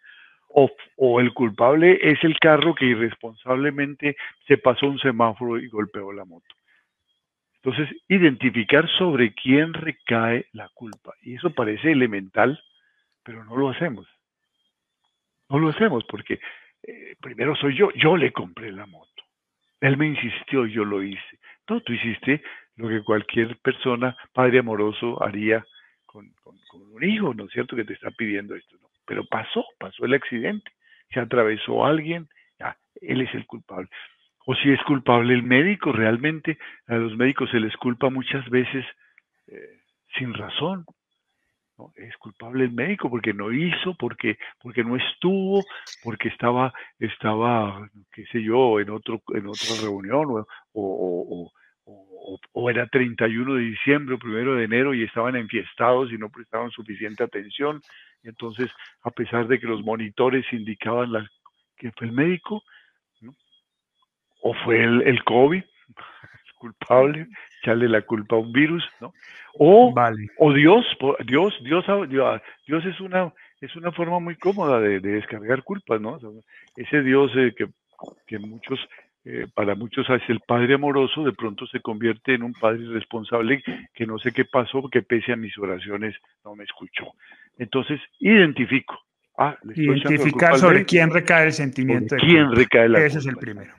o, 0.97 1.21
el 1.21 1.33
culpable 1.35 1.99
es 2.03 2.23
el 2.25 2.39
carro 2.39 2.75
que 2.75 2.87
irresponsablemente 2.87 4.17
se 4.47 4.57
pasó 4.57 4.87
un 4.87 4.99
semáforo 4.99 5.59
y 5.59 5.69
golpeó 5.69 6.13
la 6.13 6.25
moto. 6.25 6.47
Entonces, 7.63 7.95
identificar 8.09 8.89
sobre 8.97 9.35
quién 9.35 9.75
recae 9.75 10.47
la 10.53 10.69
culpa. 10.75 11.13
Y 11.23 11.35
eso 11.35 11.51
parece 11.51 11.93
elemental, 11.93 12.61
pero 13.29 13.45
no 13.45 13.59
lo 13.59 13.69
hacemos. 13.69 14.09
No 15.51 15.59
lo 15.59 15.69
hacemos 15.69 16.03
porque 16.09 16.41
eh, 16.83 17.15
primero 17.21 17.55
soy 17.57 17.77
yo, 17.77 17.91
yo 17.91 18.17
le 18.17 18.33
compré 18.33 18.73
la 18.73 18.87
moto. 18.87 19.23
Él 19.83 19.99
me 19.99 20.07
insistió, 20.07 20.65
yo 20.65 20.83
lo 20.83 21.03
hice. 21.03 21.39
No, 21.69 21.83
tú 21.83 21.93
hiciste 21.93 22.43
lo 22.77 22.89
que 22.89 23.03
cualquier 23.03 23.59
persona, 23.59 24.17
padre 24.33 24.61
amoroso, 24.61 25.23
haría 25.23 25.63
con, 26.07 26.33
un 26.73 27.05
hijo, 27.05 27.35
¿no 27.35 27.45
es 27.45 27.51
cierto? 27.51 27.77
Que 27.77 27.85
te 27.85 27.93
está 27.93 28.11
pidiendo 28.13 28.55
esto. 28.55 28.79
¿no? 28.81 28.89
Pero 29.07 29.27
pasó, 29.27 29.63
pasó 29.79 30.07
el 30.07 30.15
accidente, 30.15 30.73
se 31.11 31.21
atravesó 31.21 31.85
alguien, 31.85 32.31
ya, 32.59 32.79
él 33.03 33.21
es 33.21 33.35
el 33.35 33.45
culpable. 33.45 33.91
O 34.47 34.55
si 34.55 34.71
es 34.71 34.83
culpable 34.85 35.35
el 35.35 35.43
médico, 35.43 35.93
realmente 35.93 36.57
a 36.87 36.95
los 36.95 37.15
médicos 37.15 37.51
se 37.51 37.61
les 37.61 37.77
culpa 37.77 38.09
muchas 38.09 38.49
veces 38.49 38.87
eh, 39.49 39.81
sin 40.17 40.33
razón, 40.33 40.87
es 41.97 42.17
culpable 42.17 42.65
el 42.65 42.73
médico 42.73 43.11
porque 43.11 43.33
no 43.33 43.53
hizo, 43.53 43.95
porque, 43.95 44.39
porque 44.61 44.85
no 44.85 44.97
estuvo, 44.97 45.65
porque 46.03 46.29
estaba, 46.29 46.73
estaba, 46.99 47.89
qué 48.13 48.25
sé 48.27 48.43
yo, 48.43 48.81
en 48.81 48.91
otro, 48.91 49.23
en 49.35 49.47
otra 49.47 49.77
reunión, 49.83 50.27
o, 50.29 50.47
o, 50.73 51.53
o, 51.85 52.41
o 52.53 52.71
era 52.71 52.87
31 52.87 53.55
de 53.55 53.63
diciembre 53.63 54.15
o 54.15 54.19
1 54.23 54.55
de 54.55 54.65
enero 54.65 54.95
y 54.95 55.05
estaban 55.05 55.37
enfiestados 55.37 56.13
y 56.13 56.19
no 56.19 56.29
prestaban 56.29 56.71
suficiente 56.71 57.25
atención. 57.25 57.81
Entonces, 58.23 58.71
a 59.03 59.11
pesar 59.11 59.47
de 59.47 59.59
que 59.59 59.67
los 59.67 59.83
monitores 59.83 60.45
indicaban 60.53 61.13
la, 61.13 61.29
que 61.77 61.93
fue 61.93 62.09
el 62.09 62.13
médico, 62.13 62.63
o 64.41 64.55
fue 64.65 64.83
el, 64.83 65.03
el 65.03 65.25
COVID, 65.25 65.63
culpable, 66.59 67.27
echarle 67.63 67.89
la 67.89 68.03
culpa 68.03 68.37
a 68.37 68.41
un 68.41 68.53
virus, 68.53 68.85
¿no? 69.01 69.13
O, 69.55 69.95
o 70.39 70.53
Dios, 70.53 70.85
Dios, 71.27 71.55
Dios, 71.63 71.87
Dios 72.67 72.85
es 72.85 73.01
una, 73.01 73.33
es 73.61 73.75
una 73.77 73.93
forma 73.93 74.21
muy 74.21 74.37
cómoda 74.37 74.81
de, 74.81 75.01
descargar 75.01 75.63
culpas, 75.63 76.01
¿no? 76.01 76.19
ese 76.77 77.03
Dios 77.03 77.33
eh, 77.37 77.55
que, 77.57 77.67
que 78.27 78.39
muchos, 78.39 78.79
eh, 79.25 79.47
para 79.53 79.75
muchos 79.75 80.09
es 80.11 80.23
el 80.29 80.41
Padre 80.41 80.75
amoroso, 80.75 81.25
de 81.25 81.33
pronto 81.33 81.67
se 81.67 81.81
convierte 81.81 82.35
en 82.35 82.45
un 82.45 82.53
Padre 82.53 82.83
irresponsable 82.83 83.63
que 83.95 84.07
no 84.07 84.19
sé 84.19 84.33
qué 84.33 84.45
pasó, 84.45 84.81
porque 84.83 85.03
pese 85.03 85.33
a 85.33 85.37
mis 85.37 85.57
oraciones 85.59 86.15
no 86.45 86.55
me 86.55 86.65
escuchó. 86.65 87.13
Entonces, 87.59 88.01
identifico. 88.21 88.97
Ah, 89.37 89.57
Identificar 89.75 90.59
sobre 90.59 90.85
quién 90.85 91.11
recae 91.11 91.47
el 91.47 91.53
sentimiento. 91.53 92.17
De 92.17 92.21
quién 92.21 92.53
recae 92.53 92.89
la 92.89 93.05
Ese 93.05 93.19
es 93.19 93.27
el 93.27 93.37
primero. 93.37 93.73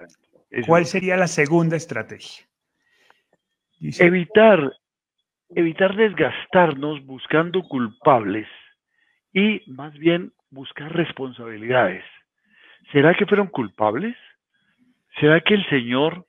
¿Cuál 0.66 0.86
sería 0.86 1.18
la 1.18 1.28
segunda 1.28 1.76
estrategia? 1.76 2.49
Evitar, 3.82 4.74
evitar 5.50 5.96
desgastarnos 5.96 7.06
buscando 7.06 7.64
culpables 7.64 8.48
y 9.34 9.62
más 9.68 9.94
bien 9.94 10.34
buscar 10.50 10.94
responsabilidades. 10.94 12.04
¿Será 12.92 13.14
que 13.14 13.26
fueron 13.26 13.48
culpables? 13.48 14.16
¿Será 15.20 15.40
que 15.42 15.54
el 15.54 15.68
señor 15.70 16.26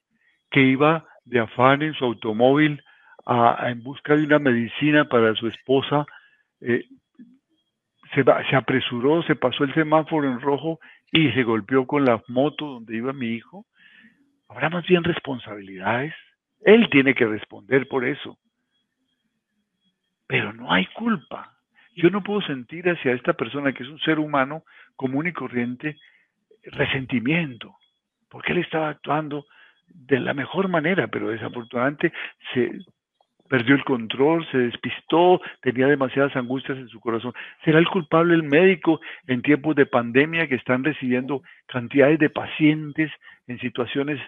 que 0.50 0.60
iba 0.60 1.06
de 1.24 1.40
afán 1.40 1.82
en 1.82 1.94
su 1.94 2.04
automóvil 2.04 2.82
a, 3.26 3.70
en 3.70 3.82
busca 3.82 4.16
de 4.16 4.24
una 4.24 4.38
medicina 4.38 5.08
para 5.08 5.34
su 5.34 5.46
esposa 5.46 6.06
eh, 6.60 6.84
se, 8.14 8.24
se 8.24 8.56
apresuró, 8.56 9.22
se 9.22 9.36
pasó 9.36 9.64
el 9.64 9.74
semáforo 9.74 10.28
en 10.28 10.40
rojo 10.40 10.80
y 11.12 11.30
se 11.32 11.42
golpeó 11.42 11.86
con 11.86 12.04
la 12.04 12.22
moto 12.28 12.66
donde 12.66 12.96
iba 12.96 13.12
mi 13.12 13.28
hijo? 13.28 13.66
¿Habrá 14.48 14.68
más 14.68 14.84
bien 14.86 15.04
responsabilidades? 15.04 16.14
Él 16.60 16.88
tiene 16.90 17.14
que 17.14 17.26
responder 17.26 17.88
por 17.88 18.04
eso. 18.04 18.38
Pero 20.26 20.52
no 20.52 20.72
hay 20.72 20.86
culpa. 20.86 21.56
Yo 21.96 22.10
no 22.10 22.22
puedo 22.22 22.40
sentir 22.42 22.88
hacia 22.88 23.12
esta 23.12 23.32
persona 23.32 23.72
que 23.72 23.82
es 23.82 23.88
un 23.88 23.98
ser 24.00 24.18
humano 24.18 24.64
común 24.96 25.26
y 25.26 25.32
corriente 25.32 25.96
resentimiento, 26.64 27.74
porque 28.28 28.52
él 28.52 28.58
estaba 28.58 28.90
actuando 28.90 29.46
de 29.88 30.20
la 30.20 30.34
mejor 30.34 30.68
manera, 30.68 31.08
pero 31.08 31.30
desafortunadamente 31.30 32.12
se 32.52 32.70
perdió 33.48 33.74
el 33.74 33.84
control, 33.84 34.46
se 34.52 34.58
despistó, 34.58 35.40
tenía 35.60 35.88
demasiadas 35.88 36.36
angustias 36.36 36.78
en 36.78 36.88
su 36.88 37.00
corazón. 37.00 37.32
¿Será 37.64 37.80
el 37.80 37.88
culpable 37.88 38.34
el 38.34 38.44
médico 38.44 39.00
en 39.26 39.42
tiempos 39.42 39.74
de 39.74 39.86
pandemia 39.86 40.46
que 40.46 40.54
están 40.54 40.84
recibiendo 40.84 41.42
cantidades 41.66 42.20
de 42.20 42.30
pacientes 42.30 43.10
en 43.48 43.58
situaciones 43.58 44.20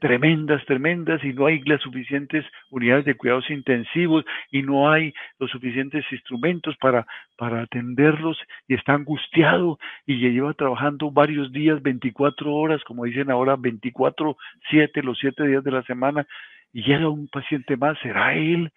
tremendas, 0.00 0.64
tremendas, 0.66 1.22
y 1.22 1.32
no 1.32 1.46
hay 1.46 1.60
las 1.60 1.80
suficientes 1.82 2.44
unidades 2.70 3.04
de 3.04 3.14
cuidados 3.14 3.48
intensivos 3.50 4.24
y 4.50 4.62
no 4.62 4.90
hay 4.90 5.14
los 5.38 5.50
suficientes 5.50 6.04
instrumentos 6.10 6.76
para, 6.78 7.06
para 7.36 7.62
atenderlos 7.62 8.38
y 8.66 8.74
está 8.74 8.94
angustiado 8.94 9.78
y 10.06 10.16
lleva 10.16 10.54
trabajando 10.54 11.10
varios 11.10 11.52
días, 11.52 11.80
24 11.82 12.52
horas, 12.52 12.82
como 12.84 13.04
dicen 13.04 13.30
ahora, 13.30 13.56
24, 13.56 14.36
7, 14.70 15.02
los 15.02 15.18
7 15.18 15.46
días 15.46 15.62
de 15.62 15.70
la 15.70 15.82
semana, 15.82 16.26
y 16.72 16.82
llega 16.82 17.08
un 17.08 17.28
paciente 17.28 17.76
más, 17.76 17.98
¿será 18.00 18.34
él? 18.34 18.72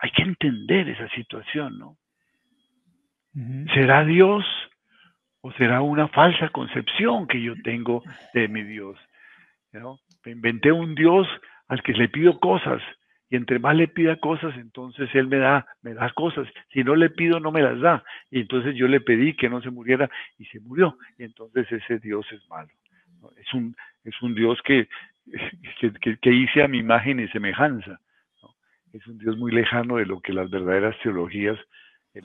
Hay 0.00 0.10
que 0.12 0.22
entender 0.22 0.88
esa 0.88 1.08
situación, 1.10 1.78
¿no? 1.78 1.96
¿Será 3.74 4.04
Dios 4.04 4.44
o 5.40 5.52
será 5.52 5.80
una 5.80 6.06
falsa 6.08 6.50
concepción 6.50 7.26
que 7.26 7.40
yo 7.40 7.54
tengo 7.62 8.02
de 8.34 8.46
mi 8.48 8.62
Dios? 8.62 8.98
¿no? 9.80 9.98
Me 10.24 10.32
inventé 10.32 10.72
un 10.72 10.94
Dios 10.94 11.28
al 11.68 11.82
que 11.82 11.92
le 11.92 12.08
pido 12.08 12.38
cosas 12.38 12.82
y 13.32 13.36
entre 13.36 13.58
más 13.58 13.74
le 13.74 13.88
pida 13.88 14.16
cosas, 14.16 14.54
entonces 14.58 15.08
él 15.14 15.26
me 15.26 15.38
da, 15.38 15.66
me 15.80 15.94
da 15.94 16.12
cosas. 16.12 16.46
Si 16.70 16.84
no 16.84 16.94
le 16.94 17.08
pido, 17.08 17.40
no 17.40 17.50
me 17.50 17.62
las 17.62 17.80
da. 17.80 18.04
Y 18.30 18.40
entonces 18.40 18.74
yo 18.74 18.86
le 18.88 19.00
pedí 19.00 19.34
que 19.34 19.48
no 19.48 19.62
se 19.62 19.70
muriera 19.70 20.10
y 20.38 20.44
se 20.44 20.60
murió. 20.60 20.98
Y 21.16 21.24
entonces 21.24 21.66
ese 21.72 21.98
Dios 21.98 22.26
es 22.30 22.46
malo. 22.50 22.68
Es 23.38 23.54
un, 23.54 23.74
es 24.04 24.20
un 24.20 24.34
Dios 24.34 24.60
que, 24.64 24.86
que, 26.20 26.30
hice 26.30 26.62
a 26.62 26.68
mi 26.68 26.76
imagen 26.76 27.20
y 27.20 27.28
semejanza. 27.28 27.98
Es 28.92 29.06
un 29.06 29.16
Dios 29.16 29.38
muy 29.38 29.50
lejano 29.50 29.96
de 29.96 30.04
lo 30.04 30.20
que 30.20 30.34
las 30.34 30.50
verdaderas 30.50 30.94
teologías 31.02 31.58
eh, 32.12 32.20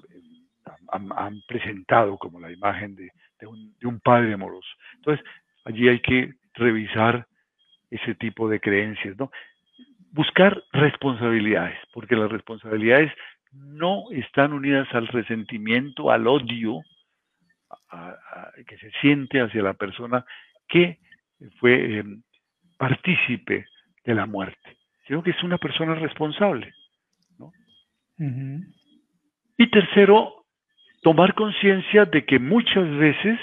han, 0.90 1.42
presentado 1.48 2.18
como 2.18 2.42
la 2.42 2.52
imagen 2.52 2.98
de, 2.98 3.10
un, 3.48 3.74
de 3.80 3.88
un 3.88 4.02
Padre 4.02 4.34
amoroso. 4.34 4.68
Entonces, 4.96 5.26
allí 5.64 5.88
hay 5.88 6.02
que 6.02 6.34
revisar 6.56 7.26
ese 7.90 8.16
tipo 8.16 8.50
de 8.50 8.60
creencias, 8.60 9.18
¿no? 9.18 9.32
buscar 10.12 10.64
responsabilidades, 10.74 11.78
porque 11.94 12.16
las 12.16 12.32
responsabilidades 12.32 13.12
no 13.52 14.06
están 14.12 14.54
unidas 14.54 14.88
al 14.94 15.08
resentimiento, 15.08 16.12
al 16.12 16.28
odio 16.28 16.82
que 18.66 18.78
se 18.78 18.92
siente 19.02 19.42
hacia 19.42 19.62
la 19.62 19.74
persona 19.74 20.26
que 20.68 21.00
fue 21.60 22.00
em, 22.00 22.22
partícipe 22.78 23.66
de 24.06 24.16
la 24.16 24.26
muerte, 24.26 24.78
sino 25.06 25.22
que 25.22 25.32
es 25.32 25.44
una 25.44 25.58
persona 25.58 25.96
responsable. 25.96 26.74
Y 29.58 29.70
tercero, 29.70 30.46
tomar 31.04 31.34
conciencia 31.36 32.06
de 32.06 32.26
que 32.26 32.40
muchas 32.40 32.90
veces 32.98 33.40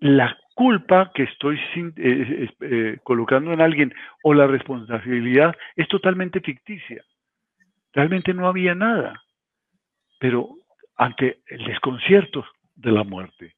la 0.00 0.38
culpa 0.58 1.12
que 1.14 1.22
estoy 1.22 1.56
eh, 1.76 2.50
eh, 2.62 2.98
colocando 3.04 3.52
en 3.52 3.60
alguien 3.60 3.94
o 4.24 4.34
la 4.34 4.48
responsabilidad 4.48 5.54
es 5.76 5.86
totalmente 5.86 6.40
ficticia. 6.40 7.04
Realmente 7.92 8.34
no 8.34 8.48
había 8.48 8.74
nada. 8.74 9.22
Pero 10.18 10.48
ante 10.96 11.42
el 11.46 11.64
desconcierto 11.64 12.44
de 12.74 12.90
la 12.90 13.04
muerte, 13.04 13.54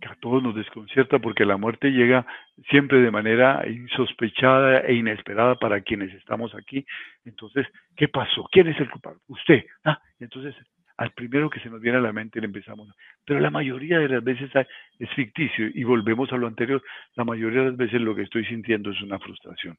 que 0.00 0.06
a 0.06 0.16
todos 0.20 0.40
nos 0.40 0.54
desconcierta 0.54 1.18
porque 1.18 1.44
la 1.44 1.56
muerte 1.56 1.90
llega 1.90 2.24
siempre 2.70 3.00
de 3.00 3.10
manera 3.10 3.68
insospechada 3.68 4.78
e 4.82 4.94
inesperada 4.94 5.56
para 5.56 5.80
quienes 5.80 6.14
estamos 6.14 6.54
aquí. 6.54 6.86
Entonces, 7.24 7.66
¿qué 7.96 8.06
pasó? 8.06 8.48
¿Quién 8.52 8.68
es 8.68 8.78
el 8.78 8.88
culpable? 8.88 9.18
Usted. 9.26 9.64
Ah, 9.84 10.00
entonces 10.20 10.54
al 10.98 11.12
primero 11.12 11.48
que 11.48 11.60
se 11.60 11.70
nos 11.70 11.80
viene 11.80 11.98
a 11.98 12.00
la 12.00 12.12
mente 12.12 12.40
le 12.40 12.46
empezamos. 12.46 12.88
Pero 13.24 13.38
la 13.38 13.50
mayoría 13.50 14.00
de 14.00 14.08
las 14.08 14.22
veces 14.22 14.50
es 14.98 15.10
ficticio 15.14 15.68
y 15.72 15.84
volvemos 15.84 16.32
a 16.32 16.36
lo 16.36 16.48
anterior. 16.48 16.82
La 17.14 17.24
mayoría 17.24 17.60
de 17.60 17.68
las 17.68 17.76
veces 17.76 18.00
lo 18.00 18.16
que 18.16 18.22
estoy 18.22 18.44
sintiendo 18.46 18.90
es 18.90 19.00
una 19.00 19.18
frustración. 19.18 19.78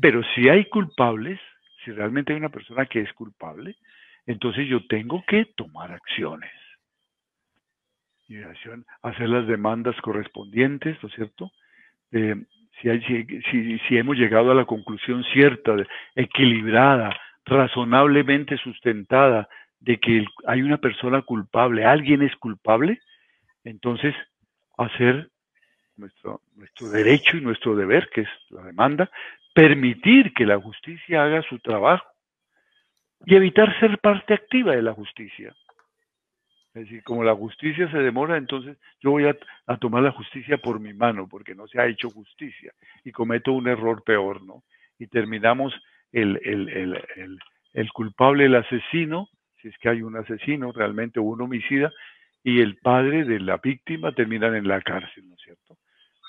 Pero 0.00 0.22
si 0.34 0.48
hay 0.48 0.66
culpables, 0.66 1.40
si 1.84 1.90
realmente 1.90 2.32
hay 2.32 2.38
una 2.38 2.50
persona 2.50 2.86
que 2.86 3.00
es 3.00 3.12
culpable, 3.14 3.74
entonces 4.24 4.68
yo 4.68 4.86
tengo 4.86 5.24
que 5.26 5.46
tomar 5.56 5.90
acciones. 5.90 6.52
Y 8.28 8.36
hacer 8.38 9.28
las 9.28 9.48
demandas 9.48 9.96
correspondientes, 10.00 10.96
¿no 11.02 11.08
es 11.08 11.14
cierto? 11.16 11.50
Eh, 12.12 12.36
si, 12.80 12.88
hay, 12.88 13.00
si, 13.02 13.78
si, 13.80 13.96
hemos 13.96 14.16
llegado 14.16 14.52
a 14.52 14.54
la 14.54 14.64
conclusión 14.64 15.24
cierta, 15.32 15.74
equilibrada, 16.14 17.16
razonablemente 17.44 18.56
sustentada 18.58 19.48
de 19.86 19.98
que 19.98 20.24
hay 20.46 20.62
una 20.62 20.78
persona 20.78 21.22
culpable, 21.22 21.84
alguien 21.84 22.20
es 22.22 22.34
culpable, 22.36 23.00
entonces 23.62 24.16
hacer 24.76 25.30
nuestro, 25.96 26.40
derecho 26.90 27.36
y 27.36 27.40
nuestro 27.40 27.76
deber, 27.76 28.10
que 28.12 28.22
es 28.22 28.28
la 28.50 28.64
demanda, 28.64 29.08
permitir 29.54 30.34
que 30.34 30.44
la 30.44 30.60
justicia 30.60 31.22
haga 31.22 31.40
su 31.42 31.60
trabajo 31.60 32.04
y 33.24 33.36
evitar 33.36 33.78
ser 33.78 33.98
parte 33.98 34.34
activa 34.34 34.74
de 34.74 34.82
la 34.82 34.92
justicia. 34.92 35.54
Es 36.74 36.82
decir, 36.82 37.04
como 37.04 37.22
la 37.22 37.36
justicia 37.36 37.88
se 37.88 37.98
demora, 37.98 38.36
entonces 38.36 38.76
yo 39.00 39.12
voy 39.12 39.26
a, 39.26 39.36
tomar 39.78 40.02
la 40.02 40.10
justicia 40.10 40.58
por 40.58 40.80
mi 40.80 40.94
mano, 40.94 41.28
porque 41.28 41.54
no 41.54 41.68
se 41.68 41.80
ha 41.80 41.86
hecho 41.86 42.10
justicia, 42.10 42.72
y 43.04 43.12
cometo 43.12 43.52
un 43.52 43.68
error 43.68 44.02
peor, 44.02 44.42
¿no? 44.42 44.64
Y 44.98 45.06
terminamos 45.06 45.72
el, 46.10 46.40
el, 46.44 46.68
el, 46.68 47.38
el 47.72 47.92
culpable, 47.92 48.46
el 48.46 48.56
asesino, 48.56 49.28
es 49.68 49.78
que 49.78 49.88
hay 49.88 50.02
un 50.02 50.16
asesino 50.16 50.72
realmente 50.72 51.20
o 51.20 51.24
un 51.24 51.40
homicida, 51.42 51.92
y 52.42 52.60
el 52.60 52.76
padre 52.76 53.24
de 53.24 53.40
la 53.40 53.56
víctima 53.56 54.12
terminan 54.12 54.54
en 54.54 54.68
la 54.68 54.80
cárcel, 54.80 55.28
¿no 55.28 55.34
es 55.34 55.40
cierto? 55.42 55.76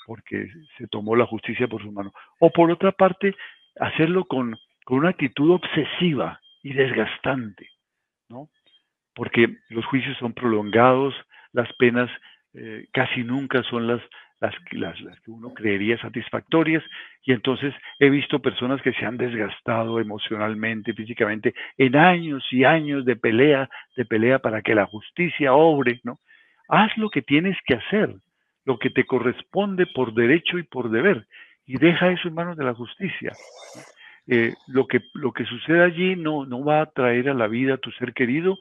Porque 0.06 0.50
se 0.76 0.88
tomó 0.88 1.14
la 1.14 1.26
justicia 1.26 1.68
por 1.68 1.82
su 1.82 1.92
mano. 1.92 2.12
O 2.40 2.50
por 2.50 2.70
otra 2.70 2.92
parte, 2.92 3.34
hacerlo 3.78 4.24
con, 4.24 4.56
con 4.84 4.98
una 4.98 5.10
actitud 5.10 5.50
obsesiva 5.52 6.40
y 6.62 6.72
desgastante, 6.72 7.68
¿no? 8.28 8.48
Porque 9.14 9.58
los 9.68 9.84
juicios 9.86 10.16
son 10.18 10.32
prolongados, 10.32 11.14
las 11.52 11.72
penas 11.74 12.10
eh, 12.54 12.86
casi 12.92 13.22
nunca 13.22 13.62
son 13.64 13.86
las 13.86 14.02
las, 14.40 14.54
que 15.24 15.30
uno 15.30 15.52
creería 15.52 15.98
satisfactorias 15.98 16.82
y 17.24 17.32
entonces 17.32 17.74
he 17.98 18.08
visto 18.08 18.40
personas 18.40 18.80
que 18.82 18.92
se 18.92 19.04
han 19.04 19.16
desgastado 19.16 20.00
emocionalmente, 20.00 20.94
físicamente, 20.94 21.54
en 21.76 21.96
años 21.96 22.44
y 22.52 22.64
años 22.64 23.04
de 23.04 23.16
pelea, 23.16 23.68
de 23.96 24.04
pelea 24.04 24.38
para 24.38 24.62
que 24.62 24.74
la 24.74 24.86
justicia 24.86 25.54
obre, 25.54 26.00
¿no? 26.04 26.20
Haz 26.68 26.96
lo 26.96 27.10
que 27.10 27.22
tienes 27.22 27.56
que 27.66 27.74
hacer, 27.74 28.14
lo 28.64 28.78
que 28.78 28.90
te 28.90 29.04
corresponde 29.04 29.86
por 29.86 30.14
derecho 30.14 30.58
y 30.58 30.62
por 30.62 30.90
deber, 30.90 31.26
y 31.66 31.76
deja 31.78 32.12
eso 32.12 32.28
en 32.28 32.34
manos 32.34 32.56
de 32.56 32.64
la 32.64 32.74
justicia. 32.74 33.32
Eh, 34.26 34.54
lo, 34.68 34.86
que, 34.86 35.00
lo 35.14 35.32
que 35.32 35.46
sucede 35.46 35.82
allí 35.82 36.14
no, 36.14 36.44
no 36.44 36.62
va 36.62 36.82
a 36.82 36.90
traer 36.90 37.30
a 37.30 37.34
la 37.34 37.48
vida 37.48 37.74
a 37.74 37.78
tu 37.78 37.90
ser 37.92 38.12
querido, 38.12 38.58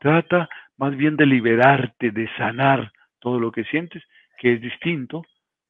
trata 0.00 0.48
más 0.76 0.96
bien 0.96 1.16
de 1.16 1.24
liberarte, 1.24 2.10
de 2.10 2.28
sanar 2.36 2.90
todo 3.20 3.38
lo 3.38 3.52
que 3.52 3.64
sientes 3.64 4.02
que 4.44 4.52
es 4.52 4.60
distinto 4.60 5.24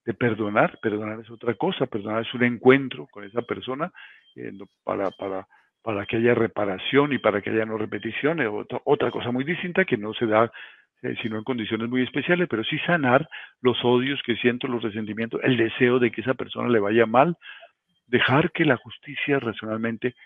de 0.05 0.15
perdonar. 0.15 0.81
Perdonar 0.83 1.21
es 1.21 1.31
otra 1.31 1.55
cosa, 1.55 1.87
perdonar 1.87 2.23
es 2.23 2.35
un 2.35 2.43
encuentro 2.43 3.07
con 3.07 3.23
esa 3.23 3.43
persona 3.43 3.93
eh, 4.35 4.51
para, 4.83 5.13
para, 5.13 5.47
para 5.81 6.05
que 6.07 6.17
haya 6.17 6.35
reparación 6.35 7.13
y 7.13 7.19
para 7.19 7.41
que 7.41 7.51
haya 7.51 7.65
no 7.67 7.79
repeticiones. 7.79 8.49
Otra, 8.51 8.81
otra 8.85 9.13
cosa 9.13 9.31
muy 9.31 9.45
distinta 9.45 9.85
que 9.85 9.97
no 9.97 10.13
se 10.13 10.27
da 10.27 10.51
eh, 11.03 11.15
sino 11.23 11.39
en 11.39 11.45
condiciones 11.45 11.89
muy 11.89 12.03
especiales, 12.03 12.49
pero 12.51 12.65
sí 12.65 12.77
sanar 12.81 13.29
los 13.61 13.79
odios 13.85 14.21
que 14.27 14.35
siento, 14.35 14.67
los 14.67 14.83
resentimientos, 14.83 15.41
el 15.45 15.57
deseo 15.57 16.01
de 16.01 16.11
que 16.11 16.23
esa 16.23 16.35
persona 16.35 16.69
le 16.69 16.81
vaya 16.81 17.07
mal, 17.07 17.37
dejar 18.09 18.51
que 18.51 18.65
la 18.65 18.77
justicia 18.77 19.39
racionalmente 19.39 20.17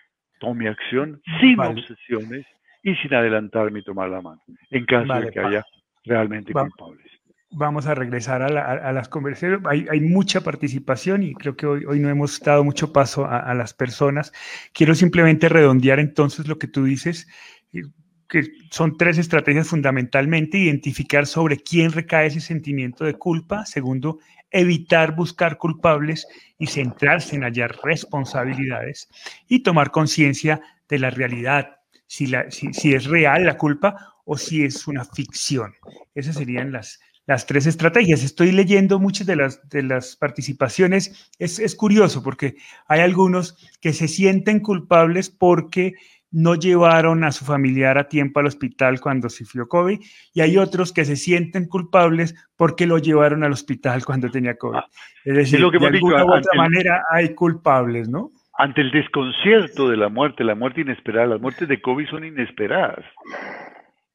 tome 0.41 0.69
acción 0.69 1.21
sin 1.39 1.61
obsesiones 1.61 2.47
y 2.83 2.95
sin 2.95 3.13
adelantarme 3.13 3.81
y 3.81 3.83
tomar 3.83 4.09
la 4.09 4.23
mano, 4.23 4.41
en 4.71 4.87
caso 4.87 5.13
de 5.21 5.31
que 5.33 5.41
haya 5.41 5.67
realmente 6.07 6.55
culpables 6.55 7.18
vamos 7.51 7.87
a 7.87 7.95
regresar 7.95 8.43
a, 8.43 8.93
las 8.93 9.09
conversaciones. 9.09 9.61
Hay, 9.67 10.01
mucha 10.01 10.43
participación 10.43 11.23
y 11.23 11.35
creo 11.35 11.57
que 11.57 11.67
hoy, 11.67 11.85
hoy 11.87 12.01
no 12.01 12.09
hemos 12.09 12.41
dado 12.41 12.65
mucho 12.65 12.93
paso 12.93 13.27
a, 13.27 13.55
las 13.55 13.75
personas. 13.75 14.33
Quiero 14.73 14.95
simplemente 14.95 15.49
redondear 15.49 15.99
entonces 15.99 16.47
lo 16.47 16.59
que 16.59 16.69
tú 16.69 16.85
dices, 16.85 17.27
eh, 17.73 17.83
que 18.29 18.45
son 18.71 18.97
tres 18.99 19.17
estrategias 19.19 19.69
fundamentalmente. 19.69 20.59
Identificar 20.59 21.27
sobre 21.27 21.57
quién 21.57 21.93
recae 21.93 22.27
ese 22.27 22.41
sentimiento 22.41 23.05
de 23.05 23.15
culpa. 23.15 23.65
Segundo, 23.65 24.19
evitar 24.51 25.15
buscar 25.15 25.57
culpables 25.57 26.27
y 26.59 26.67
centrarse 26.67 27.37
en 27.37 27.45
hallar 27.45 27.77
responsabilidades. 27.83 29.09
Y 29.49 29.61
tomar 29.61 29.91
conciencia 29.91 30.61
de 30.89 30.99
la 30.99 31.11
realidad, 31.11 31.79
si, 32.07 32.27
la, 32.27 32.51
si 32.51 32.95
es 32.95 33.07
real 33.07 33.45
la 33.47 33.57
culpa 33.57 34.15
o 34.25 34.37
si 34.37 34.63
es 34.63 34.87
una 34.87 35.07
ficción. 35.07 35.73
Esas 36.15 36.37
serían 36.37 36.71
las, 36.71 37.01
las 37.29 37.47
tres 37.47 37.66
estrategias. 37.66 38.24
Estoy 38.24 38.53
leyendo 38.53 38.99
muchas 38.99 39.26
de 39.26 39.37
las, 39.37 39.68
de 39.68 39.83
las 39.83 40.16
participaciones. 40.16 41.31
Es, 41.39 41.59
es, 41.59 41.76
curioso 41.76 42.22
porque 42.22 42.57
hay 42.89 43.01
algunos 43.01 43.55
que 43.83 43.93
se 43.93 44.09
sienten 44.09 44.61
culpables 44.61 45.29
porque 45.29 45.93
no 46.31 46.55
llevaron 46.55 47.24
a 47.24 47.33
su 47.33 47.45
familiar 47.45 47.99
a 47.99 48.09
tiempo 48.09 48.41
al 48.41 48.47
hospital 48.47 49.01
cuando 49.01 49.29
sufrió 49.29 49.68
COVID 49.68 50.01
y 50.33 50.41
hay 50.41 50.57
otros 50.57 50.93
que 50.93 51.05
se 51.05 51.16
sienten 51.16 51.66
culpables 51.66 52.35
porque 52.57 52.87
lo 52.87 52.97
llevaron 52.97 53.45
al 53.45 53.53
hospital 53.53 54.07
cuando 54.07 54.31
tenía 54.31 54.57
COVID. 54.57 54.79
Es 55.26 55.37
decir, 55.37 55.61
lo 55.61 55.70
que 55.70 55.79
de 55.79 55.87
alguna 55.87 56.24
u 56.24 56.33
otra 56.33 56.55
manera 56.57 57.05
hay 57.11 57.35
culpables, 57.35 58.09
¿no? 58.09 58.31
Ante 58.57 58.81
el 58.81 58.91
desconcierto 58.91 59.91
de 59.91 59.99
la 59.99 60.09
muerte, 60.09 60.45
la 60.45 60.55
muerte 60.55 60.81
inesperada, 60.81 61.26
las 61.26 61.41
muertes 61.43 61.68
de 61.68 61.81
COVID 61.81 62.09
son 62.09 62.24
inesperadas. 62.24 63.05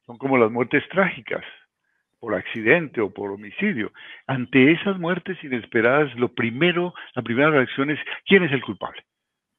Son 0.04 0.18
como 0.18 0.36
las 0.36 0.50
muertes 0.50 0.82
trágicas 0.90 1.44
por 2.24 2.34
accidente 2.34 3.02
o 3.02 3.12
por 3.12 3.30
homicidio. 3.32 3.92
Ante 4.26 4.72
esas 4.72 4.98
muertes 4.98 5.36
inesperadas, 5.44 6.14
lo 6.14 6.32
primero, 6.32 6.94
la 7.14 7.20
primera 7.20 7.50
reacción 7.50 7.90
es, 7.90 7.98
¿quién 8.24 8.42
es 8.44 8.50
el 8.50 8.62
culpable? 8.62 9.04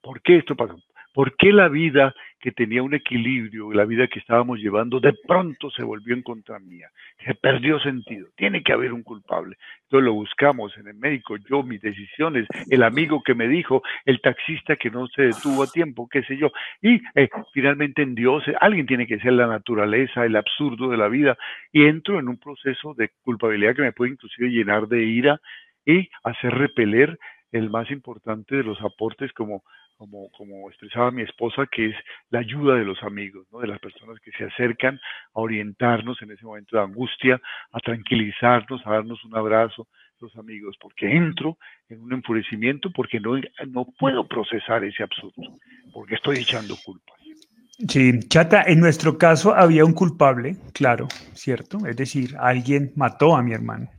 ¿Por 0.02 0.20
qué 0.24 0.38
esto 0.38 0.56
pasó? 0.56 0.76
¿Por 1.16 1.38
qué 1.38 1.54
la 1.54 1.70
vida 1.70 2.14
que 2.42 2.52
tenía 2.52 2.84
un 2.84 2.94
equilibrio, 2.94 3.72
la 3.72 3.86
vida 3.86 4.06
que 4.08 4.20
estábamos 4.20 4.60
llevando, 4.60 5.00
de 5.00 5.16
pronto 5.28 5.72
se 5.72 5.82
volvió 5.82 6.14
en 6.14 6.22
contra 6.22 6.60
mía, 6.60 6.90
se 7.26 7.34
perdió 7.34 7.80
sentido, 7.80 8.28
tiene 8.36 8.62
que 8.62 8.74
haber 8.74 8.94
un 8.94 9.02
culpable. 9.02 9.56
Entonces 9.84 10.06
lo 10.06 10.14
buscamos 10.14 10.78
en 10.78 10.88
el 10.88 10.94
médico, 10.94 11.38
yo, 11.38 11.64
mis 11.64 11.82
decisiones, 11.82 12.46
el 12.70 12.84
amigo 12.84 13.24
que 13.24 13.34
me 13.34 13.48
dijo, 13.48 13.82
el 14.06 14.22
taxista 14.22 14.76
que 14.76 14.92
no 14.92 15.08
se 15.08 15.24
detuvo 15.24 15.64
a 15.64 15.72
tiempo, 15.72 16.08
qué 16.08 16.22
sé 16.24 16.38
yo, 16.38 16.52
y 16.84 17.02
eh, 17.16 17.30
finalmente 17.52 18.04
en 18.04 18.14
Dios, 18.14 18.44
alguien 18.60 18.86
tiene 18.86 19.08
que 19.08 19.20
ser 19.20 19.34
la 19.34 19.48
naturaleza, 19.48 20.26
el 20.26 20.36
absurdo 20.36 20.90
de 20.90 20.98
la 20.98 21.08
vida, 21.08 21.38
y 21.72 21.86
entro 21.86 22.20
en 22.20 22.28
un 22.28 22.38
proceso 22.38 22.94
de 22.94 23.10
culpabilidad 23.24 23.76
que 23.76 23.82
me 23.82 23.94
puede 23.94 24.12
inclusive 24.12 24.50
llenar 24.50 24.88
de 24.88 25.04
ira 25.04 25.40
y 25.86 26.10
hacer 26.24 26.54
repeler 26.54 27.18
el 27.52 27.70
más 27.70 27.90
importante 27.92 28.56
de 28.56 28.64
los 28.64 28.80
aportes 28.82 29.32
como, 29.34 29.64
como, 29.98 30.30
como 30.32 30.70
expresaba 30.70 31.12
mi 31.12 31.22
esposa, 31.22 31.66
que 31.72 31.88
es 31.88 31.96
la 32.30 32.40
ayuda 32.40 32.76
de 32.76 32.86
los 32.86 33.02
amigos, 33.04 33.48
¿no? 33.52 33.60
de 33.60 33.68
las 33.68 33.80
personas 33.80 34.20
que 34.20 34.32
se 34.32 34.46
acercan 34.46 34.96
a 35.34 35.40
orientarnos 35.40 36.22
en 36.22 36.32
ese 36.32 36.46
momento 36.46 36.78
de 36.78 36.84
angustia, 36.84 37.42
a 37.72 37.80
tranquilizarnos, 37.80 38.82
a 38.86 38.92
darnos 38.92 39.24
un 39.24 39.36
abrazo, 39.36 39.88
los 40.20 40.36
amigos, 40.38 40.76
porque 40.80 41.12
entro 41.12 41.58
en 41.90 42.02
un 42.02 42.14
enfurecimiento 42.14 42.90
porque 42.92 43.20
no, 43.20 43.40
no 43.68 43.86
puedo 44.00 44.28
procesar 44.28 44.84
ese 44.84 45.04
absurdo, 45.04 45.58
porque 45.94 46.16
estoy 46.16 46.38
echando 46.38 46.76
culpas. 46.84 47.16
Sí, 47.90 48.20
Chata, 48.30 48.64
en 48.64 48.80
nuestro 48.80 49.18
caso 49.18 49.54
había 49.54 49.84
un 49.84 49.94
culpable, 49.94 50.56
claro, 50.74 51.10
¿cierto? 51.34 51.86
Es 51.86 51.98
decir, 51.98 52.36
alguien 52.40 52.94
mató 52.96 53.36
a 53.36 53.44
mi 53.44 53.52
hermano, 53.52 53.90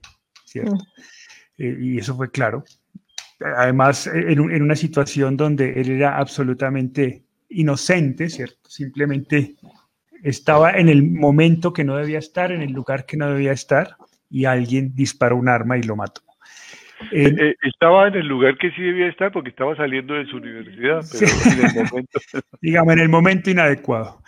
¿cierto? 0.45 0.77
Mm. 0.77 0.83
Eh, 1.59 1.77
y 1.81 1.99
eso 1.99 2.17
fue 2.17 2.31
claro. 2.31 2.65
Además, 3.41 4.07
en, 4.07 4.41
una 4.41 4.77
situación 4.77 5.37
donde 5.37 5.81
él 5.81 5.91
era 5.91 6.17
absolutamente 6.17 7.23
inocente, 7.49 8.29
¿cierto? 8.29 8.69
Simplemente 8.69 9.55
estaba 10.23 10.73
en 10.73 10.89
el 10.89 11.03
momento 11.03 11.73
que 11.73 11.85
no 11.85 11.97
debía 11.97 12.19
estar, 12.19 12.51
en 12.51 12.63
el 12.63 12.73
lugar 12.73 13.05
que 13.07 13.17
no 13.17 13.31
debía 13.31 13.53
estar, 13.53 13.97
y 14.31 14.47
alguien 14.47 14.95
disparó 14.95 15.37
un 15.37 15.49
arma 15.49 15.77
y 15.77 15.83
lo 15.83 15.97
mató. 15.97 16.23
Eh, 17.13 17.35
eh, 17.39 17.55
estaba 17.63 18.09
en 18.09 18.15
el 18.15 18.27
lugar 18.27 18.57
que 18.57 18.71
sí 18.71 18.83
debía 18.83 19.09
estar 19.09 19.31
porque 19.31 19.51
estaba 19.51 19.77
saliendo 19.77 20.15
de 20.15 20.25
su 20.27 20.39
universidad, 20.39 21.03
pero 21.13 21.27
en 21.27 21.67
el 21.67 21.85
momento... 21.85 22.21
Digamos, 22.63 22.93
en 22.95 23.01
el 23.01 23.09
momento 23.09 23.51
inadecuado. 23.51 24.23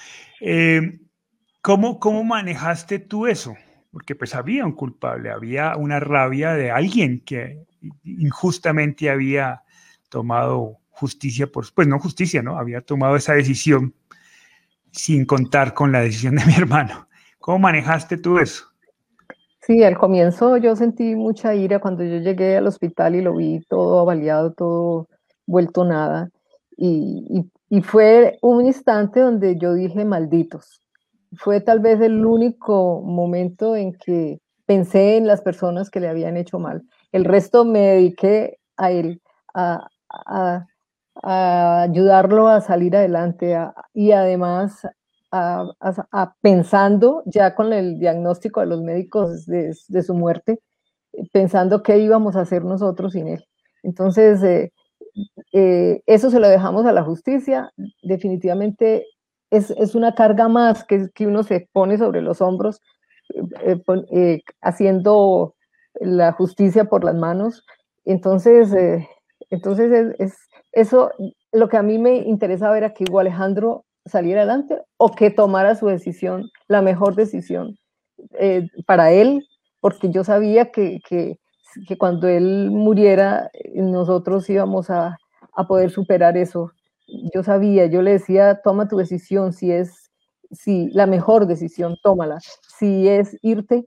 ¿cómo, 1.63 1.99
¿Cómo 1.99 2.25
manejaste 2.25 2.99
tú 2.99 3.27
eso? 3.27 3.57
porque 3.91 4.15
pues 4.15 4.35
había 4.35 4.65
un 4.65 4.73
culpable, 4.73 5.31
había 5.31 5.77
una 5.77 6.01
rabia 6.01 6.53
de 6.53 6.71
alguien 6.71 7.21
que 7.21 7.67
injustamente 8.05 9.11
había 9.11 9.63
tomado 10.09 10.79
justicia, 10.91 11.47
por, 11.47 11.67
pues 11.75 11.87
no 11.87 11.99
justicia, 11.99 12.43
¿no? 12.43 12.59
Había 12.59 12.81
tomado 12.81 13.17
esa 13.17 13.35
decisión 13.35 13.95
sin 14.91 15.27
contar 15.27 15.75
con 15.75 15.93
la 15.93 16.01
decisión 16.01 16.37
de 16.37 16.47
mi 16.47 16.55
hermano. 16.57 17.09
¿Cómo 17.39 17.59
manejaste 17.59 18.17
tú 18.17 18.39
eso? 18.39 18.65
Sí, 19.63 19.83
al 19.85 19.99
comienzo 19.99 20.57
yo 20.57 20.75
sentí 20.77 21.15
mucha 21.15 21.55
ira 21.55 21.79
cuando 21.79 22.03
yo 22.03 22.19
llegué 22.19 22.57
al 22.57 22.67
hospital 22.67 23.15
y 23.15 23.23
lo 23.23 23.37
vi 23.37 23.61
todo 23.69 24.01
avaliado, 24.01 24.53
todo 24.53 25.09
vuelto 25.47 25.85
nada. 25.85 26.31
Y, 26.77 27.45
y 27.71 27.83
fue 27.83 28.39
un 28.41 28.65
instante 28.67 29.21
donde 29.21 29.59
yo 29.59 29.75
dije, 29.75 30.05
malditos, 30.05 30.81
fue 31.37 31.61
tal 31.61 31.81
vez 31.81 32.01
el 32.01 32.25
único 32.25 33.03
momento 33.03 33.77
en 33.77 33.93
que 33.93 34.41
pensé 34.65 35.17
en 35.17 35.27
las 35.27 35.43
personas 35.43 35.91
que 35.91 36.01
le 36.01 36.09
habían 36.09 36.37
hecho 36.37 36.59
mal. 36.59 36.83
El 37.13 37.25
resto 37.25 37.65
me 37.65 37.81
dediqué 37.81 38.59
a 38.77 38.91
él, 38.91 39.23
a, 39.55 39.89
ayudarlo 41.23 42.49
a 42.49 42.61
salir 42.61 42.95
adelante 42.95 43.59
y 43.93 44.13
además 44.13 44.87
a, 45.33 46.35
pensando 46.41 47.23
ya 47.27 47.55
con 47.55 47.73
el 47.73 47.99
diagnóstico 47.99 48.61
de 48.61 48.67
los 48.67 48.83
médicos 48.83 49.47
de, 49.47 49.75
su 50.03 50.15
muerte, 50.15 50.61
pensando 51.33 51.83
qué 51.83 51.99
íbamos 51.99 52.37
a 52.37 52.43
hacer 52.43 52.65
nosotros 52.65 53.13
sin 53.13 53.29
él. 53.29 53.45
Entonces, 53.83 54.43
eh, 54.43 54.73
eh, 55.53 56.03
eso 56.07 56.31
se 56.31 56.41
lo 56.41 56.49
dejamos 56.49 56.87
a 56.87 56.93
la 56.93 57.03
justicia. 57.03 57.73
Definitivamente 58.03 59.07
es, 59.51 59.95
una 59.95 60.15
carga 60.15 60.49
más 60.49 60.85
que, 60.85 61.09
uno 61.27 61.43
se 61.43 61.69
pone 61.73 61.99
sobre 61.99 62.23
los 62.23 62.41
hombros, 62.41 62.81
eh, 64.13 64.41
haciendo 64.61 65.55
la 65.95 66.33
justicia 66.33 66.85
por 66.85 67.05
las 67.05 67.15
manos. 67.15 67.65
Entonces, 68.05 68.73
eh, 68.73 69.09
entonces 69.51 70.15
es, 70.19 70.37
eso 70.73 71.13
lo 71.53 71.69
que 71.69 71.77
a 71.77 71.83
mí 71.83 71.99
me 71.99 72.17
interesaba 72.17 72.77
era 72.77 72.95
que 72.95 73.05
Alejandro 73.19 73.85
saliera 74.05 74.43
adelante 74.43 74.81
o 74.97 75.11
que 75.13 75.31
tomara 75.31 75.75
su 75.75 75.87
decisión, 75.87 76.51
la 76.67 76.83
mejor 76.83 77.15
decisión 77.15 77.77
para 78.87 79.13
él, 79.13 79.47
porque 79.81 80.11
yo 80.11 80.25
sabía 80.25 80.73
que, 80.73 81.01
que, 81.09 81.39
que, 81.87 81.99
cuando 81.99 82.27
él 82.27 82.71
muriera, 82.71 83.51
nosotros 83.75 84.49
íbamos 84.51 84.91
a, 84.91 85.17
a 85.53 85.67
poder 85.67 85.91
superar 85.91 86.37
eso 86.37 86.73
yo 87.35 87.43
sabía, 87.43 87.87
yo 87.87 88.03
le 88.03 88.13
decía, 88.13 88.61
toma 88.63 88.89
tu 88.89 88.99
decisión, 88.99 89.53
si 89.53 89.73
es 89.73 90.11
si 90.51 90.89
la 90.91 91.07
mejor 91.07 91.47
decisión, 91.47 91.97
tómala. 92.03 92.39
Si 92.79 93.07
es 93.07 93.37
irte, 93.43 93.87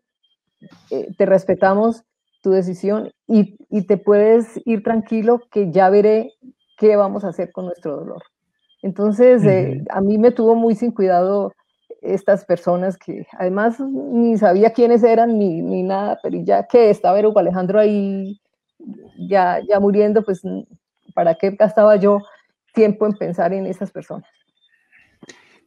eh, 0.89 1.07
te 1.17 1.25
respetamos 1.25 2.03
tu 2.41 2.51
decisión 2.51 3.11
y, 3.27 3.57
te 3.85 3.97
puedes 3.97 4.59
ir 4.65 4.83
tranquilo 4.83 5.41
que 5.51 5.71
ya 5.71 5.89
veré 5.89 6.33
qué 6.77 6.95
vamos 6.95 7.23
a 7.23 7.29
hacer 7.29 7.51
con 7.51 7.65
nuestro 7.65 7.97
dolor. 7.97 8.23
Entonces, 8.81 9.45
eh, 9.45 9.83
a 9.89 10.01
mí 10.01 10.17
me 10.17 10.31
tuvo 10.31 10.55
muy 10.55 10.75
sin 10.75 10.91
cuidado 10.91 11.53
estas 12.01 12.45
personas 12.45 12.97
que 12.97 13.27
además 13.37 13.79
ni 13.79 14.37
sabía 14.37 14.73
quiénes 14.73 15.03
eran 15.03 15.37
ni, 15.37 15.61
ni 15.61 15.83
nada, 15.83 16.19
pero 16.23 16.39
ya 16.43 16.65
que 16.65 16.89
estaba 16.89 17.19
Hugo 17.19 17.39
Alejandro 17.39 17.79
ahí 17.79 18.39
ya, 19.29 19.59
ya 19.69 19.79
muriendo, 19.79 20.23
pues 20.23 20.41
¿para 21.13 21.35
qué 21.35 21.51
gastaba 21.51 21.95
yo 21.97 22.19
tiempo 22.73 23.05
en 23.05 23.13
pensar 23.13 23.53
en 23.53 23.65
esas 23.65 23.91
personas. 23.91 24.29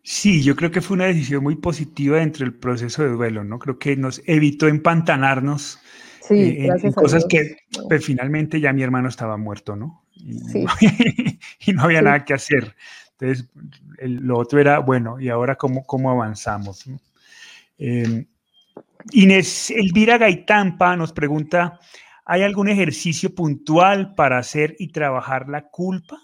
Sí, 0.07 0.43
yo 0.43 0.55
creo 0.55 0.71
que 0.71 0.83
fue 0.83 0.97
una 0.97 1.07
decisión 1.07 1.43
muy 1.43 1.57
positiva 1.57 2.19
dentro 2.19 2.45
del 2.45 2.53
proceso 2.53 3.03
de 3.03 3.09
duelo, 3.09 3.43
¿no? 3.43 3.59
Creo 3.59 3.79
que 3.79 3.97
nos 3.97 4.21
evitó 4.27 4.69
empantanarnos 4.69 5.81
eh, 6.29 6.69
en, 6.83 6.93
cosas 6.93 7.25
que 7.27 7.57
pues, 7.89 8.05
finalmente 8.05 8.61
ya 8.61 8.75
mi 8.75 8.83
hermano 8.83 9.09
estaba 9.09 9.39
muerto, 9.39 9.77
¿no? 9.77 10.05
Y, 10.15 10.35
sí. 10.41 10.67
y 11.67 11.73
no 11.73 11.85
había 11.85 12.03
nada 12.03 12.23
que 12.23 12.35
hacer. 12.35 12.75
Entonces, 13.13 13.51
lo 13.99 14.37
otro 14.37 14.61
era, 14.61 14.79
bueno, 14.81 15.19
¿y 15.19 15.31
ahora 15.31 15.57
cómo, 15.57 15.87
cómo 15.87 16.11
avanzamos? 16.11 16.85
Em, 17.79 18.27
Inés 19.13 19.71
Elvira 19.71 20.19
Gaitampa 20.19 20.97
nos 20.97 21.15
pregunta, 21.15 21.79
¿hay 22.27 22.43
algún 22.43 22.69
ejercicio 22.69 23.35
puntual 23.35 24.15
para 24.15 24.37
hacer 24.37 24.77
y 24.79 24.93
trabajar 24.93 25.49
la 25.49 25.63
culpa? 25.63 26.19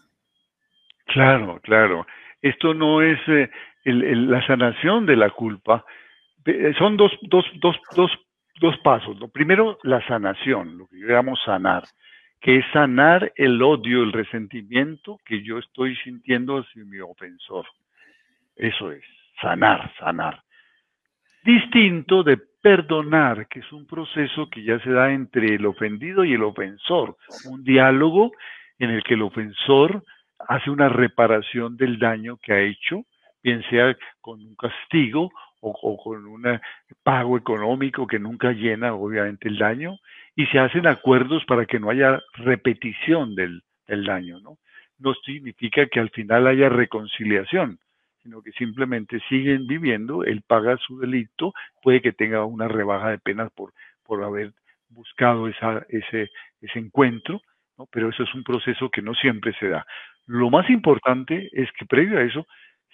Claro, 1.07 1.59
claro. 1.63 2.07
Esto 2.43 2.73
no 2.73 3.03
es 3.03 3.19
eh, 3.29 3.51
la 3.85 4.47
sanación 4.47 5.07
de 5.07 5.17
la 5.17 5.31
culpa. 5.31 5.85
Eh, 6.45 6.75
son 6.79 6.97
dos, 6.97 7.13
dos, 7.23 7.45
dos, 7.61 7.77
dos, 7.95 8.11
dos 8.61 8.79
pasos. 8.79 9.19
Lo 9.19 9.29
primero, 9.29 9.79
la 9.83 10.05
sanación, 10.07 10.79
lo 10.79 10.87
que 10.87 10.97
llamamos 10.97 11.41
sanar, 11.45 11.85
que 12.41 12.59
es 12.59 12.65
sanar 12.73 13.33
el 13.37 13.63
odio, 13.63 14.03
el 14.03 14.13
resentimiento 14.13 15.19
que 15.25 15.43
yo 15.43 15.59
estoy 15.59 15.97
sintiendo 15.97 16.59
hacia 16.59 16.85
mi 16.85 17.01
ofensor. 17.01 17.67
Eso 18.57 18.91
es, 18.93 19.05
sanar, 19.41 19.93
sanar. 19.99 20.43
Distinto 21.45 22.23
de 22.23 22.39
perdonar, 22.63 23.49
que 23.49 23.61
es 23.61 23.73
un 23.73 23.87
proceso 23.87 24.49
que 24.51 24.63
ya 24.63 24.79
se 24.81 24.91
da 24.91 25.13
entre 25.13 25.55
el 25.55 25.65
ofendido 25.65 26.25
y 26.25 26.35
el 26.35 26.43
ofensor, 26.43 27.17
un 27.47 27.65
diálogo 27.65 28.33
en 28.79 28.91
el 28.91 29.03
que 29.03 29.15
el 29.15 29.23
ofensor 29.23 30.03
hace 30.49 30.71
una 30.71 30.89
reparación 30.89 31.77
del 31.77 31.99
daño 31.99 32.39
que 32.39 32.53
ha 32.53 32.61
hecho, 32.61 33.05
bien 33.43 33.63
sea 33.71 33.97
con 34.21 34.41
un 34.41 34.55
castigo 34.57 35.31
o, 35.61 35.97
con 36.03 36.27
un 36.27 36.61
pago 37.03 37.37
económico 37.37 38.07
que 38.07 38.19
nunca 38.19 38.53
llena 38.53 38.95
obviamente 38.95 39.49
el 39.49 39.59
daño, 39.59 39.99
y 40.35 40.47
se 40.47 40.59
hacen 40.59 40.87
acuerdos 40.87 41.45
para 41.45 41.67
que 41.67 41.79
no 41.79 41.91
haya 41.91 42.21
repetición 42.35 43.35
del, 43.35 43.63
daño, 43.87 44.41
¿no? 44.41 44.59
No 44.99 45.15
significa 45.15 45.87
que 45.87 46.01
al 46.01 46.11
final 46.11 46.47
haya 46.47 46.69
reconciliación, 46.69 47.79
sino 48.23 48.41
que 48.41 48.53
simplemente 48.53 49.21
siguen 49.29 49.67
viviendo, 49.67 50.25
él 50.25 50.43
paga 50.47 50.77
su 50.77 51.01
delito, 51.01 51.53
puede 51.83 52.01
que 52.01 52.13
tenga 52.13 52.45
una 52.45 52.69
rebaja 52.69 53.11
de 53.11 53.19
penas 53.19 53.51
por, 53.53 53.73
por 54.05 54.23
haber 54.23 54.53
buscado 54.89 55.49
esa, 55.49 55.85
ese, 55.89 56.31
ese 56.61 56.79
encuentro, 56.79 57.41
¿no? 57.77 57.87
pero 57.91 58.11
eso 58.11 58.23
es 58.23 58.35
un 58.35 58.45
proceso 58.45 58.91
que 58.91 59.03
no 59.03 59.15
siempre 59.15 59.53
se 59.59 59.69
da. 59.69 59.85
Lo 60.27 60.51
más 60.51 60.71
importante 60.71 61.49
es 61.53 61.69
que 61.73 61.87
previo 61.87 62.19
a 62.19 62.23
eso, 62.23 62.47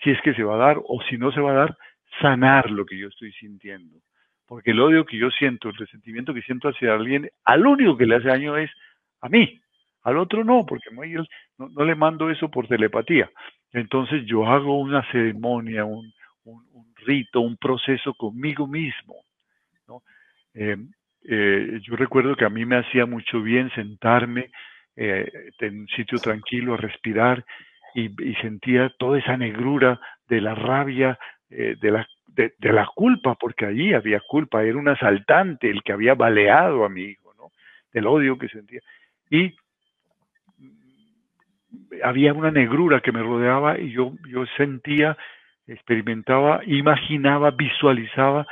si 0.03 0.11
es 0.11 0.21
que 0.23 0.35
se 0.35 0.43
va 0.43 0.55
a 0.55 0.67
dar 0.69 0.79
o 0.79 1.03
si 1.09 1.19
no 1.19 1.33
se 1.33 1.41
va 1.41 1.53
a 1.53 1.55
dar, 1.55 1.79
sanar 2.21 2.71
lo 2.71 2.85
que 2.85 2.99
yo 2.99 3.09
estoy 3.09 3.33
sintiendo. 3.33 3.99
Porque 4.47 4.71
el 4.71 4.81
odio 4.81 5.05
que 5.05 5.19
yo 5.19 5.31
siento, 5.31 5.69
el 5.69 5.77
resentimiento 5.77 6.33
que 6.33 6.43
siento 6.43 6.69
hacia 6.69 6.95
alguien, 6.95 7.29
al 7.45 7.67
único 7.67 7.97
que 7.97 8.07
le 8.07 8.17
hace 8.17 8.29
daño 8.29 8.57
es 8.57 8.71
a 9.21 9.29
mí. 9.29 9.61
Al 10.03 10.19
otro 10.19 10.45
no, 10.45 10.65
porque 10.65 10.91
no, 11.59 11.85
le 11.85 11.95
mando 11.97 12.31
eso 12.31 12.49
por 12.49 12.69
telepatía. 12.69 13.29
Entonces 13.73 14.25
yo 14.25 14.47
hago 14.47 14.79
una 14.79 15.03
ceremonia, 15.11 15.85
un, 15.85 16.13
rito, 17.05 17.41
un 17.41 17.57
proceso 17.57 18.15
conmigo 18.15 18.69
mismo. 18.69 19.17
Eh, 20.55 20.77
eh, 21.29 21.81
yo 21.83 21.97
recuerdo 21.97 22.37
que 22.37 22.45
a 22.45 22.51
mí 22.51 22.65
me 22.65 22.77
hacía 22.77 23.05
mucho 23.05 23.43
bien 23.43 23.69
sentarme 23.75 24.51
eh, 24.95 25.51
en 25.59 25.81
un 25.81 25.89
sitio 25.89 26.19
tranquilo 26.19 26.75
a 26.75 26.79
respirar 26.79 27.45
y, 27.97 28.35
sentía 28.43 28.93
toda 28.99 29.19
esa 29.19 29.37
negrura 29.37 30.01
de 30.29 30.41
la 30.41 30.55
rabia, 30.55 31.19
de, 31.49 31.91
la, 31.91 32.07
de, 32.27 32.73
la 32.73 32.87
culpa, 32.95 33.35
porque 33.37 33.65
allí 33.65 33.95
había 33.95 34.21
culpa, 34.21 34.63
era 34.63 34.77
un 34.77 34.89
asaltante 34.89 35.71
el 35.71 35.83
que 35.83 35.93
había 35.93 36.15
baleado 36.15 36.85
a 36.85 36.89
mi 36.89 37.03
hijo, 37.03 37.33
¿no? 37.39 37.51
del 37.93 38.07
odio 38.07 38.37
que 38.37 38.49
sentía. 38.49 38.81
Y 39.31 39.55
había 42.03 42.35
una 42.35 42.51
negrura 42.51 43.01
que 43.01 43.13
me 43.13 43.23
rodeaba 43.23 43.79
y 43.79 43.91
yo, 43.91 44.13
yo 44.29 44.45
sentía, 44.57 45.17
experimentaba, 45.67 46.61
imaginaba, 46.67 47.51
visualizaba 47.51 48.47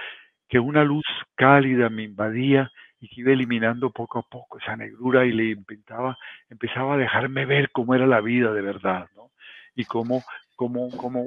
que 0.49 0.59
una 0.59 0.85
luz 0.85 1.05
cálida 1.35 1.89
me 1.89 2.05
invadía 2.05 2.71
y 3.01 3.09
que 3.09 3.21
iba 3.21 3.33
eliminando 3.33 3.91
poco 3.91 4.19
a 4.19 4.23
poco 4.23 4.59
esa 4.59 4.77
negrura 4.77 5.27
y 5.27 5.33
le 5.33 5.51
empezaba, 5.53 6.17
empezaba 6.49 6.95
a 6.95 6.99
dejarme 6.99 7.45
ver 7.45 7.71
cómo 7.71 7.95
era 7.95 8.07
la 8.07 8.21
vida 8.21 8.53
de 8.53 8.63
verdad, 8.63 9.09
¿no? 9.15 9.31
Y 9.75 9.85
cómo, 9.85 10.23
cómo, 10.57 10.91
cómo, 10.97 11.27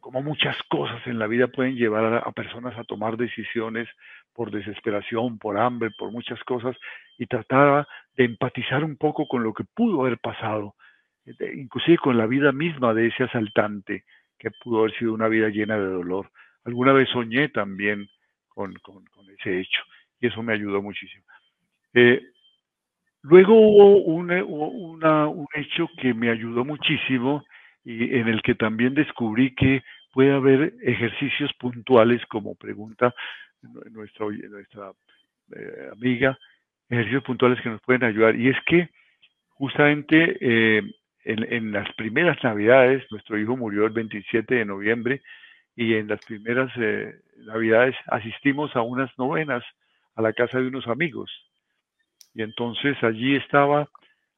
cómo 0.00 0.22
muchas 0.22 0.56
cosas 0.68 1.04
en 1.06 1.18
la 1.18 1.26
vida 1.26 1.48
pueden 1.48 1.76
llevar 1.76 2.22
a, 2.26 2.32
personas 2.32 2.78
a 2.78 2.84
tomar 2.84 3.16
decisiones 3.16 3.88
por 4.32 4.50
desesperación, 4.50 5.38
por 5.38 5.58
hambre, 5.58 5.90
por 5.98 6.12
muchas 6.12 6.42
cosas, 6.44 6.76
y 7.18 7.26
trataba 7.26 7.88
de 8.16 8.24
empatizar 8.24 8.84
un 8.84 8.96
poco 8.96 9.26
con 9.26 9.42
lo 9.42 9.52
que 9.52 9.64
pudo 9.64 10.02
haber 10.02 10.18
pasado 10.18 10.74
inclusive 11.54 11.98
con 11.98 12.16
la 12.16 12.26
vida 12.26 12.52
misma 12.52 12.94
de 12.94 13.08
ese 13.08 13.24
asaltante, 13.24 14.04
que 14.38 14.50
pudo 14.62 14.80
haber 14.80 14.96
sido 14.96 15.12
una 15.12 15.28
vida 15.28 15.48
llena 15.48 15.76
de 15.76 15.86
dolor. 15.86 16.30
Alguna 16.64 16.92
vez 16.92 17.08
soñé 17.10 17.48
también 17.48 18.08
con, 18.48 18.74
ese 19.38 19.60
hecho 19.60 19.82
y 20.20 20.28
eso 20.28 20.42
me 20.42 20.52
ayudó 20.52 20.82
muchísimo. 20.82 21.24
Eh, 21.94 22.22
luego 23.22 23.54
hubo 23.54 23.96
un 24.04 25.48
hecho 25.54 25.88
que 26.00 26.14
me 26.14 26.30
ayudó 26.30 26.64
muchísimo 26.64 27.44
y 27.86 28.16
en 28.16 28.26
el 28.26 28.42
que 28.42 28.56
también 28.56 28.94
descubrí 28.94 29.54
que 29.54 29.84
puede 30.12 30.32
haber 30.32 30.74
ejercicios 30.82 31.52
puntuales, 31.54 32.20
como 32.26 32.56
pregunta 32.56 33.14
nuestra, 33.92 34.26
nuestra 34.26 34.90
eh, 35.54 35.90
amiga, 35.92 36.36
ejercicios 36.90 37.22
puntuales 37.22 37.60
que 37.62 37.68
nos 37.68 37.80
pueden 37.82 38.02
ayudar. 38.02 38.34
Y 38.34 38.48
es 38.48 38.56
que 38.66 38.88
justamente 39.50 40.36
eh, 40.40 40.82
en, 41.24 41.70
las 41.70 41.88
primeras 41.94 42.42
navidades, 42.42 43.04
nuestro 43.12 43.38
hijo 43.38 43.56
murió 43.56 43.86
el 43.86 43.92
27 43.92 44.52
de 44.52 44.64
noviembre 44.64 45.22
y 45.76 45.94
en 45.94 46.08
las 46.08 46.18
primeras 46.26 46.72
eh, 46.76 47.14
navidades 47.44 47.94
asistimos 48.08 48.74
a 48.74 48.82
unas 48.82 49.16
novenas 49.16 49.62
a 50.16 50.22
la 50.22 50.32
casa 50.32 50.58
de 50.58 50.66
unos 50.66 50.88
amigos. 50.88 51.30
Y 52.34 52.42
entonces 52.42 52.96
allí 53.04 53.36
estaba, 53.36 53.88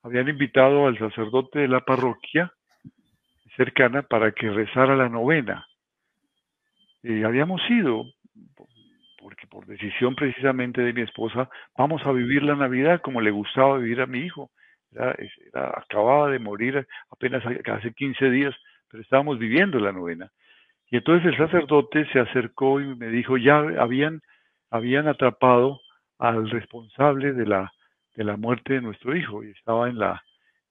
habían 0.03 0.29
invitado 0.29 0.87
al 0.87 0.99
sacerdote 0.99 1.61
de 1.61 1.69
la 1.69 1.81
parroquia 1.81 2.53
cercana 3.59 4.01
para 4.01 4.33
que 4.33 4.49
rezara 4.49 4.97
la 4.97 5.11
novena. 5.11 5.67
Habíamos 7.05 7.61
ido, 7.69 8.07
porque 9.19 9.47
por 9.47 9.67
decisión 9.67 10.15
precisamente 10.15 10.81
de 10.81 10.95
mi 10.95 11.03
esposa, 11.03 11.51
vamos 11.77 12.01
a 12.07 12.13
vivir 12.13 12.43
la 12.43 12.57
Navidad 12.57 13.03
como 13.03 13.21
le 13.21 13.31
gustaba 13.31 13.77
vivir 13.77 14.01
a 14.01 14.07
mi 14.07 14.21
hijo 14.21 14.51
acababa 15.53 16.31
de 16.31 16.39
morir 16.39 16.87
apenas 17.11 17.45
hace 17.45 17.93
15 17.93 18.31
días, 18.31 18.55
pero 18.91 19.03
estábamos 19.03 19.39
viviendo 19.39 19.79
la 19.79 19.93
novena. 19.93 20.31
Y 20.91 20.97
entonces 20.97 21.27
el 21.27 21.37
sacerdote 21.37 22.07
se 22.13 22.21
acercó 22.21 22.81
y 22.81 22.87
me 22.97 23.09
dijo, 23.09 23.37
ya 23.37 23.59
habían, 23.59 24.23
habían 24.71 25.07
atrapado 25.07 25.81
al 26.19 26.49
responsable 26.51 27.33
de 27.33 27.47
la, 27.47 27.73
de 28.17 28.25
la 28.25 28.37
muerte 28.37 28.75
de 28.75 28.81
nuestro 28.81 29.15
hijo 29.15 29.45
y 29.45 29.51
estaba 29.51 29.89
en 29.89 29.99
la, 29.99 30.23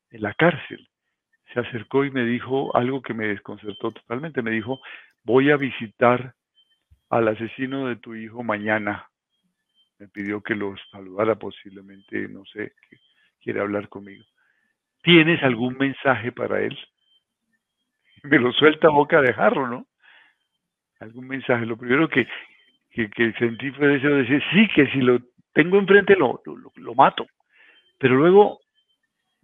en 0.09 0.21
la 0.21 0.33
cárcel. 0.33 0.87
Se 1.53 1.59
acercó 1.59 2.05
y 2.05 2.11
me 2.11 2.25
dijo 2.25 2.75
algo 2.75 3.01
que 3.01 3.13
me 3.13 3.27
desconcertó 3.27 3.91
totalmente. 3.91 4.41
Me 4.41 4.51
dijo, 4.51 4.81
voy 5.23 5.51
a 5.51 5.57
visitar 5.57 6.33
al 7.09 7.27
asesino 7.27 7.87
de 7.87 7.95
tu 7.95 8.15
hijo 8.15 8.43
mañana. 8.43 9.09
Me 9.99 10.07
pidió 10.07 10.41
que 10.41 10.55
lo 10.55 10.75
saludara 10.91 11.35
posiblemente, 11.35 12.27
no 12.27 12.45
sé, 12.45 12.73
quiere 13.41 13.61
hablar 13.61 13.89
conmigo. 13.89 14.23
¿Tienes 15.01 15.41
algún 15.43 15.77
mensaje 15.77 16.31
para 16.31 16.61
él? 16.61 16.77
Me 18.23 18.39
lo 18.39 18.51
suelta 18.51 18.89
boca 18.89 19.21
de 19.21 19.33
jarro, 19.33 19.67
¿no? 19.67 19.87
Algún 20.99 21.27
mensaje. 21.27 21.65
Lo 21.65 21.77
primero 21.77 22.09
que, 22.09 22.27
que, 22.91 23.33
sentí 23.39 23.71
fue 23.71 23.87
deseo 23.87 24.11
de 24.11 24.23
decir, 24.23 24.43
sí, 24.51 24.67
que 24.73 24.87
si 24.87 24.99
lo 24.99 25.19
tengo 25.53 25.77
enfrente 25.77 26.15
lo, 26.15 26.41
lo, 26.45 26.95
mato. 26.95 27.25
Pero 27.99 28.15
luego 28.15 28.59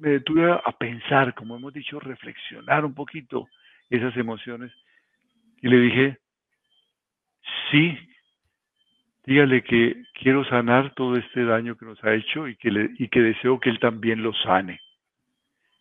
me 0.03 0.09
detuve 0.09 0.51
a 0.51 0.71
pensar, 0.77 1.33
como 1.33 1.55
hemos 1.55 1.73
dicho, 1.73 1.97
reflexionar 1.97 2.83
un 2.83 2.93
poquito 2.93 3.47
esas 3.89 4.13
emociones. 4.17 4.69
Y 5.61 5.69
le 5.69 5.79
dije, 5.79 6.17
sí, 7.71 7.97
dígale 9.25 9.63
que 9.63 10.03
quiero 10.13 10.43
sanar 10.43 10.93
todo 10.93 11.15
este 11.15 11.45
daño 11.45 11.77
que 11.77 11.85
nos 11.85 12.03
ha 12.03 12.13
hecho 12.13 12.49
y 12.49 12.57
que, 12.57 12.69
le, 12.69 12.89
y 12.99 13.07
que 13.07 13.21
deseo 13.21 13.61
que 13.61 13.69
Él 13.69 13.79
también 13.79 14.21
lo 14.21 14.33
sane 14.33 14.81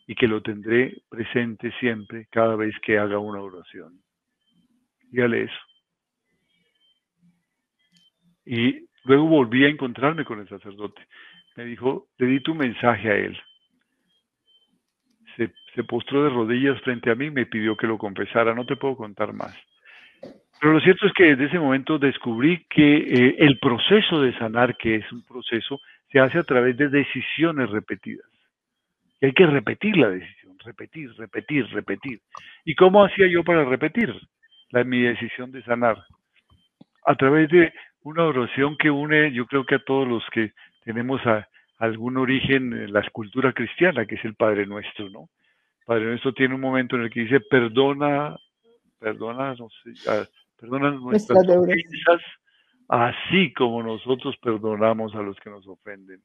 y 0.06 0.14
que 0.14 0.28
lo 0.28 0.40
tendré 0.40 1.02
presente 1.08 1.72
siempre 1.80 2.28
cada 2.30 2.54
vez 2.54 2.76
que 2.80 2.98
haga 2.98 3.18
una 3.18 3.40
oración. 3.40 3.98
Dígale 5.10 5.42
eso. 5.42 5.60
Y 8.44 8.86
luego 9.02 9.26
volví 9.26 9.64
a 9.64 9.68
encontrarme 9.68 10.24
con 10.24 10.38
el 10.38 10.48
sacerdote. 10.48 11.04
Me 11.56 11.64
dijo, 11.64 12.06
le 12.18 12.26
di 12.26 12.40
tu 12.40 12.54
mensaje 12.54 13.10
a 13.10 13.16
él. 13.16 13.36
Se, 15.74 15.84
postró 15.84 16.24
de 16.24 16.30
rodillas 16.30 16.80
frente 16.82 17.10
a 17.10 17.14
mí 17.14 17.26
y 17.26 17.30
me 17.30 17.46
pidió 17.46 17.76
que 17.76 17.86
lo 17.86 17.98
confesara. 17.98 18.54
No 18.54 18.66
te 18.66 18.76
puedo 18.76 18.96
contar 18.96 19.32
más. 19.32 19.56
Pero 20.60 20.74
lo 20.74 20.80
cierto 20.80 21.06
es 21.06 21.12
que 21.14 21.24
desde 21.24 21.46
ese 21.46 21.58
momento 21.58 21.98
descubrí 21.98 22.64
que 22.70 22.96
eh, 22.96 23.36
el 23.38 23.58
proceso 23.58 24.20
de 24.20 24.36
sanar, 24.38 24.76
que 24.76 24.96
es 24.96 25.12
un 25.12 25.24
proceso, 25.24 25.80
se 26.10 26.20
hace 26.20 26.38
a 26.38 26.44
través 26.44 26.76
de 26.76 26.88
decisiones 26.88 27.70
repetidas. 27.70 28.26
Y 29.20 29.26
hay 29.26 29.32
que 29.32 29.46
repetir 29.46 29.96
la 29.96 30.10
decisión, 30.10 30.56
repetir, 30.64 31.12
repetir, 31.16 31.66
repetir. 31.70 32.20
¿Y 32.64 32.74
cómo 32.74 33.04
hacía 33.04 33.26
yo 33.26 33.42
para 33.42 33.64
repetir 33.64 34.14
la, 34.70 34.84
mi 34.84 35.00
decisión 35.00 35.50
de 35.50 35.62
sanar? 35.62 35.96
A 37.06 37.14
través 37.16 37.48
de 37.48 37.72
una 38.02 38.24
oración 38.24 38.76
que 38.76 38.90
une, 38.90 39.32
yo 39.32 39.46
creo 39.46 39.64
que 39.64 39.76
a 39.76 39.84
todos 39.84 40.06
los 40.06 40.24
que 40.30 40.52
tenemos 40.84 41.20
algún 41.78 42.16
origen 42.16 42.72
en 42.72 42.92
la 42.92 43.00
escultura 43.00 43.52
cristiana, 43.52 44.06
que 44.06 44.16
es 44.16 44.24
el 44.24 44.34
Padre 44.34 44.66
Nuestro, 44.66 45.08
¿no? 45.10 45.28
Padre 45.84 46.06
Nuestro 46.06 46.32
tiene 46.32 46.54
un 46.54 46.60
momento 46.60 46.96
en 46.96 47.02
el 47.02 47.10
que 47.10 47.20
dice, 47.20 47.40
perdona, 47.40 48.36
perdona, 48.98 49.54
no 49.54 49.68
sé, 49.82 50.28
Perdonan 50.62 51.00
nuestras 51.00 51.44
ofensas, 51.48 52.22
así 52.88 53.52
como 53.52 53.82
nosotros 53.82 54.36
perdonamos 54.40 55.12
a 55.16 55.20
los 55.20 55.36
que 55.40 55.50
nos 55.50 55.66
ofenden. 55.66 56.20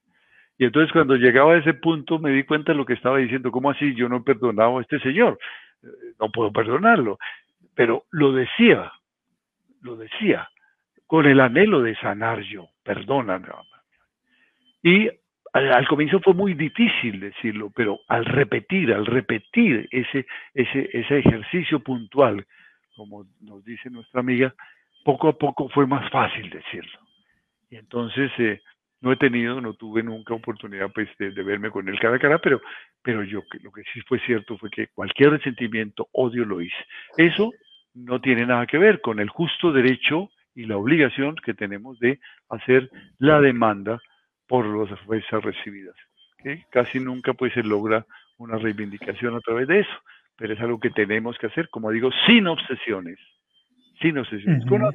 Y 0.60 0.66
entonces 0.66 0.92
cuando 0.92 1.16
llegaba 1.16 1.54
a 1.54 1.58
ese 1.58 1.74
punto 1.74 2.20
me 2.20 2.30
di 2.30 2.44
cuenta 2.44 2.72
de 2.72 2.78
lo 2.78 2.86
que 2.86 2.94
estaba 2.94 3.18
diciendo, 3.18 3.52
¿cómo 3.52 3.72
así 3.72 3.96
yo 3.96 4.08
no 4.08 4.18
he 4.18 4.22
perdonado 4.22 4.78
a 4.78 4.82
este 4.82 5.00
señor? 5.00 5.40
Eh, 5.82 5.88
no 6.20 6.30
puedo 6.32 6.52
perdonarlo. 6.52 7.18
Pero 7.74 8.06
lo 8.12 8.32
decía, 8.32 8.92
lo 9.82 9.96
decía, 9.96 10.48
con 11.08 11.26
el 11.26 11.40
anhelo 11.40 11.82
de 11.82 11.96
sanar 11.96 12.42
yo, 12.42 12.68
perdóname. 12.84 13.48
Y 14.84 15.10
al, 15.54 15.88
comienzo 15.88 16.20
fue 16.20 16.34
muy 16.34 16.54
difícil 16.54 17.20
decirlo, 17.20 17.72
pero 17.76 18.00
al 18.08 18.26
repetir, 18.26 18.94
al 18.94 19.06
repetir 19.06 19.88
ese, 19.92 20.26
ese, 20.54 20.90
ese 20.94 21.20
ejercicio 21.20 21.80
puntual 21.80 22.46
como 22.98 23.28
nos 23.42 23.64
dice 23.64 23.90
nuestra 23.90 24.20
amiga, 24.20 24.54
poco 25.06 25.30
a 25.30 25.38
poco 25.38 25.70
fue 25.70 25.86
más 25.86 26.10
fácil 26.12 26.50
decirlo. 26.50 27.00
Y 27.70 27.78
entonces 27.78 28.32
eh, 28.40 28.62
no 29.02 29.12
he 29.12 29.18
tenido, 29.18 29.62
no 29.62 29.76
tuve 29.76 30.02
nunca 30.02 30.34
oportunidad 30.34 30.92
pues, 30.92 31.08
de, 31.20 31.30
verme 31.44 31.70
con 31.70 31.88
él 31.88 32.00
cara 32.00 32.16
a 32.16 32.20
cara, 32.20 32.40
pero, 32.40 32.60
pero 33.04 33.24
yo 33.24 33.44
lo 33.62 33.72
que 33.72 33.84
sí 33.94 34.02
fue 34.02 34.20
cierto 34.22 34.58
fue 34.58 34.72
que 34.72 34.88
cualquier 34.88 35.30
resentimiento, 35.30 36.10
odio 36.12 36.44
lo 36.44 36.60
hice. 36.60 36.86
Eso 37.18 37.52
no 37.94 38.20
tiene 38.20 38.46
nada 38.46 38.66
que 38.66 38.80
ver 38.80 39.00
con 39.00 39.20
el 39.20 39.30
justo 39.30 39.72
derecho 39.72 40.32
y 40.56 40.66
la 40.66 40.78
obligación 40.78 41.36
que 41.36 41.54
tenemos 41.54 42.00
de 42.00 42.20
hacer 42.50 42.90
la 43.20 43.40
demanda 43.40 44.00
por 44.48 44.66
las 44.66 44.92
ofensas 44.92 45.44
recibidas. 45.44 45.96
Casi 46.70 47.00
nunca 47.00 47.34
pues, 47.34 47.54
se 47.54 47.64
logra 47.64 48.06
una 48.38 48.58
reivindicación 48.58 49.36
a 49.36 49.42
través 49.42 49.68
de 49.68 49.80
eso 49.82 49.98
pero 50.38 50.54
es 50.54 50.62
algo 50.62 50.80
que 50.80 50.92
tenemos 50.92 51.38
que 51.38 51.48
hacer, 51.48 51.70
como 51.70 51.92
digo, 51.92 52.10
sin 52.26 52.48
obsesiones, 52.48 53.18
sin 54.00 54.18
obsesiones, 54.18 54.66
con 54.68 54.84
la 54.84 54.94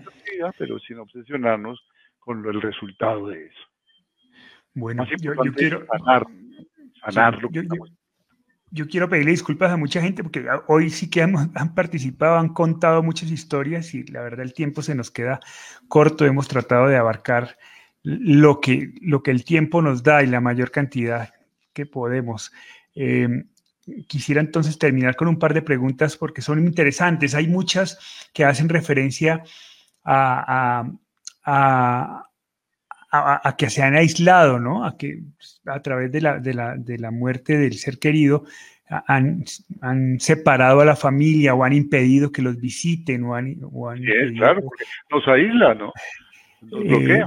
pero 0.57 0.78
sin 0.78 0.98
obsesionarnos 0.98 1.84
con 2.20 2.46
el 2.46 2.62
resultado 2.62 3.28
de 3.28 3.46
eso. 3.46 3.61
Bueno, 4.74 5.05
yo, 5.05 5.32
quiero 5.53 5.84
sanar, 5.86 6.24
sanar 7.05 7.38
yo 8.70 8.86
quiero 8.86 9.09
pedirle 9.09 9.32
disculpas 9.32 9.70
a 9.70 9.76
mucha 9.76 10.00
gente 10.00 10.22
porque 10.22 10.46
hoy 10.68 10.88
sí 10.88 11.11
que 11.11 11.20
han, 11.20 11.34
han, 11.55 11.74
participado, 11.74 12.38
han 12.38 12.55
contado 12.55 13.03
muchas 13.03 13.30
historias 13.30 13.92
y 13.92 14.05
la 14.05 14.22
verdad 14.22 14.40
el 14.40 14.55
tiempo 14.55 14.80
se 14.80 14.94
nos 14.94 15.11
queda 15.11 15.40
corto. 15.88 16.24
Hemos 16.24 16.48
tratado 16.48 16.86
de 16.86 16.96
abarcar 16.96 17.59
lo 18.03 18.61
que, 18.61 18.92
lo 19.00 19.22
que 19.22 19.30
el 19.30 19.44
tiempo 19.44 19.82
nos 19.82 20.03
da 20.03 20.22
y 20.22 20.26
la 20.26 20.40
mayor 20.40 20.70
cantidad 20.70 21.32
que 21.72 21.86
podemos. 21.86 22.53
Eh, 22.94 23.44
quisiera 24.07 24.40
entonces 24.40 24.78
terminar 24.78 25.16
con 25.16 25.28
un 25.28 25.38
par 25.38 25.55
de 25.55 25.62
preguntas 25.62 26.16
porque 26.16 26.42
son 26.42 26.59
interesantes. 26.59 27.34
Hay 27.34 27.48
muchas 27.48 28.28
que 28.32 28.44
hacen 28.44 28.68
referencia 28.68 29.42
a, 30.05 30.84
a, 31.44 32.28
a, 33.11 33.48
a 33.48 33.57
que 33.57 33.70
se 33.70 33.82
han 33.82 33.94
aislado, 33.94 34.59
¿no? 34.59 34.84
A 34.84 34.96
que 34.96 35.22
a 35.66 35.80
través 35.80 36.11
de 36.12 36.20
la, 36.20 36.38
de 36.38 36.55
la, 36.55 36.76
de 36.76 36.98
la 36.98 37.11
muerte 37.11 37.59
del 37.59 37.74
ser 37.74 37.98
querido 37.98 38.44
han, 39.07 39.44
han, 39.80 40.20
separado 40.20 40.80
a 40.80 40.84
la 40.84 40.96
familia 40.96 41.55
o 41.55 41.64
han 41.64 41.72
impedido 41.72 42.30
que 42.30 42.42
los 42.42 42.61
visiten 42.61 43.24
o 43.24 43.34
han, 43.34 43.57
o 43.72 43.88
han 43.88 43.98
sí, 43.98 44.34
claro, 44.36 44.61
porque 44.62 44.84
nos 45.11 45.26
aísla, 45.28 45.74
¿no? 45.74 45.92
Eh, 46.71 47.25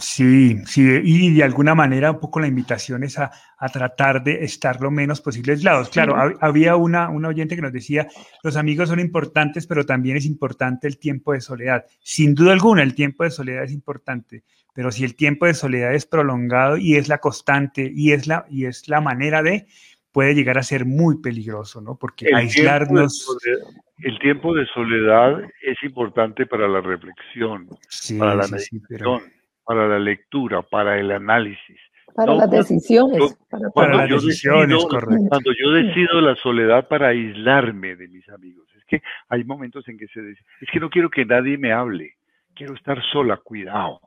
sí, 0.00 0.58
sí, 0.66 1.00
y 1.04 1.34
de 1.34 1.44
alguna 1.44 1.74
manera 1.74 2.10
un 2.10 2.18
poco 2.18 2.40
la 2.40 2.48
invitación 2.48 3.04
es 3.04 3.18
a, 3.18 3.30
a 3.56 3.68
tratar 3.68 4.24
de 4.24 4.44
estar 4.44 4.80
lo 4.80 4.90
menos 4.90 5.20
posible 5.20 5.52
aislados. 5.52 5.88
Claro, 5.90 6.16
sí. 6.28 6.36
había 6.40 6.74
una, 6.74 7.08
una 7.08 7.28
oyente 7.28 7.54
que 7.54 7.62
nos 7.62 7.72
decía, 7.72 8.08
los 8.42 8.56
amigos 8.56 8.88
son 8.88 8.98
importantes, 8.98 9.66
pero 9.66 9.86
también 9.86 10.16
es 10.16 10.26
importante 10.26 10.88
el 10.88 10.98
tiempo 10.98 11.32
de 11.32 11.40
soledad. 11.40 11.84
Sin 12.00 12.34
duda 12.34 12.52
alguna, 12.52 12.82
el 12.82 12.94
tiempo 12.94 13.22
de 13.22 13.30
soledad 13.30 13.62
es 13.64 13.72
importante, 13.72 14.42
pero 14.74 14.90
si 14.90 15.04
el 15.04 15.14
tiempo 15.14 15.46
de 15.46 15.54
soledad 15.54 15.94
es 15.94 16.04
prolongado 16.04 16.76
y 16.76 16.96
es 16.96 17.08
la 17.08 17.18
constante 17.18 17.90
y 17.94 18.12
es 18.12 18.26
la, 18.26 18.44
y 18.50 18.66
es 18.66 18.88
la 18.88 19.00
manera 19.00 19.42
de, 19.42 19.66
puede 20.10 20.34
llegar 20.34 20.58
a 20.58 20.64
ser 20.64 20.84
muy 20.84 21.20
peligroso, 21.20 21.80
¿no? 21.80 21.96
Porque 21.96 22.26
el 22.26 22.34
aislarnos... 22.34 23.24
Tiempo 23.24 23.40
soledad, 23.40 23.83
el 23.98 24.18
tiempo 24.18 24.54
de 24.54 24.66
soledad 24.66 25.42
es 25.62 25.82
importante 25.82 26.46
para 26.46 26.66
la 26.66 26.80
reflexión, 26.80 27.68
sí, 27.88 28.18
para 28.18 28.34
la 28.34 28.42
sí, 28.44 28.52
meditación, 28.52 28.80
sí, 28.80 28.86
pero... 28.88 29.20
para 29.64 29.88
la 29.88 29.98
lectura, 29.98 30.62
para 30.62 30.98
el 30.98 31.10
análisis. 31.10 31.78
Para 32.14 32.32
no, 32.32 32.38
las 32.38 32.50
decisiones. 32.50 33.18
Yo, 33.18 33.28
para, 33.50 33.70
para 33.70 33.96
las 33.96 34.10
decisiones, 34.10 34.68
decido, 34.68 34.88
correcto. 34.88 35.26
Cuando 35.28 35.52
yo 35.52 35.70
decido 35.70 36.20
la 36.20 36.36
soledad 36.36 36.86
para 36.88 37.08
aislarme 37.08 37.96
de 37.96 38.08
mis 38.08 38.28
amigos, 38.28 38.68
es 38.76 38.84
que 38.84 39.02
hay 39.28 39.44
momentos 39.44 39.88
en 39.88 39.98
que 39.98 40.06
se 40.08 40.22
dice, 40.22 40.42
es 40.60 40.68
que 40.70 40.80
no 40.80 40.90
quiero 40.90 41.10
que 41.10 41.24
nadie 41.24 41.56
me 41.58 41.72
hable, 41.72 42.14
quiero 42.54 42.74
estar 42.74 43.02
sola, 43.12 43.36
cuidado, 43.38 44.00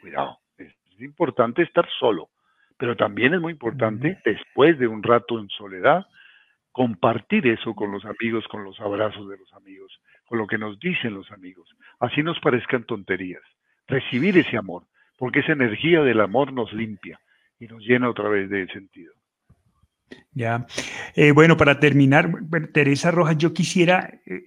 cuidado. 0.00 0.38
Es, 0.58 0.72
es 0.94 1.00
importante 1.00 1.62
estar 1.62 1.88
solo, 1.98 2.28
pero 2.76 2.96
también 2.96 3.34
es 3.34 3.40
muy 3.40 3.52
importante, 3.52 4.18
después 4.24 4.78
de 4.78 4.86
un 4.86 5.02
rato 5.02 5.38
en 5.38 5.48
soledad, 5.48 6.04
compartir 6.72 7.46
eso 7.46 7.74
con 7.74 7.92
los 7.92 8.04
amigos, 8.04 8.44
con 8.48 8.64
los 8.64 8.80
abrazos 8.80 9.28
de 9.28 9.36
los 9.36 9.52
amigos, 9.52 9.92
con 10.24 10.38
lo 10.38 10.46
que 10.46 10.58
nos 10.58 10.78
dicen 10.80 11.14
los 11.14 11.30
amigos. 11.30 11.68
Así 12.00 12.22
nos 12.22 12.40
parezcan 12.40 12.84
tonterías. 12.84 13.42
Recibir 13.86 14.36
ese 14.38 14.56
amor, 14.56 14.84
porque 15.18 15.40
esa 15.40 15.52
energía 15.52 16.00
del 16.00 16.20
amor 16.20 16.52
nos 16.52 16.72
limpia 16.72 17.20
y 17.58 17.66
nos 17.66 17.82
llena 17.82 18.08
otra 18.08 18.28
vez 18.28 18.48
de 18.48 18.66
sentido. 18.68 19.12
Ya. 20.32 20.66
Eh, 21.14 21.32
bueno, 21.32 21.56
para 21.56 21.78
terminar, 21.78 22.30
Teresa 22.72 23.10
Rojas, 23.10 23.36
yo 23.36 23.52
quisiera, 23.52 24.20
eh, 24.26 24.42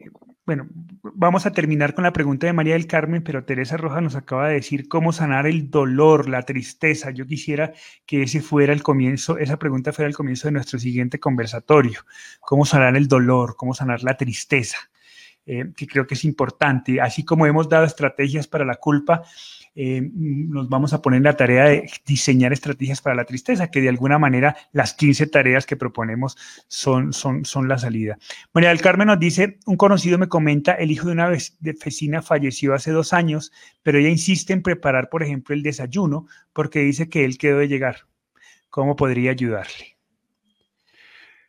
bueno, 0.45 0.67
vamos 1.01 1.45
a 1.47 1.51
terminar 1.51 1.95
con 1.95 2.03
la 2.03 2.13
pregunta 2.13 2.45
de 2.45 2.53
María 2.53 2.73
del 2.73 2.85
Carmen, 2.85 3.23
pero 3.23 3.45
Teresa 3.45 3.77
Rojas 3.77 4.03
nos 4.03 4.15
acaba 4.15 4.47
de 4.47 4.55
decir 4.55 4.87
cómo 4.87 5.11
sanar 5.11 5.47
el 5.47 5.71
dolor, 5.71 6.29
la 6.29 6.43
tristeza. 6.43 7.09
Yo 7.09 7.25
quisiera 7.25 7.73
que 8.05 8.23
ese 8.23 8.41
fuera 8.41 8.71
el 8.71 8.83
comienzo, 8.83 9.39
esa 9.39 9.57
pregunta 9.57 9.91
fuera 9.91 10.07
el 10.07 10.15
comienzo 10.15 10.47
de 10.47 10.51
nuestro 10.51 10.77
siguiente 10.77 11.19
conversatorio. 11.19 12.01
Cómo 12.41 12.65
sanar 12.65 12.95
el 12.95 13.07
dolor, 13.07 13.55
cómo 13.57 13.73
sanar 13.73 14.03
la 14.03 14.17
tristeza, 14.17 14.77
eh, 15.45 15.71
que 15.75 15.87
creo 15.87 16.07
que 16.07 16.15
es 16.15 16.25
importante. 16.25 16.99
Así 16.99 17.23
como 17.23 17.45
hemos 17.45 17.69
dado 17.69 17.85
estrategias 17.85 18.47
para 18.47 18.65
la 18.65 18.75
culpa, 18.75 19.23
eh, 19.77 20.01
nos 20.13 20.69
vamos 20.69 20.93
a 20.93 21.01
poner 21.01 21.21
la 21.21 21.35
tarea 21.35 21.65
de 21.65 21.91
diseñar 22.05 22.53
estrategias 22.53 23.01
para 23.01 23.15
la 23.15 23.25
tristeza, 23.25 23.69
que 23.69 23.81
de 23.81 23.89
alguna 23.89 24.17
manera 24.17 24.55
las 24.71 24.93
15 24.93 25.27
tareas 25.27 25.65
que 25.65 25.75
proponemos 25.75 26.37
son, 26.67 27.11
son, 27.11 27.43
son 27.43 27.67
la 27.67 27.77
salida. 27.77 28.17
María 28.53 28.69
del 28.69 28.79
Carmen 28.79 29.07
nos 29.07 29.19
dice, 29.19 29.59
un 29.65 29.75
conocido 29.75 30.17
me 30.17 30.29
comenta, 30.29 30.73
el 30.73 30.91
hijo 30.91 31.07
de 31.07 31.13
una 31.13 31.29
vecina 31.59 32.21
falleció 32.21 32.73
hace 32.73 32.91
dos 32.91 33.11
años, 33.11 33.51
pero 33.83 33.99
ella 33.99 34.09
insiste 34.09 34.53
en 34.53 34.63
preparar, 34.63 35.09
por 35.09 35.23
ejemplo, 35.23 35.53
el 35.53 35.61
desayuno 35.61 36.25
porque 36.53 36.79
dice 36.79 37.09
que 37.09 37.25
él 37.25 37.37
quedó 37.37 37.59
de 37.59 37.67
llegar. 37.67 38.07
¿Cómo 38.69 38.95
podría 38.95 39.31
ayudarle? 39.31 39.97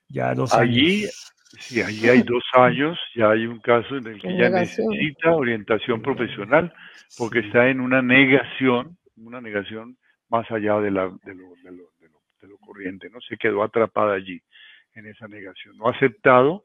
Ya 0.09 0.35
dos 0.35 0.53
Allí, 0.53 1.05
años. 1.05 1.33
Sí, 1.59 1.81
allí 1.81 2.09
hay 2.09 2.23
dos 2.23 2.45
años, 2.55 2.99
ya 3.15 3.31
hay 3.31 3.47
un 3.47 3.61
caso 3.61 3.97
en 3.97 4.07
el 4.07 4.21
que 4.21 4.29
ella 4.29 4.51
necesita 4.51 5.33
orientación 5.33 6.03
profesional 6.03 6.73
porque 7.19 7.41
está 7.41 7.69
en 7.69 7.81
una 7.81 8.03
negación, 8.03 8.97
una 9.17 9.41
negación 9.41 9.97
más 10.29 10.51
allá 10.51 10.81
de, 10.81 10.91
la, 10.91 11.05
de, 11.25 11.35
lo, 11.35 11.55
de, 11.63 11.73
lo, 11.73 11.91
de, 12.01 12.09
lo, 12.09 12.21
de 12.43 12.49
lo 12.49 12.59
corriente, 12.59 13.09
¿no? 13.11 13.21
Se 13.21 13.37
quedó 13.37 13.63
atrapada 13.63 14.15
allí, 14.15 14.41
en 14.95 15.07
esa 15.07 15.29
negación. 15.29 15.77
No 15.77 15.89
ha 15.89 15.93
aceptado, 15.93 16.65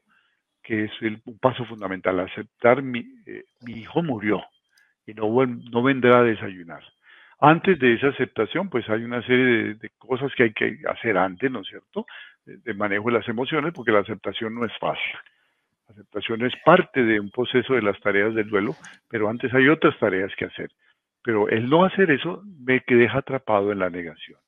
que 0.62 0.84
es 0.84 0.92
el, 1.00 1.20
un 1.24 1.38
paso 1.38 1.64
fundamental, 1.64 2.20
aceptar 2.20 2.82
mi, 2.82 3.00
eh, 3.26 3.44
mi 3.62 3.74
hijo 3.74 4.02
murió 4.02 4.42
y 5.06 5.14
no, 5.14 5.28
no 5.46 5.82
vendrá 5.82 6.20
a 6.20 6.24
desayunar. 6.24 6.82
Antes 7.40 7.78
de 7.78 7.94
esa 7.94 8.08
aceptación, 8.08 8.70
pues 8.70 8.88
hay 8.88 9.02
una 9.02 9.20
serie 9.22 9.44
de, 9.44 9.74
de 9.74 9.90
cosas 9.98 10.32
que 10.36 10.44
hay 10.44 10.52
que 10.52 10.78
hacer 10.88 11.16
antes, 11.18 11.50
¿no 11.50 11.60
es 11.60 11.68
cierto? 11.68 12.06
De, 12.44 12.56
de 12.56 12.74
manejo 12.74 13.08
de 13.08 13.18
las 13.18 13.28
emociones, 13.28 13.72
porque 13.72 13.92
la 13.92 14.00
aceptación 14.00 14.54
no 14.54 14.64
es 14.64 14.72
fácil 14.78 15.12
aceptación 15.92 16.44
es 16.44 16.52
parte 16.64 17.02
de 17.02 17.20
un 17.20 17.30
proceso 17.30 17.74
de 17.74 17.82
las 17.82 17.98
tareas 18.00 18.34
del 18.34 18.48
duelo, 18.48 18.74
pero 19.08 19.28
antes 19.28 19.52
hay 19.54 19.68
otras 19.68 19.98
tareas 19.98 20.32
que 20.36 20.46
hacer. 20.46 20.70
Pero 21.22 21.48
el 21.48 21.68
no 21.68 21.84
hacer 21.84 22.10
eso 22.10 22.42
me 22.44 22.82
deja 22.86 23.18
atrapado 23.18 23.70
en 23.72 23.78
la 23.78 23.90
negación. 23.90 24.38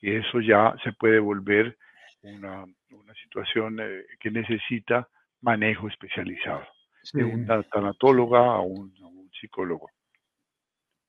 Y 0.00 0.16
eso 0.16 0.40
ya 0.40 0.74
se 0.82 0.92
puede 0.92 1.20
volver 1.20 1.76
una, 2.22 2.64
una 2.90 3.14
situación 3.22 3.78
eh, 3.80 4.04
que 4.18 4.30
necesita 4.30 5.08
manejo 5.40 5.88
especializado, 5.88 6.66
sí. 7.02 7.18
de 7.18 7.24
una 7.24 7.62
tanatóloga 7.64 8.40
a 8.40 8.60
un, 8.60 8.92
a 9.02 9.06
un 9.06 9.30
psicólogo 9.40 9.90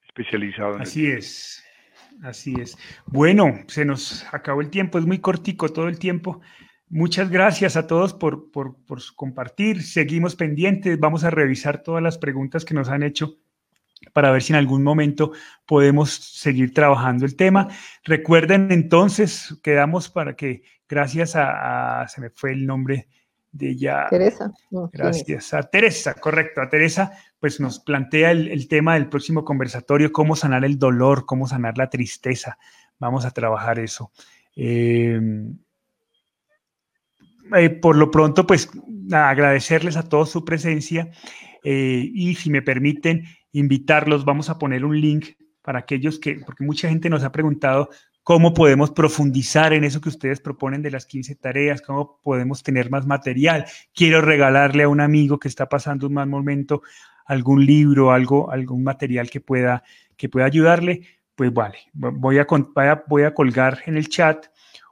especializado. 0.04 0.76
En 0.76 0.82
Así 0.82 1.08
el... 1.08 1.18
es. 1.18 1.66
Así 2.22 2.56
es. 2.60 2.78
Bueno, 3.06 3.60
se 3.68 3.86
nos 3.86 4.26
acabó 4.32 4.62
el 4.62 4.70
tiempo, 4.70 4.98
es 4.98 5.06
muy 5.06 5.20
cortico 5.20 5.70
todo 5.70 5.88
el 5.88 6.00
tiempo. 6.00 6.42
Muchas 6.90 7.30
gracias 7.30 7.76
a 7.76 7.88
todos 7.88 8.14
por, 8.14 8.52
por, 8.52 8.78
por, 8.86 9.00
compartir. 9.16 9.82
Seguimos 9.82 10.36
pendientes. 10.36 11.00
Vamos 11.00 11.24
a 11.24 11.32
revisar 11.32 11.82
todas 11.82 12.04
las 12.04 12.18
preguntas 12.18 12.66
que 12.66 12.76
nos 12.76 12.90
han 12.90 13.04
hecho 13.04 13.40
para 14.14 14.32
ver 14.32 14.44
si 14.44 14.54
en 14.54 14.58
algún 14.58 14.84
momento 14.84 15.32
podemos 15.66 16.12
seguir 16.12 16.74
trabajando 16.74 17.26
el 17.26 17.36
tema. 17.36 17.68
Recuerden 18.04 18.72
entonces, 18.72 19.60
quedamos 19.64 20.10
para 20.10 20.36
que, 20.36 20.62
gracias 20.88 21.36
a, 21.36 22.02
a 22.02 22.08
se 22.08 22.22
me 22.22 22.30
fue 22.30 22.52
el 22.52 22.66
nombre 22.66 23.08
de 23.54 23.70
ella. 23.70 24.08
Teresa. 24.10 24.52
No, 24.72 24.90
gracias 24.92 25.54
a 25.54 25.64
Teresa, 25.64 26.16
correcto, 26.16 26.62
a 26.62 26.70
Teresa, 26.70 27.12
pues 27.40 27.60
nos 27.62 27.80
plantea 27.80 28.32
el, 28.32 28.50
el 28.50 28.68
tema 28.68 28.96
del 28.96 29.08
próximo 29.08 29.46
conversatorio, 29.46 30.12
cómo 30.12 30.36
sanar 30.36 30.66
el 30.66 30.78
dolor, 30.78 31.26
cómo 31.26 31.48
sanar 31.48 31.78
la 31.78 31.90
tristeza. 31.90 32.58
Vamos 33.00 33.26
a 33.26 33.32
trabajar 33.32 33.80
eso. 33.80 34.12
Eh, 34.56 35.20
eh, 37.56 37.70
por 37.70 37.96
lo 37.96 38.10
pronto, 38.10 38.48
pues 38.48 38.70
agradecerles 39.12 39.98
a 39.98 40.08
todos 40.08 40.30
su 40.30 40.44
presencia 40.44 41.12
eh, 41.64 42.10
y 42.14 42.36
si 42.36 42.50
me 42.50 42.62
permiten 42.62 43.24
invitarlos, 43.52 44.26
vamos 44.26 44.50
a 44.50 44.58
poner 44.58 44.86
un 44.86 45.00
link 45.00 45.28
para 45.62 45.80
aquellos 45.80 46.20
que, 46.20 46.36
porque 46.46 46.64
mucha 46.64 46.90
gente 46.90 47.10
nos 47.10 47.24
ha 47.24 47.32
preguntado 47.32 47.90
cómo 48.24 48.54
podemos 48.54 48.92
profundizar 48.92 49.74
en 49.74 49.84
eso 49.84 50.02
que 50.02 50.10
ustedes 50.10 50.40
proponen 50.40 50.82
de 50.82 50.92
las 50.92 51.06
15 51.06 51.36
tareas, 51.36 51.82
cómo 51.82 52.20
podemos 52.24 52.64
tener 52.64 52.90
más 52.90 53.06
material. 53.06 53.66
Quiero 53.94 54.22
regalarle 54.22 54.84
a 54.84 54.90
un 54.90 55.02
amigo 55.02 55.38
que 55.38 55.50
está 55.50 55.68
pasando 55.68 56.08
un 56.08 56.14
mal 56.14 56.28
momento 56.28 56.82
algún 57.26 57.66
libro, 57.66 58.12
algo, 58.12 58.52
algún 58.52 58.84
material 58.84 59.30
que 59.30 59.42
pueda, 59.42 59.84
que 60.18 60.30
pueda 60.30 60.46
ayudarle. 60.46 61.02
Pues 61.36 61.54
vale, 61.54 61.78
voy 61.94 62.38
a, 62.40 62.48
voy 63.08 63.24
a 63.24 63.34
colgar 63.34 63.80
en 63.86 63.98
el 63.98 64.08
chat 64.08 64.48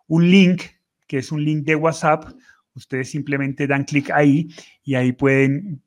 un 0.08 0.30
link 0.30 0.64
que 1.08 1.18
es 1.18 1.32
un 1.32 1.44
link 1.44 1.66
de 1.66 1.76
WhatsApp. 1.76 2.26
Ustedes 2.74 3.12
simplemente 3.12 3.68
dan 3.68 3.84
clic 3.84 4.10
ahí 4.12 4.48
y 4.84 4.96
ahí 4.96 5.12
pueden 5.12 5.82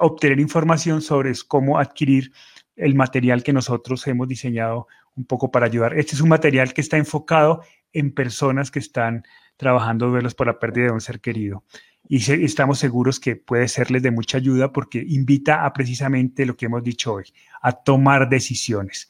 obtener 0.00 0.40
información 0.40 1.00
sobre 1.00 1.32
cómo 1.46 1.78
adquirir 1.78 2.32
el 2.76 2.94
material 2.94 3.42
que 3.42 3.52
nosotros 3.52 4.04
hemos 4.08 4.26
diseñado 4.26 4.88
un 5.16 5.24
poco 5.24 5.50
para 5.50 5.66
ayudar. 5.66 5.98
Este 5.98 6.14
es 6.14 6.20
un 6.20 6.28
material 6.28 6.72
que 6.74 6.80
está 6.80 6.96
enfocado 6.96 7.62
en 7.92 8.12
personas 8.12 8.70
que 8.70 8.78
están 8.78 9.24
trabajando 9.56 10.08
duelos 10.08 10.34
por 10.34 10.46
la 10.46 10.58
pérdida 10.58 10.86
de 10.86 10.92
un 10.92 11.00
ser 11.00 11.20
querido. 11.20 11.64
Y 12.06 12.18
estamos 12.44 12.78
seguros 12.78 13.18
que 13.18 13.36
puede 13.36 13.66
serles 13.68 14.02
de 14.02 14.10
mucha 14.10 14.36
ayuda 14.36 14.72
porque 14.72 15.02
invita 15.06 15.64
a 15.64 15.72
precisamente 15.72 16.44
lo 16.44 16.56
que 16.56 16.66
hemos 16.66 16.82
dicho 16.82 17.14
hoy, 17.14 17.24
a 17.62 17.72
tomar 17.72 18.28
decisiones. 18.28 19.08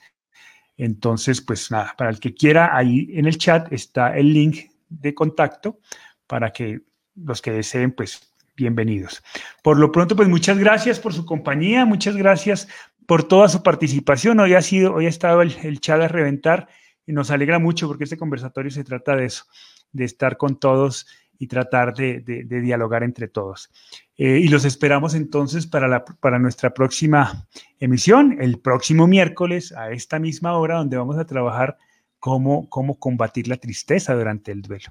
Entonces, 0.77 1.41
pues 1.41 1.71
nada, 1.71 1.95
para 1.97 2.11
el 2.11 2.21
que 2.21 2.35
quiera, 2.35 2.77
ahí 2.77 3.09
en 3.13 3.27
el 3.27 3.39
chat 3.39 3.73
está 3.73 4.17
el 4.17 4.33
link 4.33 4.71
de 4.89 5.15
contacto 5.15 5.81
para 6.27 6.53
que 6.53 6.83
los 7.17 7.43
que 7.43 7.51
deseen, 7.51 7.93
pues 7.93 8.33
bienvenidos. 8.57 9.23
Por 9.63 9.79
lo 9.79 9.91
pronto, 9.91 10.15
pues 10.15 10.29
muchas 10.29 10.59
gracias 10.59 11.01
por 11.01 11.13
su 11.13 11.27
compañía, 11.27 11.85
muchas 11.85 12.17
gracias 12.17 12.69
por 13.07 13.25
toda 13.25 13.49
su 13.49 13.63
participación. 13.63 14.41
Hoy 14.41 14.55
ha 14.55 14.63
sido, 14.63 14.95
hoy 14.95 15.07
ha 15.07 15.11
estado 15.11 15.43
el, 15.43 15.55
el 15.63 15.81
chat 15.81 16.01
a 16.01 16.09
reventar 16.09 16.69
y 17.07 17.13
nos 17.13 17.31
alegra 17.31 17.59
mucho 17.59 17.87
porque 17.89 18.05
este 18.05 18.17
conversatorio 18.17 18.71
se 18.71 18.85
trata 18.85 19.17
de 19.17 19.27
eso, 19.27 19.45
de 19.93 20.05
estar 20.05 20.37
con 20.37 20.59
todos 20.59 21.07
y 21.39 21.47
tratar 21.47 21.95
de, 21.95 22.23
dialogar 22.49 23.03
entre 23.03 23.29
todos. 23.29 23.71
Eh, 24.17 24.41
y 24.43 24.49
los 24.49 24.65
esperamos 24.65 25.15
entonces 25.15 25.67
para, 25.67 25.89
la, 25.89 26.05
para 26.05 26.39
nuestra 26.39 26.73
próxima 26.73 27.47
emisión, 27.81 28.39
el 28.41 28.61
próximo 28.61 29.07
miércoles 29.07 29.73
a 29.73 29.91
esta 29.91 30.19
misma 30.19 30.57
hora, 30.57 30.77
donde 30.77 30.97
vamos 30.97 31.19
a 31.19 31.27
trabajar 31.27 31.77
cómo, 32.19 32.69
cómo 32.71 32.99
combatir 32.99 33.49
la 33.49 33.57
tristeza 33.57 34.15
durante 34.15 34.53
el 34.53 34.63
duelo. 34.63 34.87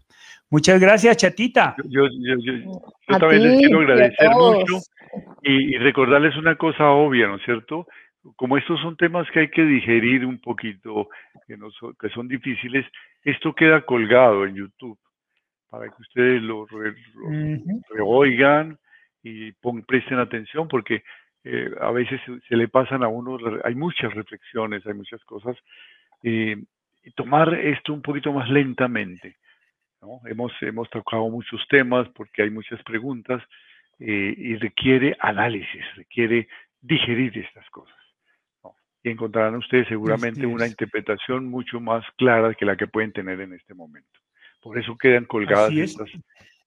Muchas 0.49 0.80
gracias, 0.80 1.18
chatita. 1.18 1.76
Yo, 1.86 2.03
también 3.07 3.43
les 3.43 3.59
quiero 3.59 3.80
agradecer 3.80 4.30
mucho 4.30 4.80
y, 5.41 5.78
recordarles 5.78 6.36
una 6.38 6.55
cosa 6.55 6.89
obvia, 6.89 7.28
¿no 7.28 7.38
es 7.38 7.43
cierto? 7.43 7.88
Como 8.36 8.57
estos 8.57 8.80
son 8.82 8.95
temas 8.95 9.30
que 9.32 9.41
hay 9.41 9.49
que 9.49 9.63
digerir 9.63 10.26
un 10.26 10.39
poquito, 10.39 11.09
que, 11.47 11.57
no 11.57 11.69
que 11.99 12.09
son 12.09 12.28
difíciles, 12.28 12.86
esto 13.24 13.53
queda 13.53 13.82
colgado 13.82 14.45
en 14.45 14.55
YouTube 14.55 14.97
para 15.69 15.88
que 15.88 16.01
ustedes 16.01 16.41
lo, 16.41 16.67
reoigan 17.89 18.78
y 19.24 19.51
presten 19.88 20.19
atención, 20.19 20.67
porque 20.67 21.03
eh, 21.43 21.71
a 21.82 21.91
veces 21.91 22.21
se, 22.47 22.55
le 22.55 22.67
pasan 22.67 23.03
a 23.03 23.07
uno, 23.07 23.38
hay 23.63 23.74
muchas 23.74 24.13
reflexiones, 24.13 24.86
hay 24.86 24.93
muchas 24.93 25.24
cosas, 25.26 25.57
y 26.21 26.55
tomar 27.15 27.53
esto 27.55 27.93
un 27.93 28.01
poquito 28.01 28.32
más 28.32 28.49
lentamente. 28.49 29.38
Hemos, 30.26 30.51
hemos 30.61 30.89
tocado 30.89 31.28
muchos 31.30 31.65
temas 31.69 32.07
porque 32.09 32.43
hay 32.43 32.49
muchas 32.49 32.82
preguntas 32.84 33.41
eh, 33.99 34.34
y 34.38 34.55
requiere 34.57 35.15
análisis, 35.19 35.84
requiere 35.95 36.47
digerir 36.82 37.38
estas 37.38 37.69
cosas. 37.69 38.03
Y 39.04 39.10
encontrarán 39.10 39.56
ustedes 39.56 39.88
seguramente 39.88 40.45
una 40.45 40.66
interpretación 40.66 41.45
mucho 41.49 41.80
más 41.80 42.06
clara 42.18 42.54
que 42.54 42.66
la 42.66 42.78
que 42.78 42.88
pueden 42.88 43.12
tener 43.12 43.41
en 43.41 43.54
este 43.54 43.74
momento. 43.74 44.20
Por 44.62 44.80
eso 44.80 44.97
quedan 44.97 45.26
colgadas 45.26 45.74
estas, 45.74 46.10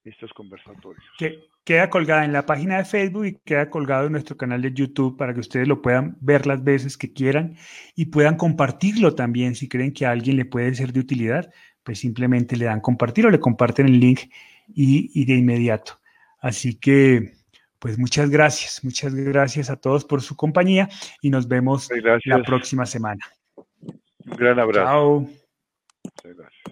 estos 0.05 0.30
conversatorios. 0.34 1.05
Que, 1.18 1.41
queda 1.66 1.91
colgada 1.91 2.24
en 2.24 2.32
la 2.32 2.47
página 2.47 2.78
de 2.78 2.84
Facebook 2.84 3.26
y 3.26 3.39
queda 3.45 3.68
colgado 3.68 4.07
en 4.07 4.12
nuestro 4.12 4.37
canal 4.37 4.62
de 4.62 4.72
YouTube 4.72 5.16
para 5.16 5.34
que 5.34 5.41
ustedes 5.41 5.66
lo 5.66 5.82
puedan 5.82 6.16
ver 6.20 6.47
las 6.47 6.62
veces 6.62 6.97
que 6.97 7.12
quieran 7.12 7.57
y 7.97 8.07
puedan 8.07 8.37
compartirlo 8.37 9.16
también. 9.16 9.57
Si 9.57 9.68
creen 9.68 9.93
que 9.93 10.07
a 10.07 10.12
alguien 10.12 10.37
le 10.37 10.45
puede 10.45 10.72
ser 10.74 10.93
de 10.93 11.01
utilidad, 11.01 11.51
pues 11.82 11.99
simplemente 11.99 12.57
le 12.57 12.66
dan 12.66 12.80
compartir 12.80 13.26
o 13.26 13.30
le 13.30 13.41
comparten 13.41 13.87
el 13.87 13.99
link 13.99 14.20
y, 14.68 15.24
de 15.24 15.34
inmediato. 15.34 15.99
Así 16.41 16.78
que, 16.78 17.32
pues 17.87 17.99
muchas 18.01 18.28
gracias, 18.30 18.82
muchas 18.82 19.14
gracias 19.14 19.70
a 19.70 19.76
todos 19.76 20.05
por 20.05 20.20
su 20.20 20.34
compañía 20.34 20.89
y 21.22 21.30
nos 21.30 21.47
vemos 21.47 21.89
la 22.24 22.43
próxima 22.43 22.84
semana. 22.84 23.24
Un 23.55 24.37
gran 24.37 24.59
abrazo. 24.59 24.84
Chao. 24.84 25.20
Muchas 26.03 26.37
gracias. 26.37 26.66